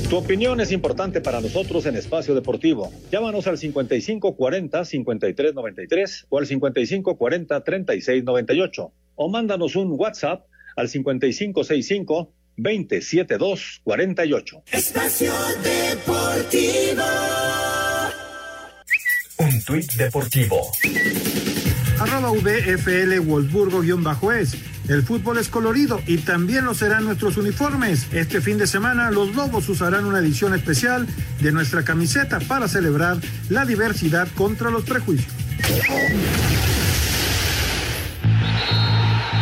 Tu 0.08 0.16
opinión 0.16 0.58
es 0.62 0.72
importante 0.72 1.20
para 1.20 1.42
nosotros 1.42 1.84
en 1.84 1.96
Espacio 1.96 2.34
Deportivo. 2.34 2.90
Llámanos 3.10 3.46
al 3.48 3.58
5540-5393 3.58 6.24
o 6.30 6.38
al 6.38 6.46
5540-3698 6.46 8.90
o 9.16 9.28
mándanos 9.28 9.76
un 9.76 9.92
WhatsApp 9.92 10.46
al 10.74 10.88
5565-27248. 12.58 14.62
Espacio 14.72 15.32
Deportivo. 15.62 17.04
Un 19.38 19.62
tuit 19.62 19.90
deportivo. 19.94 20.70
Arroba 21.98 22.32
VFL 22.32 23.20
Wolfsburgo-es. 23.20 24.56
El 24.88 25.02
fútbol 25.02 25.38
es 25.38 25.48
colorido 25.48 26.00
y 26.06 26.18
también 26.18 26.64
lo 26.64 26.74
serán 26.74 27.04
nuestros 27.04 27.36
uniformes. 27.36 28.08
Este 28.12 28.40
fin 28.40 28.58
de 28.58 28.66
semana 28.66 29.10
los 29.10 29.34
Lobos 29.34 29.68
usarán 29.68 30.04
una 30.04 30.18
edición 30.18 30.54
especial 30.54 31.06
de 31.40 31.52
nuestra 31.52 31.84
camiseta 31.84 32.40
para 32.40 32.68
celebrar 32.68 33.18
la 33.48 33.64
diversidad 33.64 34.28
contra 34.34 34.70
los 34.70 34.84
prejuicios. 34.84 35.32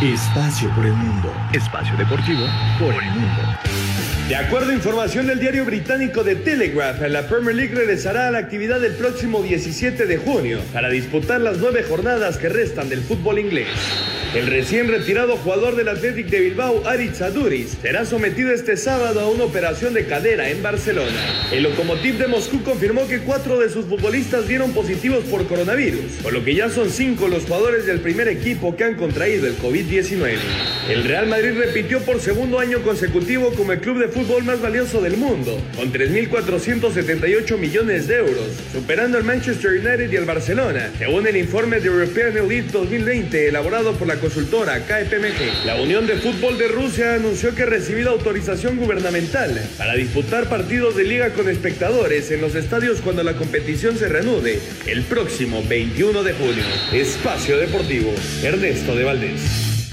Espacio 0.02 0.74
por 0.74 0.86
el 0.86 0.94
mundo. 0.94 1.30
Espacio 1.52 1.94
deportivo 1.94 2.40
por 2.78 2.94
el 2.94 3.10
mundo. 3.10 3.42
De 4.30 4.34
acuerdo 4.34 4.70
a 4.70 4.74
información 4.74 5.26
del 5.26 5.38
diario 5.38 5.66
británico 5.66 6.24
The 6.24 6.36
Telegraph, 6.36 7.02
la 7.02 7.28
Premier 7.28 7.54
League 7.54 7.74
regresará 7.74 8.28
a 8.28 8.30
la 8.30 8.38
actividad 8.38 8.82
el 8.82 8.94
próximo 8.94 9.42
17 9.42 10.06
de 10.06 10.16
junio 10.16 10.60
para 10.72 10.88
disputar 10.88 11.42
las 11.42 11.58
nueve 11.58 11.82
jornadas 11.82 12.38
que 12.38 12.48
restan 12.48 12.88
del 12.88 13.02
fútbol 13.02 13.40
inglés. 13.40 13.68
El 14.32 14.46
recién 14.46 14.86
retirado 14.86 15.36
jugador 15.38 15.74
del 15.74 15.88
Athletic 15.88 16.28
de 16.28 16.38
Bilbao, 16.38 16.86
Aritz 16.86 17.20
Aduriz, 17.20 17.76
será 17.82 18.04
sometido 18.04 18.52
este 18.52 18.76
sábado 18.76 19.18
a 19.18 19.28
una 19.28 19.42
operación 19.42 19.92
de 19.92 20.06
cadera 20.06 20.50
en 20.50 20.62
Barcelona. 20.62 21.48
El 21.50 21.64
Lokomotiv 21.64 22.16
de 22.16 22.28
Moscú 22.28 22.62
confirmó 22.62 23.08
que 23.08 23.18
cuatro 23.18 23.58
de 23.58 23.68
sus 23.68 23.86
futbolistas 23.86 24.46
dieron 24.46 24.72
positivos 24.72 25.24
por 25.24 25.48
coronavirus, 25.48 26.22
por 26.22 26.32
lo 26.32 26.44
que 26.44 26.54
ya 26.54 26.70
son 26.70 26.90
cinco 26.90 27.26
los 27.26 27.42
jugadores 27.42 27.86
del 27.86 27.98
primer 27.98 28.28
equipo 28.28 28.76
que 28.76 28.84
han 28.84 28.94
contraído 28.94 29.48
el 29.48 29.58
COVID-19. 29.58 30.36
El 30.88 31.02
Real 31.02 31.26
Madrid 31.26 31.58
repitió 31.58 31.98
por 32.02 32.20
segundo 32.20 32.60
año 32.60 32.82
consecutivo 32.82 33.52
como 33.54 33.72
el 33.72 33.80
club 33.80 33.98
de 33.98 34.08
fútbol 34.08 34.44
más 34.44 34.60
valioso 34.60 35.00
del 35.00 35.16
mundo, 35.16 35.60
con 35.74 35.92
3.478 35.92 37.58
millones 37.58 38.06
de 38.06 38.18
euros, 38.18 38.46
superando 38.72 39.18
al 39.18 39.24
Manchester 39.24 39.72
United 39.72 40.12
y 40.12 40.16
al 40.16 40.24
Barcelona, 40.24 40.92
según 40.98 41.26
el 41.26 41.36
informe 41.36 41.80
de 41.80 41.88
European 41.88 42.36
Elite 42.36 42.70
2020 42.70 43.48
elaborado 43.48 43.92
por 43.94 44.06
la 44.06 44.19
consultora 44.20 44.80
KPMG. 44.86 45.64
La 45.64 45.80
Unión 45.80 46.06
de 46.06 46.16
Fútbol 46.16 46.58
de 46.58 46.68
Rusia 46.68 47.14
anunció 47.14 47.54
que 47.54 47.62
ha 47.62 47.66
recibido 47.66 48.10
autorización 48.10 48.76
gubernamental 48.76 49.58
para 49.78 49.94
disputar 49.94 50.48
partidos 50.48 50.94
de 50.96 51.04
liga 51.04 51.32
con 51.32 51.48
espectadores 51.48 52.30
en 52.30 52.40
los 52.40 52.54
estadios 52.54 53.00
cuando 53.00 53.22
la 53.22 53.34
competición 53.34 53.96
se 53.96 54.08
reanude 54.08 54.60
el 54.86 55.02
próximo 55.04 55.62
21 55.68 56.22
de 56.22 56.32
junio. 56.34 56.64
Espacio 56.92 57.58
Deportivo, 57.58 58.12
Ernesto 58.42 58.94
de 58.94 59.04
Valdés. 59.04 59.90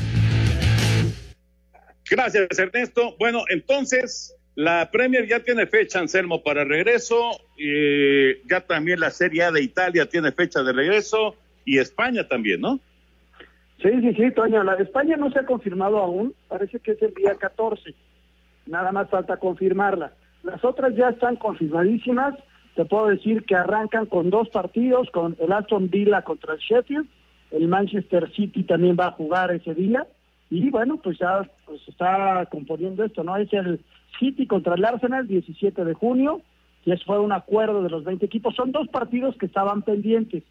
Gracias, 2.10 2.60
Ernesto. 2.60 3.16
Bueno, 3.18 3.44
entonces, 3.50 4.36
la 4.56 4.90
Premier 4.92 5.28
ya 5.28 5.40
tiene 5.40 5.68
fecha, 5.68 6.00
Anselmo, 6.00 6.44
para 6.44 6.64
regreso. 6.64 7.40
y 7.58 8.48
ya 8.48 8.62
también 8.62 9.00
la 9.00 9.12
Serie 9.12 9.44
A 9.44 9.52
de 9.52 9.62
Italia 9.62 10.06
tiene 10.08 10.32
fecha 10.32 10.64
de 10.64 10.74
regreso. 10.74 11.36
Y 11.66 11.80
España 11.80 12.28
también, 12.28 12.62
¿no? 12.62 12.80
Sí, 13.82 13.90
sí, 14.02 14.14
sí, 14.14 14.32
Toño. 14.32 14.64
La 14.64 14.76
de 14.76 14.84
España 14.84 15.18
no 15.18 15.30
se 15.32 15.40
ha 15.40 15.46
confirmado 15.46 16.00
aún. 16.00 16.34
Parece 16.48 16.80
que 16.80 16.92
es 16.92 17.02
el 17.02 17.14
día 17.14 17.36
14. 17.36 17.94
Nada 18.66 18.92
más 18.92 19.10
falta 19.10 19.38
confirmarla. 19.38 20.14
Las 20.44 20.64
otras 20.66 20.96
ya 20.96 21.10
están 21.10 21.36
confirmadísimas. 21.36 22.36
Te 22.76 22.86
puedo 22.86 23.08
decir 23.08 23.44
que 23.44 23.56
arrancan 23.56 24.06
con 24.06 24.30
dos 24.30 24.50
partidos, 24.50 25.10
con 25.12 25.36
el 25.40 25.52
Aston 25.52 25.90
Villa 25.90 26.22
contra 26.22 26.54
el 26.54 26.60
Sheffield. 26.60 27.08
El 27.52 27.68
Manchester 27.68 28.32
City 28.34 28.64
también 28.64 28.98
va 29.00 29.08
a 29.08 29.12
jugar 29.12 29.52
ese 29.52 29.74
día. 29.74 30.06
Y 30.50 30.70
bueno, 30.70 30.98
pues 30.98 31.18
ya 31.20 31.50
pues 31.66 31.82
está 31.88 32.46
componiendo 32.52 33.04
esto, 33.04 33.24
¿no? 33.24 33.36
Es 33.38 33.52
el 33.54 33.82
City 34.20 34.48
contra 34.48 34.76
el 34.76 34.86
Arsenal, 34.86 35.28
17 35.28 35.86
de 35.86 35.94
junio. 35.94 36.42
Y 36.86 36.92
eso 36.92 37.04
fue 37.06 37.20
un 37.20 37.32
acuerdo 37.32 37.84
de 37.84 37.90
los 37.90 38.04
20 38.04 38.26
equipos. 38.26 38.56
Son 38.56 38.72
dos 38.72 38.88
partidos 38.88 39.38
que 39.38 39.46
estaban 39.46 39.82
pendientes. 39.82 40.44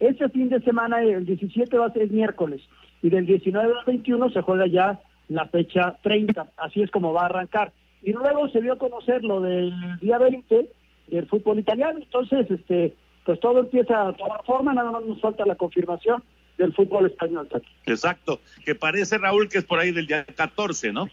Ese 0.00 0.30
fin 0.30 0.48
de 0.48 0.60
semana, 0.62 1.02
el 1.02 1.26
17 1.26 1.76
va 1.76 1.86
a 1.86 1.92
ser 1.92 2.10
miércoles, 2.10 2.62
y 3.02 3.10
del 3.10 3.26
19 3.26 3.72
al 3.78 3.84
21 3.84 4.30
se 4.30 4.40
juega 4.40 4.66
ya 4.66 5.00
la 5.28 5.46
fecha 5.46 5.96
30, 6.02 6.48
así 6.56 6.82
es 6.82 6.90
como 6.90 7.12
va 7.12 7.22
a 7.22 7.26
arrancar. 7.26 7.72
Y 8.02 8.12
luego 8.12 8.48
se 8.48 8.62
dio 8.62 8.72
a 8.72 8.78
conocer 8.78 9.22
lo 9.22 9.40
del 9.40 9.72
día 10.00 10.18
20 10.18 10.68
del 11.08 11.26
fútbol 11.26 11.58
italiano, 11.58 11.98
entonces 11.98 12.50
este 12.50 12.94
pues 13.24 13.38
todo 13.38 13.60
empieza 13.60 14.08
a 14.08 14.12
tomar 14.14 14.42
forma, 14.44 14.72
nada 14.72 14.90
más 14.90 15.04
nos 15.04 15.20
falta 15.20 15.44
la 15.44 15.54
confirmación 15.54 16.22
del 16.56 16.72
fútbol 16.72 17.06
español. 17.06 17.48
Exacto, 17.84 18.40
que 18.64 18.74
parece 18.74 19.18
Raúl 19.18 19.48
que 19.48 19.58
es 19.58 19.64
por 19.64 19.78
ahí 19.78 19.92
del 19.92 20.06
día 20.06 20.24
14, 20.24 20.92
¿no? 20.92 21.08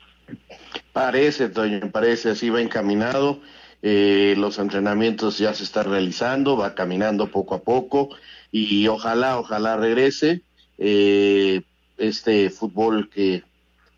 Parece, 0.93 1.49
Toño, 1.49 1.91
parece, 1.91 2.31
así 2.31 2.49
va 2.49 2.61
encaminado. 2.61 3.39
Eh, 3.83 4.33
los 4.37 4.57
entrenamientos 4.57 5.37
ya 5.37 5.53
se 5.53 5.63
están 5.63 5.91
realizando, 5.91 6.57
va 6.57 6.73
caminando 6.73 7.27
poco 7.27 7.55
a 7.55 7.61
poco 7.61 8.09
y 8.51 8.87
ojalá, 8.87 9.39
ojalá 9.39 9.77
regrese 9.77 10.41
eh, 10.77 11.61
este 11.97 12.49
fútbol 12.49 13.09
que, 13.09 13.43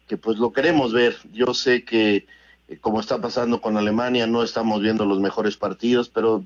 que 0.07 0.17
pues 0.17 0.37
lo 0.37 0.51
queremos 0.51 0.93
ver. 0.93 1.17
Yo 1.31 1.53
sé 1.53 1.83
que 1.83 2.25
eh, 2.67 2.77
como 2.79 2.99
está 2.99 3.19
pasando 3.19 3.61
con 3.61 3.77
Alemania, 3.77 4.27
no 4.27 4.43
estamos 4.43 4.81
viendo 4.81 5.05
los 5.05 5.19
mejores 5.19 5.57
partidos, 5.57 6.09
pero 6.09 6.45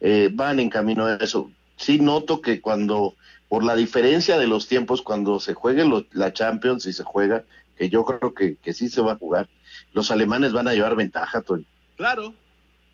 eh, 0.00 0.30
van 0.32 0.60
en 0.60 0.70
camino 0.70 1.06
a 1.06 1.16
eso. 1.16 1.50
Sí 1.76 1.98
noto 1.98 2.40
que 2.40 2.60
cuando, 2.60 3.14
por 3.48 3.64
la 3.64 3.74
diferencia 3.74 4.38
de 4.38 4.46
los 4.46 4.68
tiempos, 4.68 5.02
cuando 5.02 5.40
se 5.40 5.54
juegue 5.54 5.84
la 6.12 6.32
Champions 6.32 6.86
y 6.86 6.92
se 6.92 7.02
juega, 7.02 7.44
que 7.76 7.88
yo 7.88 8.04
creo 8.04 8.32
que, 8.34 8.56
que 8.56 8.72
sí 8.72 8.88
se 8.88 9.00
va 9.00 9.12
a 9.12 9.16
jugar, 9.16 9.48
los 9.92 10.10
alemanes 10.10 10.52
van 10.52 10.68
a 10.68 10.74
llevar 10.74 10.94
ventaja, 10.94 11.42
Tony. 11.42 11.66
Claro, 11.96 12.34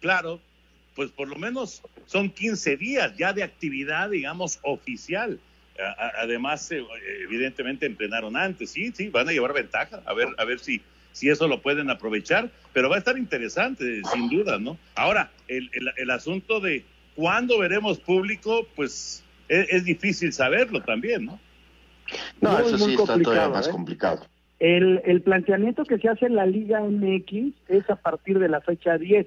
claro. 0.00 0.40
Pues 1.00 1.12
por 1.12 1.28
lo 1.28 1.36
menos 1.36 1.82
son 2.04 2.28
15 2.28 2.76
días 2.76 3.16
ya 3.16 3.32
de 3.32 3.42
actividad, 3.42 4.10
digamos, 4.10 4.58
oficial. 4.60 5.40
Además, 6.18 6.70
eh, 6.72 6.84
evidentemente 7.22 7.86
entrenaron 7.86 8.36
antes, 8.36 8.68
sí, 8.68 8.92
sí, 8.92 9.08
van 9.08 9.26
a 9.26 9.32
llevar 9.32 9.54
ventaja. 9.54 10.02
A 10.04 10.12
ver, 10.12 10.28
a 10.36 10.44
ver 10.44 10.58
si, 10.58 10.82
si 11.12 11.30
eso 11.30 11.48
lo 11.48 11.62
pueden 11.62 11.88
aprovechar, 11.88 12.50
pero 12.74 12.90
va 12.90 12.96
a 12.96 12.98
estar 12.98 13.16
interesante, 13.16 14.02
sin 14.12 14.28
duda, 14.28 14.58
¿no? 14.58 14.76
Ahora, 14.94 15.30
el, 15.48 15.70
el, 15.72 16.10
asunto 16.10 16.60
de 16.60 16.84
cuándo 17.14 17.58
veremos 17.58 17.98
público, 17.98 18.66
pues 18.76 19.24
es, 19.48 19.84
difícil 19.86 20.34
saberlo 20.34 20.82
también, 20.82 21.24
¿no? 21.24 21.40
No, 22.42 22.58
eso 22.58 22.76
sí 22.76 22.92
está 22.92 23.18
todavía 23.18 23.48
más 23.48 23.68
¿eh? 23.68 23.70
complicado. 23.70 24.26
El, 24.58 25.00
el 25.06 25.22
planteamiento 25.22 25.86
que 25.86 25.96
se 25.96 26.10
hace 26.10 26.26
en 26.26 26.36
la 26.36 26.44
Liga 26.44 26.82
MX 26.82 27.54
es 27.68 27.88
a 27.88 27.96
partir 27.96 28.38
de 28.38 28.50
la 28.50 28.60
fecha 28.60 28.98
10. 28.98 29.26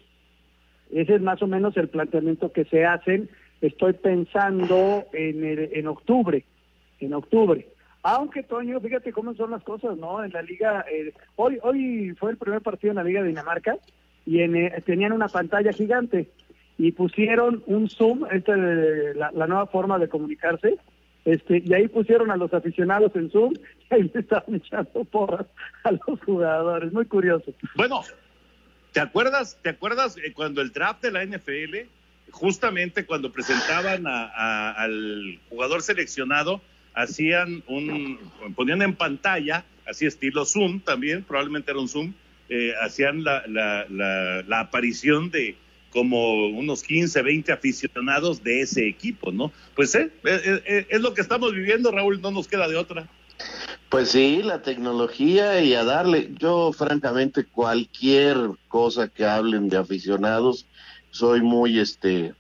Ese 0.94 1.16
es 1.16 1.22
más 1.22 1.42
o 1.42 1.48
menos 1.48 1.76
el 1.78 1.90
planteamiento 1.90 2.52
que 2.52 2.66
se 2.66 2.86
hacen. 2.86 3.30
Estoy 3.62 3.94
pensando 3.94 5.06
en, 5.14 5.44
en 5.72 5.88
octubre, 5.88 6.46
en 7.00 7.14
octubre. 7.14 7.68
Aunque, 8.04 8.44
Toño, 8.44 8.82
fíjate 8.82 9.14
cómo 9.14 9.34
son 9.34 9.52
las 9.52 9.64
cosas, 9.64 9.98
¿no? 9.98 10.24
En 10.24 10.32
la 10.32 10.42
liga, 10.42 10.86
eh, 10.92 11.14
hoy 11.38 11.58
hoy 11.64 12.14
fue 12.20 12.32
el 12.32 12.38
primer 12.38 12.62
partido 12.62 12.92
en 12.92 12.98
la 12.98 13.04
Liga 13.04 13.22
de 13.22 13.30
Dinamarca 13.30 13.78
y 14.26 14.42
eh, 14.42 14.84
tenían 14.86 15.14
una 15.14 15.30
pantalla 15.30 15.72
gigante 15.72 16.28
y 16.78 16.92
pusieron 16.92 17.64
un 17.66 17.90
Zoom, 17.90 18.26
esta 18.32 18.58
la, 18.58 19.32
la 19.32 19.48
nueva 19.48 19.68
forma 19.68 19.98
de 20.00 20.10
comunicarse, 20.10 20.78
este, 21.26 21.64
y 21.66 21.74
ahí 21.74 21.88
pusieron 21.88 22.32
a 22.32 22.36
los 22.36 22.54
aficionados 22.54 23.16
en 23.16 23.32
Zoom 23.32 23.54
y 23.92 23.94
ahí 23.94 24.12
estaban 24.14 24.56
echando 24.56 25.06
porras 25.06 25.48
a 25.84 25.92
los 25.92 26.20
jugadores, 26.26 26.92
muy 26.92 27.06
curioso. 27.06 27.54
Bueno, 27.76 28.02
¿te 28.94 29.02
acuerdas, 29.02 29.58
te 29.62 29.70
acuerdas 29.70 30.16
eh, 30.18 30.32
cuando 30.34 30.62
el 30.62 30.72
draft 30.72 31.02
de 31.02 31.12
la 31.12 31.26
NFL, 31.26 31.90
justamente 32.32 33.06
cuando 33.06 33.32
presentaban 33.32 34.06
al 34.08 35.40
jugador 35.50 35.82
seleccionado, 35.82 36.62
hacían 36.94 37.64
un, 37.68 38.20
ponían 38.56 38.82
en 38.82 38.96
pantalla, 38.96 39.66
así 39.86 40.06
estilo 40.06 40.46
Zoom 40.46 40.80
también, 40.80 41.24
probablemente 41.24 41.72
era 41.72 41.80
un 41.80 41.90
Zoom, 41.90 42.14
eh, 42.50 42.74
hacían 42.82 43.24
la, 43.24 43.44
la, 43.48 43.86
la 44.48 44.60
aparición 44.60 45.30
de 45.32 45.56
como 45.94 46.48
unos 46.48 46.82
15, 46.82 47.22
20 47.22 47.52
aficionados 47.52 48.44
de 48.44 48.62
ese 48.62 48.88
equipo, 48.88 49.32
¿no? 49.32 49.52
Pues 49.76 49.94
eh, 49.94 50.10
eh, 50.24 50.88
es 50.90 51.02
lo 51.02 51.14
que 51.14 51.22
estamos 51.22 51.54
viviendo, 51.54 51.92
Raúl, 51.92 52.20
no 52.20 52.32
nos 52.32 52.48
queda 52.48 52.68
de 52.68 52.76
otra. 52.76 53.08
Pues 53.90 54.10
sí, 54.10 54.42
la 54.42 54.62
tecnología 54.62 55.62
y 55.62 55.76
a 55.76 55.84
darle, 55.84 56.34
yo 56.40 56.74
francamente 56.74 57.46
cualquier 57.46 58.38
cosa 58.68 59.08
que 59.08 59.26
hablen 59.26 59.70
de 59.70 59.78
aficionados, 59.78 60.66
soy 61.12 61.42
muy 61.42 61.80
este, 61.80 62.34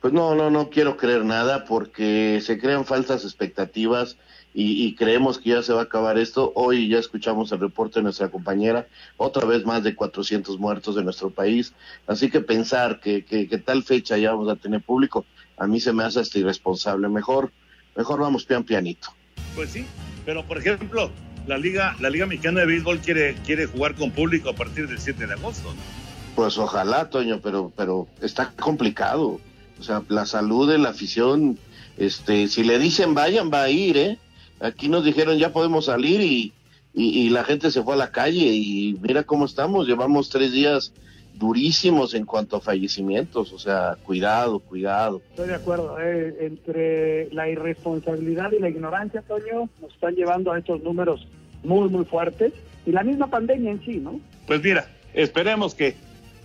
pues 0.00 0.12
no, 0.12 0.36
no, 0.36 0.50
no 0.50 0.70
quiero 0.70 0.96
creer 0.96 1.24
nada 1.24 1.64
porque 1.64 2.40
se 2.40 2.58
crean 2.58 2.84
falsas 2.84 3.24
expectativas 3.24 4.16
y, 4.58 4.94
creemos 4.94 5.38
que 5.38 5.50
ya 5.50 5.62
se 5.62 5.74
va 5.74 5.80
a 5.80 5.84
acabar 5.84 6.16
esto. 6.16 6.50
Hoy 6.54 6.88
ya 6.88 6.98
escuchamos 6.98 7.52
el 7.52 7.60
reporte 7.60 7.98
de 7.98 8.04
nuestra 8.04 8.30
compañera, 8.30 8.86
otra 9.18 9.44
vez 9.44 9.66
más 9.66 9.82
de 9.82 9.94
400 9.94 10.58
muertos 10.58 10.94
de 10.94 11.04
nuestro 11.04 11.28
país. 11.28 11.74
Así 12.06 12.30
que 12.30 12.40
pensar 12.40 13.00
que, 13.00 13.22
que, 13.24 13.46
tal 13.58 13.82
fecha 13.82 14.16
ya 14.16 14.30
vamos 14.30 14.48
a 14.48 14.56
tener 14.56 14.80
público, 14.80 15.26
a 15.58 15.66
mí 15.66 15.78
se 15.78 15.92
me 15.92 16.04
hace 16.04 16.20
hasta 16.20 16.38
irresponsable. 16.38 17.06
Mejor, 17.10 17.52
mejor 17.94 18.20
vamos 18.20 18.46
pian 18.46 18.64
pianito. 18.64 19.08
Pues 19.54 19.70
sí, 19.70 19.86
pero 20.24 20.44
por 20.44 20.58
ejemplo, 20.58 21.10
la 21.46 21.58
Liga, 21.58 21.96
la 22.00 22.10
Liga 22.10 22.26
Mexicana 22.26 22.60
de 22.60 22.66
Béisbol 22.66 22.98
quiere, 22.98 23.34
quiere 23.46 23.66
jugar 23.66 23.94
con 23.94 24.10
público 24.10 24.50
a 24.50 24.54
partir 24.54 24.88
del 24.88 24.98
7 24.98 25.26
de 25.26 25.32
agosto, 25.34 25.72
¿no? 25.72 26.06
Pues 26.34 26.58
ojalá, 26.58 27.08
Toño, 27.08 27.40
pero, 27.42 27.72
pero 27.74 28.08
está 28.20 28.52
complicado. 28.60 29.40
O 29.78 29.82
sea, 29.82 30.02
la 30.08 30.26
salud 30.26 30.70
de 30.70 30.78
la 30.78 30.90
afición, 30.90 31.58
este, 31.96 32.48
si 32.48 32.62
le 32.62 32.78
dicen 32.78 33.14
vayan, 33.14 33.50
va 33.50 33.62
a 33.62 33.70
ir, 33.70 33.96
¿eh? 33.96 34.18
Aquí 34.60 34.88
nos 34.88 35.04
dijeron 35.04 35.38
ya 35.38 35.52
podemos 35.52 35.86
salir 35.86 36.20
y, 36.20 36.52
y, 36.94 37.28
la 37.28 37.44
gente 37.44 37.70
se 37.70 37.82
fue 37.82 37.94
a 37.94 37.98
la 37.98 38.10
calle 38.10 38.46
y 38.46 38.98
mira 39.02 39.22
cómo 39.22 39.44
estamos, 39.44 39.86
llevamos 39.86 40.30
tres 40.30 40.52
días 40.52 40.92
durísimos 41.36 42.14
en 42.14 42.24
cuanto 42.24 42.56
a 42.56 42.60
fallecimientos, 42.60 43.52
o 43.52 43.58
sea, 43.58 43.96
cuidado, 44.02 44.58
cuidado. 44.58 45.22
Estoy 45.30 45.48
de 45.48 45.54
acuerdo, 45.54 45.96
eh, 46.00 46.36
entre 46.40 47.32
la 47.32 47.48
irresponsabilidad 47.48 48.52
y 48.52 48.58
la 48.58 48.68
ignorancia, 48.68 49.22
Toño, 49.22 49.68
nos 49.80 49.92
están 49.92 50.14
llevando 50.14 50.52
a 50.52 50.58
estos 50.58 50.82
números 50.82 51.26
muy, 51.62 51.88
muy 51.88 52.04
fuertes 52.04 52.52
y 52.86 52.92
la 52.92 53.02
misma 53.02 53.28
pandemia 53.28 53.72
en 53.72 53.84
sí, 53.84 53.96
¿no? 53.96 54.20
Pues 54.46 54.62
mira, 54.62 54.88
esperemos 55.12 55.74
que 55.74 55.94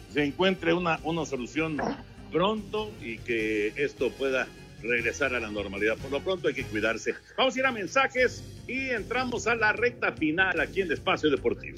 se 0.10 0.24
encuentre 0.24 0.74
una, 0.74 1.00
una 1.04 1.26
solución 1.26 1.78
pronto 2.32 2.92
y 3.02 3.18
que 3.20 3.74
esto 3.78 4.10
pueda 4.12 4.48
regresar 4.82 5.36
a 5.36 5.40
la 5.40 5.50
normalidad. 5.50 5.98
Por 5.98 6.12
lo 6.12 6.22
pronto 6.22 6.48
hay 6.48 6.54
que 6.54 6.64
cuidarse. 6.64 7.14
Vamos 7.38 7.56
a 7.56 7.60
ir 7.60 7.66
a 7.66 7.72
mensajes 7.72 8.44
y 8.68 8.90
entramos 8.90 9.48
a 9.48 9.56
la 9.56 9.72
recta 9.72 10.12
final 10.14 10.60
aquí 10.60 10.82
en 10.82 10.88
el 10.88 10.94
Espacio 10.94 11.30
Deportivo. 11.30 11.78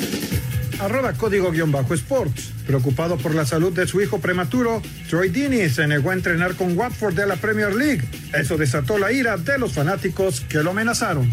Arroba 0.81 1.13
código 1.13 1.51
guion 1.51 1.71
bajo 1.71 1.93
sports. 1.93 2.53
Preocupado 2.65 3.15
por 3.17 3.35
la 3.35 3.45
salud 3.45 3.71
de 3.71 3.85
su 3.85 4.01
hijo 4.01 4.19
prematuro, 4.19 4.81
Troy 5.09 5.29
Deeney 5.29 5.69
se 5.69 5.85
negó 5.87 6.09
a 6.09 6.13
entrenar 6.15 6.55
con 6.55 6.75
Watford 6.75 7.13
de 7.13 7.27
la 7.27 7.35
Premier 7.35 7.75
League. 7.75 8.01
Eso 8.33 8.57
desató 8.57 8.97
la 8.97 9.11
ira 9.11 9.37
de 9.37 9.59
los 9.59 9.73
fanáticos 9.73 10.41
que 10.41 10.63
lo 10.63 10.71
amenazaron. 10.71 11.29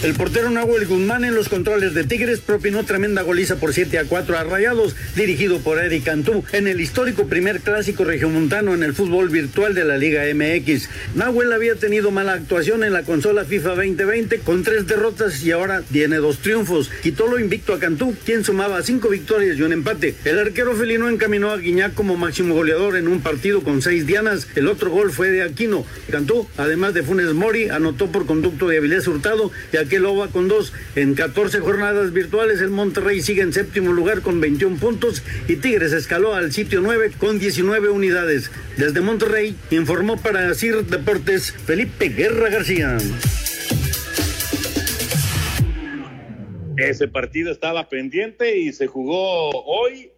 El 0.00 0.14
portero 0.14 0.48
Nahuel 0.48 0.86
Guzmán 0.86 1.24
en 1.24 1.34
los 1.34 1.48
controles 1.48 1.92
de 1.92 2.04
Tigres 2.04 2.38
propinó 2.38 2.84
tremenda 2.84 3.22
goliza 3.22 3.56
por 3.56 3.74
7 3.74 3.98
a 3.98 4.04
4 4.04 4.38
a 4.38 4.44
Rayados, 4.44 4.94
dirigido 5.16 5.58
por 5.58 5.80
Eric 5.80 6.04
Cantú, 6.04 6.44
en 6.52 6.68
el 6.68 6.80
histórico 6.80 7.26
primer 7.26 7.58
clásico 7.58 8.04
regiomontano 8.04 8.74
en 8.74 8.84
el 8.84 8.94
fútbol 8.94 9.28
virtual 9.28 9.74
de 9.74 9.84
la 9.84 9.96
Liga 9.96 10.22
MX. 10.32 10.88
Nahuel 11.16 11.52
había 11.52 11.74
tenido 11.74 12.12
mala 12.12 12.34
actuación 12.34 12.84
en 12.84 12.92
la 12.92 13.02
consola 13.02 13.44
FIFA 13.44 13.70
2020 13.70 14.38
con 14.38 14.62
tres 14.62 14.86
derrotas 14.86 15.42
y 15.42 15.50
ahora 15.50 15.82
tiene 15.82 16.18
dos 16.18 16.38
triunfos. 16.38 16.92
Quitó 17.02 17.26
lo 17.26 17.40
invicto 17.40 17.74
a 17.74 17.80
Cantú, 17.80 18.14
quien 18.24 18.44
sumaba 18.44 18.80
cinco 18.84 19.08
victorias 19.08 19.58
y 19.58 19.62
un 19.62 19.72
empate. 19.72 20.14
El 20.24 20.38
arquero 20.38 20.76
felino 20.76 21.08
encaminó 21.08 21.50
a 21.50 21.56
Guiñac 21.56 21.94
como 21.94 22.16
máximo 22.16 22.54
goleador 22.54 22.96
en 22.96 23.08
un 23.08 23.20
partido 23.20 23.64
con 23.64 23.82
seis 23.82 24.06
dianas. 24.06 24.46
El 24.54 24.68
otro 24.68 24.90
gol 24.90 25.10
fue 25.10 25.30
de 25.30 25.42
Aquino. 25.42 25.84
Cantú, 26.08 26.46
además 26.56 26.94
de 26.94 27.02
Funes 27.02 27.34
Mori, 27.34 27.68
anotó 27.68 28.12
por 28.12 28.26
conducto 28.26 28.68
de 28.68 28.78
Avilés 28.78 29.08
Hurtado 29.08 29.50
y 29.72 29.87
Aqueloba 29.88 30.28
con 30.28 30.48
dos. 30.48 30.74
En 30.96 31.14
14 31.14 31.60
jornadas 31.60 32.12
virtuales, 32.12 32.60
el 32.60 32.68
Monterrey 32.68 33.22
sigue 33.22 33.40
en 33.40 33.54
séptimo 33.54 33.90
lugar 33.94 34.20
con 34.20 34.38
21 34.38 34.76
puntos 34.76 35.22
y 35.48 35.56
Tigres 35.56 35.94
escaló 35.94 36.34
al 36.34 36.52
sitio 36.52 36.82
9 36.82 37.12
con 37.16 37.38
19 37.38 37.88
unidades. 37.88 38.50
Desde 38.76 39.00
Monterrey 39.00 39.56
informó 39.70 40.20
para 40.20 40.54
CIR 40.54 40.84
Deportes 40.84 41.52
Felipe 41.52 42.10
Guerra 42.10 42.50
García. 42.50 42.98
Ese 46.76 47.08
partido 47.08 47.50
estaba 47.50 47.88
pendiente 47.88 48.58
y 48.58 48.74
se 48.74 48.88
jugó 48.88 49.48
hoy 49.64 50.10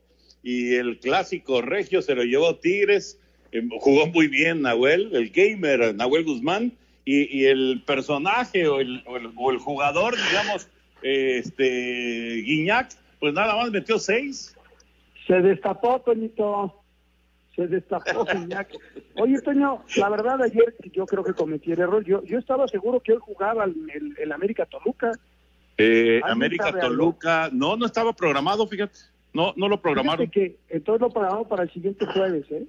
y 0.42 0.74
el 0.74 0.98
clásico 0.98 1.62
regio 1.62 2.02
se 2.02 2.16
lo 2.16 2.24
llevó 2.24 2.56
Tigres. 2.56 3.20
Eh, 3.52 3.62
jugó 3.78 4.08
muy 4.08 4.26
bien 4.26 4.62
Nahuel, 4.62 5.14
el 5.14 5.30
gamer 5.30 5.94
Nahuel 5.94 6.24
Guzmán 6.24 6.72
y, 7.04 7.38
y 7.38 7.46
el 7.46 7.82
personaje 7.86 8.68
o 8.68 8.80
el, 8.80 9.02
o 9.06 9.16
el, 9.16 9.32
o 9.36 9.50
el 9.50 9.58
jugador, 9.58 10.14
digamos, 10.30 10.68
este 11.02 12.42
Guiñac, 12.44 12.92
pues 13.18 13.34
nada 13.34 13.56
más 13.56 13.70
metió 13.70 13.98
seis. 13.98 14.56
Se 15.26 15.40
destapó, 15.40 16.00
Toñito. 16.00 16.74
Se 17.56 17.66
destapó, 17.66 18.24
Guiñac. 18.32 18.68
Oye, 19.16 19.40
Toño, 19.40 19.84
la 19.96 20.08
verdad, 20.08 20.42
ayer 20.42 20.74
yo 20.92 21.06
creo 21.06 21.24
que 21.24 21.34
cometí 21.34 21.72
el 21.72 21.80
error. 21.80 22.04
Yo, 22.04 22.22
yo 22.24 22.38
estaba 22.38 22.68
seguro 22.68 23.00
que 23.00 23.12
él 23.12 23.18
jugaba 23.18 23.64
el, 23.64 23.74
el, 23.92 24.16
el 24.18 24.32
América 24.32 24.66
Toluca. 24.66 25.12
Eh, 25.78 26.20
¿Alguien 26.22 26.32
América 26.32 26.78
Toluca, 26.78 27.48
no, 27.52 27.76
no 27.76 27.86
estaba 27.86 28.12
programado, 28.12 28.66
fíjate. 28.66 28.98
No, 29.32 29.54
no 29.56 29.68
lo 29.68 29.80
programaron. 29.80 30.28
Fíjate 30.30 30.56
que 30.68 30.76
entonces 30.76 31.00
lo 31.00 31.10
programamos 31.10 31.46
para 31.48 31.62
el 31.62 31.70
siguiente 31.72 32.04
jueves, 32.06 32.44
¿eh? 32.50 32.66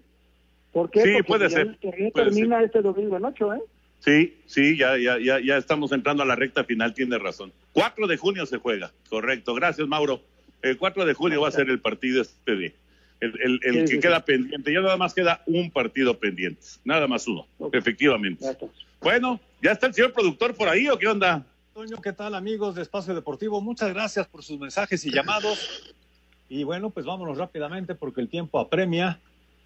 ¿Por 0.72 0.90
qué? 0.90 1.02
Sí, 1.02 1.10
Porque 1.14 1.28
puede 1.28 1.50
ser, 1.50 1.78
el 1.82 2.12
puede 2.12 2.12
termina 2.12 2.64
este 2.64 2.82
domingo 2.82 3.18
en 3.18 3.26
ocho, 3.26 3.54
¿eh? 3.54 3.62
Sí, 4.04 4.36
sí, 4.47 4.78
ya, 4.78 4.97
ya, 4.97 5.20
ya, 5.20 5.39
ya 5.39 5.58
estamos 5.58 5.91
entrando 5.91 6.24
a 6.24 6.26
la 6.26 6.36
recta 6.36 6.64
final, 6.64 6.93
tiene 6.93 7.18
razón. 7.20 7.54
4 7.74 8.08
de 8.08 8.18
junio 8.18 8.45
se 8.45 8.58
juega, 8.58 8.91
correcto. 9.10 9.54
Gracias, 9.54 9.88
Mauro. 9.88 10.22
El 10.64 10.78
4 10.78 11.06
de 11.06 11.14
junio 11.14 11.41
va 11.41 11.47
a 11.47 11.52
ser 11.52 11.70
el 11.70 11.80
partido 11.80 12.22
este 12.22 12.56
día. 12.56 12.72
El, 13.20 13.39
el, 13.39 13.60
el 13.64 13.74
Sí, 13.74 13.80
que 13.80 13.88
sí, 13.88 13.99
queda 13.99 14.26
pendiente. 14.26 14.74
Ya 14.74 14.82
nada 14.82 14.97
más 14.97 15.14
queda 15.14 15.43
un 15.45 15.70
partido 15.70 16.18
pendiente. 16.18 16.62
Nada 16.84 17.08
más 17.08 17.28
uno, 17.28 17.45
efectivamente. 17.72 18.45
Bueno, 18.99 19.39
¿ya 19.62 19.72
está 19.72 19.88
el 19.88 19.93
señor 19.93 20.14
productor 20.14 20.56
por 20.56 20.68
ahí 20.68 20.88
o 20.88 20.97
qué 20.97 21.08
onda? 21.08 21.45
Toño, 21.74 22.02
¿qué 22.02 22.12
tal 22.12 22.34
amigos 22.34 22.76
de 22.76 22.82
Espacio 22.82 23.14
Deportivo? 23.14 23.62
Muchas 23.62 23.93
gracias 23.93 24.28
por 24.28 24.43
sus 24.43 24.60
mensajes 24.60 25.06
y 25.06 25.12
llamados. 25.12 25.93
Y 26.49 26.64
bueno, 26.64 26.89
pues 26.89 27.06
vámonos 27.06 27.38
rápidamente 27.38 27.95
porque 27.95 28.22
el 28.22 28.30
tiempo 28.30 28.60
apremia. 28.60 29.20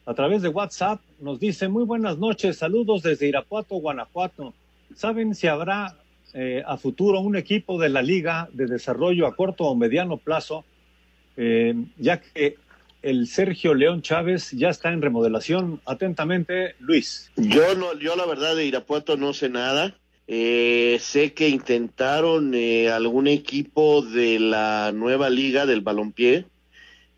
A 0.05 0.13
través 0.13 0.43
de 0.43 0.49
WhatsApp 0.49 1.01
nos 1.19 1.39
dice, 1.39 1.67
muy 1.67 1.83
buenas 1.83 2.19
noches, 2.19 2.57
saludos 2.57 3.01
desde 3.01 3.27
Irapuato, 3.27 3.75
Guanajuato. 3.75 4.53
¿Saben 4.95 5.33
si 5.33 5.47
habrá 5.47 5.97
eh, 6.33 6.61
a 6.65 6.77
futuro 6.77 7.19
un 7.21 7.35
equipo 7.35 7.79
de 7.79 7.89
la 7.89 8.03
liga 8.03 8.47
de 8.53 8.67
desarrollo 8.67 9.25
a 9.25 9.35
corto 9.35 9.63
o 9.63 9.75
mediano 9.75 10.17
plazo? 10.17 10.63
Eh, 11.37 11.73
ya 11.97 12.21
que 12.21 12.57
el 13.01 13.27
Sergio 13.27 13.73
León 13.73 14.03
Chávez 14.03 14.51
ya 14.51 14.69
está 14.69 14.91
en 14.93 15.01
remodelación. 15.01 15.81
Atentamente, 15.85 16.75
Luis. 16.79 17.31
Yo 17.35 17.73
no, 17.73 17.97
yo 17.97 18.15
la 18.15 18.27
verdad 18.27 18.55
de 18.55 18.65
Irapuato 18.65 19.17
no 19.17 19.33
sé 19.33 19.49
nada. 19.49 19.95
Eh, 20.27 20.97
sé 21.01 21.33
que 21.33 21.49
intentaron 21.49 22.53
eh, 22.55 22.89
algún 22.89 23.27
equipo 23.27 24.01
de 24.01 24.39
la 24.39 24.91
nueva 24.91 25.29
liga 25.29 25.67
del 25.67 25.81
balompié, 25.81 26.45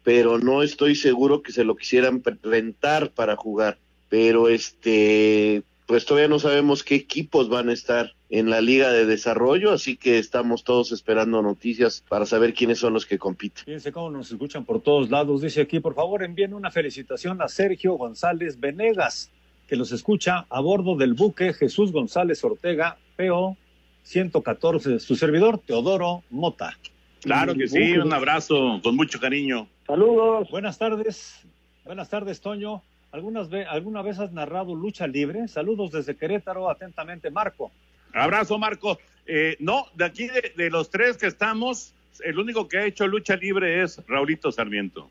pero 0.08 0.39
no 0.39 0.64
estoy 0.64 0.95
seguro 0.95 1.41
que 1.41 1.51
se 1.51 1.66
lo 1.66 1.76
quisieran 1.76 2.24
rentar 2.41 3.12
para 3.12 3.36
jugar. 3.36 3.78
Pero 4.08 4.47
este, 4.47 5.64
pues 5.86 6.05
todavía 6.05 6.30
no 6.30 6.39
sabemos 6.39 6.86
qué 6.86 6.95
equipos 6.95 7.49
van 7.49 7.68
a 7.68 7.74
estar 7.74 8.14
en 8.30 8.49
la 8.49 8.62
liga 8.62 8.89
de 8.93 9.05
desarrollo, 9.05 9.74
así 9.74 9.97
que 9.97 10.18
estamos 10.18 10.64
todos 10.64 10.93
esperando 10.93 11.41
noticias 11.41 12.05
para 12.08 12.26
saber 12.26 12.53
quiénes 12.53 12.80
son 12.80 12.93
los 12.93 13.05
que 13.05 13.20
compiten. 13.20 13.66
Fíjense 13.66 13.91
cómo 13.91 14.10
nos 14.10 14.32
escuchan 14.32 14.64
por 14.64 14.82
todos 14.82 15.10
lados. 15.10 15.41
Dice 15.41 15.60
aquí, 15.60 15.82
por 15.82 15.93
favor, 15.93 16.24
envíen 16.24 16.53
una 16.53 16.72
felicitación 16.72 17.41
a 17.41 17.49
Sergio 17.49 17.95
González 17.95 18.62
Venegas, 18.62 19.30
que 19.68 19.76
los 19.76 19.91
escucha 19.91 20.45
a 20.49 20.62
bordo 20.62 20.95
del 20.95 21.16
buque 21.16 21.51
Jesús 21.51 21.91
González 21.91 22.41
Ortega, 22.45 22.97
PO 23.18 23.58
114. 24.03 25.01
Su 25.01 25.18
servidor, 25.18 25.60
Teodoro 25.60 26.24
Mota. 26.30 26.78
Claro 27.20 27.55
que 27.55 27.68
sí, 27.68 27.97
un 27.97 28.14
abrazo 28.14 28.80
con 28.82 28.95
mucho 28.95 29.20
cariño. 29.20 29.68
Saludos. 29.88 30.50
Buenas 30.52 30.78
tardes. 30.78 31.46
Buenas 31.86 32.10
tardes, 32.10 32.42
Toño. 32.42 32.84
¿Algunas 33.12 33.50
ve- 33.50 33.66
¿Alguna 33.66 34.02
vez 34.02 34.20
has 34.20 34.32
narrado 34.34 34.76
lucha 34.76 35.08
libre? 35.08 35.48
Saludos 35.48 35.92
desde 35.92 36.16
Querétaro, 36.16 36.70
atentamente, 36.70 37.32
Marco. 37.32 37.72
Abrazo, 38.14 38.58
Marco. 38.58 39.00
Eh, 39.26 39.56
no, 39.60 39.86
de 39.96 40.06
aquí 40.06 40.28
de, 40.28 40.54
de 40.56 40.70
los 40.70 40.90
tres 40.90 41.18
que 41.18 41.28
estamos, 41.28 41.94
el 42.24 42.38
único 42.38 42.68
que 42.68 42.78
ha 42.80 42.86
hecho 42.86 43.08
lucha 43.08 43.36
libre 43.38 43.82
es 43.82 44.02
Raulito 44.08 44.52
Sarmiento. 44.52 45.10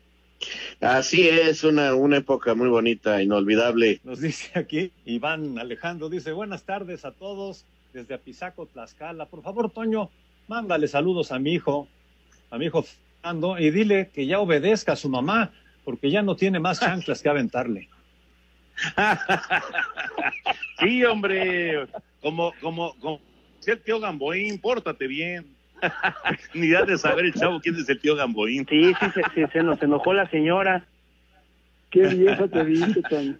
Así 0.79 1.27
es, 1.27 1.63
una, 1.63 1.95
una 1.95 2.17
época 2.17 2.53
muy 2.53 2.69
bonita, 2.69 3.21
inolvidable. 3.21 3.99
Nos 4.03 4.21
dice 4.21 4.57
aquí 4.59 4.91
Iván 5.05 5.57
Alejandro, 5.57 6.09
dice 6.09 6.31
buenas 6.31 6.63
tardes 6.63 7.03
a 7.05 7.11
todos 7.11 7.65
desde 7.93 8.13
Apizaco, 8.13 8.67
Tlaxcala. 8.67 9.25
Por 9.25 9.41
favor, 9.41 9.71
Toño, 9.71 10.11
mándale 10.47 10.87
saludos 10.87 11.31
a 11.31 11.39
mi 11.39 11.53
hijo, 11.53 11.87
a 12.51 12.59
mi 12.59 12.65
hijo 12.67 12.85
y 13.59 13.69
dile 13.71 14.09
que 14.13 14.25
ya 14.25 14.39
obedezca 14.39 14.93
a 14.93 14.95
su 14.95 15.09
mamá, 15.09 15.51
porque 15.83 16.09
ya 16.09 16.21
no 16.21 16.35
tiene 16.35 16.59
más 16.59 16.79
chanclas 16.79 17.21
que 17.21 17.29
aventarle. 17.29 17.89
Sí, 20.79 21.03
hombre, 21.03 21.87
como, 22.21 22.53
como, 22.61 22.93
como 22.99 23.19
si 23.59 23.71
el 23.71 23.81
tío 23.81 23.99
Gamboín, 23.99 24.59
pórtate 24.61 25.07
bien. 25.07 25.47
Ni 26.53 26.69
da 26.69 26.83
de 26.83 26.99
saber 26.99 27.25
el 27.25 27.33
chavo 27.33 27.59
quién 27.59 27.75
es 27.77 27.89
el 27.89 27.99
tío 27.99 28.15
Gamboín. 28.15 28.65
Sí, 28.69 28.93
sí, 28.99 29.05
se, 29.13 29.21
sí, 29.33 29.51
se 29.51 29.63
nos 29.63 29.81
enojó 29.81 30.13
la 30.13 30.29
señora. 30.29 30.85
Qué 31.89 32.07
viejo 32.07 32.47
te 32.47 32.63
viste, 32.63 33.01
Toño. 33.09 33.37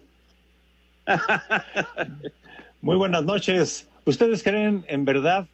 Muy 2.80 2.96
buenas 2.96 3.24
noches. 3.24 3.88
¿Ustedes 4.04 4.42
creen 4.42 4.84
en 4.88 5.04
verdad 5.04 5.46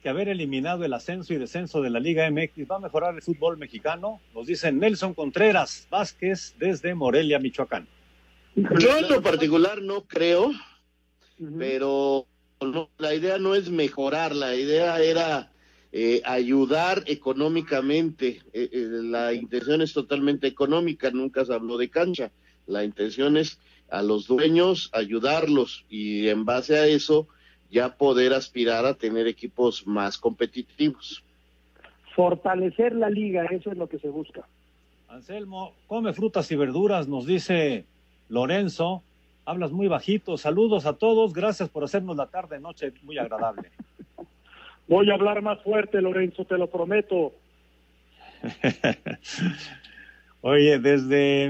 que 0.00 0.08
haber 0.08 0.28
eliminado 0.28 0.84
el 0.84 0.92
ascenso 0.92 1.34
y 1.34 1.38
descenso 1.38 1.82
de 1.82 1.90
la 1.90 2.00
Liga 2.00 2.30
MX 2.30 2.70
va 2.70 2.76
a 2.76 2.80
mejorar 2.80 3.14
el 3.14 3.22
fútbol 3.22 3.58
mexicano? 3.58 4.20
Nos 4.34 4.46
dice 4.46 4.72
Nelson 4.72 5.14
Contreras 5.14 5.86
Vázquez 5.90 6.54
desde 6.58 6.94
Morelia, 6.94 7.38
Michoacán. 7.38 7.86
Yo 8.54 8.98
en 8.98 9.08
lo 9.08 9.22
particular 9.22 9.82
no 9.82 10.02
creo, 10.06 10.52
pero 11.58 12.26
la 12.98 13.14
idea 13.14 13.38
no 13.38 13.54
es 13.54 13.70
mejorar, 13.70 14.34
la 14.34 14.54
idea 14.54 15.00
era 15.00 15.52
eh, 15.92 16.22
ayudar 16.24 17.04
económicamente. 17.06 18.42
Eh, 18.52 18.70
eh, 18.72 18.88
la 19.02 19.32
intención 19.32 19.82
es 19.82 19.92
totalmente 19.92 20.46
económica, 20.46 21.10
nunca 21.10 21.44
se 21.44 21.54
habló 21.54 21.76
de 21.76 21.90
cancha. 21.90 22.32
La 22.66 22.84
intención 22.84 23.36
es 23.36 23.58
a 23.90 24.02
los 24.02 24.26
dueños 24.26 24.88
ayudarlos 24.92 25.84
y 25.88 26.28
en 26.28 26.44
base 26.44 26.78
a 26.78 26.86
eso 26.86 27.28
ya 27.70 27.96
poder 27.96 28.32
aspirar 28.32 28.84
a 28.84 28.94
tener 28.94 29.26
equipos 29.26 29.86
más 29.86 30.18
competitivos. 30.18 31.22
Fortalecer 32.14 32.94
la 32.94 33.08
liga, 33.08 33.44
eso 33.46 33.70
es 33.70 33.78
lo 33.78 33.88
que 33.88 33.98
se 33.98 34.08
busca. 34.08 34.46
Anselmo, 35.08 35.72
come 35.86 36.12
frutas 36.12 36.50
y 36.52 36.56
verduras, 36.56 37.08
nos 37.08 37.26
dice 37.26 37.84
Lorenzo. 38.28 39.02
Hablas 39.44 39.72
muy 39.72 39.88
bajito. 39.88 40.36
Saludos 40.36 40.86
a 40.86 40.92
todos. 40.92 41.32
Gracias 41.32 41.68
por 41.68 41.82
hacernos 41.82 42.16
la 42.16 42.26
tarde 42.26 42.60
noche 42.60 42.92
muy 43.02 43.18
agradable. 43.18 43.70
Voy 44.88 45.10
a 45.10 45.14
hablar 45.14 45.42
más 45.42 45.60
fuerte, 45.62 46.00
Lorenzo, 46.00 46.44
te 46.44 46.58
lo 46.58 46.68
prometo. 46.68 47.32
Oye, 50.40 50.78
desde 50.78 51.46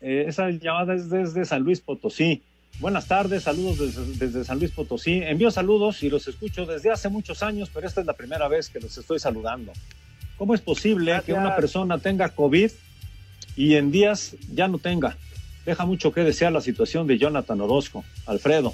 eh, 0.00 0.24
esa 0.26 0.50
llamada 0.50 0.94
es 0.94 1.10
desde 1.10 1.44
San 1.44 1.62
Luis 1.62 1.80
Potosí. 1.80 2.42
Buenas 2.78 3.06
tardes, 3.06 3.42
saludos 3.42 3.78
desde, 3.78 4.26
desde 4.26 4.44
San 4.44 4.58
Luis 4.58 4.70
Potosí. 4.70 5.22
Envío 5.22 5.50
saludos 5.50 6.02
y 6.02 6.08
los 6.08 6.26
escucho 6.28 6.64
desde 6.64 6.90
hace 6.90 7.08
muchos 7.08 7.42
años, 7.42 7.70
pero 7.72 7.86
esta 7.86 8.00
es 8.00 8.06
la 8.06 8.14
primera 8.14 8.48
vez 8.48 8.70
que 8.70 8.80
los 8.80 8.96
estoy 8.96 9.18
saludando. 9.18 9.72
¿Cómo 10.40 10.54
es 10.54 10.62
posible 10.62 11.20
que 11.26 11.34
una 11.34 11.54
persona 11.54 11.98
tenga 11.98 12.30
COVID 12.30 12.70
y 13.56 13.74
en 13.74 13.90
días 13.90 14.36
ya 14.54 14.68
no 14.68 14.78
tenga? 14.78 15.18
Deja 15.66 15.84
mucho 15.84 16.12
que 16.12 16.22
desear 16.22 16.50
la 16.50 16.62
situación 16.62 17.06
de 17.06 17.18
Jonathan 17.18 17.60
Orozco. 17.60 18.04
Alfredo. 18.24 18.72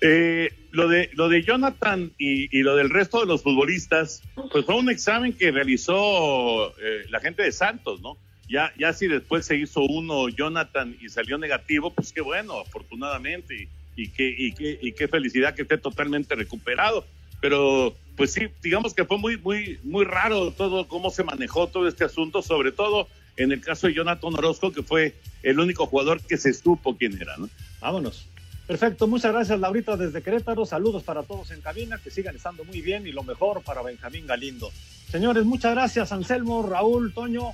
Eh, 0.00 0.52
lo 0.72 0.88
de 0.88 1.10
lo 1.14 1.28
de 1.28 1.44
Jonathan 1.44 2.10
y, 2.18 2.58
y, 2.58 2.62
lo 2.62 2.74
del 2.74 2.90
resto 2.90 3.20
de 3.20 3.26
los 3.26 3.42
futbolistas, 3.42 4.22
pues 4.50 4.64
fue 4.66 4.74
un 4.74 4.90
examen 4.90 5.32
que 5.32 5.52
realizó 5.52 6.76
eh, 6.78 7.06
la 7.08 7.20
gente 7.20 7.44
de 7.44 7.52
Santos, 7.52 8.00
¿no? 8.02 8.18
Ya, 8.48 8.72
ya 8.78 8.92
si 8.92 9.08
después 9.08 9.44
se 9.44 9.56
hizo 9.56 9.80
uno 9.80 10.28
Jonathan 10.28 10.96
y 11.00 11.08
salió 11.08 11.36
negativo, 11.38 11.92
pues 11.92 12.12
qué 12.12 12.20
bueno, 12.20 12.60
afortunadamente, 12.60 13.54
y, 13.54 13.68
y, 13.96 14.08
qué, 14.10 14.34
y, 14.36 14.52
qué, 14.52 14.78
y 14.80 14.92
qué 14.92 15.08
felicidad 15.08 15.54
que 15.54 15.62
esté 15.62 15.78
totalmente 15.78 16.34
recuperado. 16.34 17.04
Pero, 17.40 17.94
pues 18.16 18.32
sí, 18.32 18.48
digamos 18.62 18.94
que 18.94 19.04
fue 19.04 19.18
muy, 19.18 19.36
muy, 19.36 19.78
muy 19.82 20.04
raro 20.04 20.52
todo 20.52 20.88
cómo 20.88 21.10
se 21.10 21.24
manejó 21.24 21.66
todo 21.66 21.88
este 21.88 22.04
asunto, 22.04 22.42
sobre 22.42 22.72
todo 22.72 23.08
en 23.36 23.52
el 23.52 23.60
caso 23.60 23.86
de 23.86 23.94
Jonathan 23.94 24.34
Orozco, 24.34 24.72
que 24.72 24.82
fue 24.82 25.14
el 25.42 25.60
único 25.60 25.86
jugador 25.86 26.20
que 26.22 26.36
se 26.36 26.52
supo 26.54 26.96
quién 26.96 27.20
era, 27.20 27.36
¿no? 27.36 27.48
Vámonos. 27.80 28.26
Perfecto, 28.66 29.06
muchas 29.06 29.32
gracias 29.32 29.60
Laurita 29.60 29.96
desde 29.96 30.22
Querétaro, 30.22 30.66
saludos 30.66 31.04
para 31.04 31.22
todos 31.22 31.52
en 31.52 31.60
cabina, 31.60 32.00
que 32.02 32.10
sigan 32.10 32.34
estando 32.34 32.64
muy 32.64 32.80
bien 32.80 33.06
y 33.06 33.12
lo 33.12 33.22
mejor 33.22 33.62
para 33.62 33.80
Benjamín 33.80 34.26
Galindo. 34.26 34.72
Señores, 35.08 35.44
muchas 35.44 35.72
gracias 35.72 36.10
Anselmo, 36.10 36.66
Raúl, 36.68 37.14
Toño, 37.14 37.52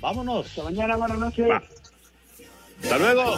vámonos. 0.00 0.46
Hasta 0.46 0.62
mañana, 0.62 0.96
buenas 0.96 1.18
noches. 1.18 1.48
Hasta 2.82 2.98
luego. 2.98 3.36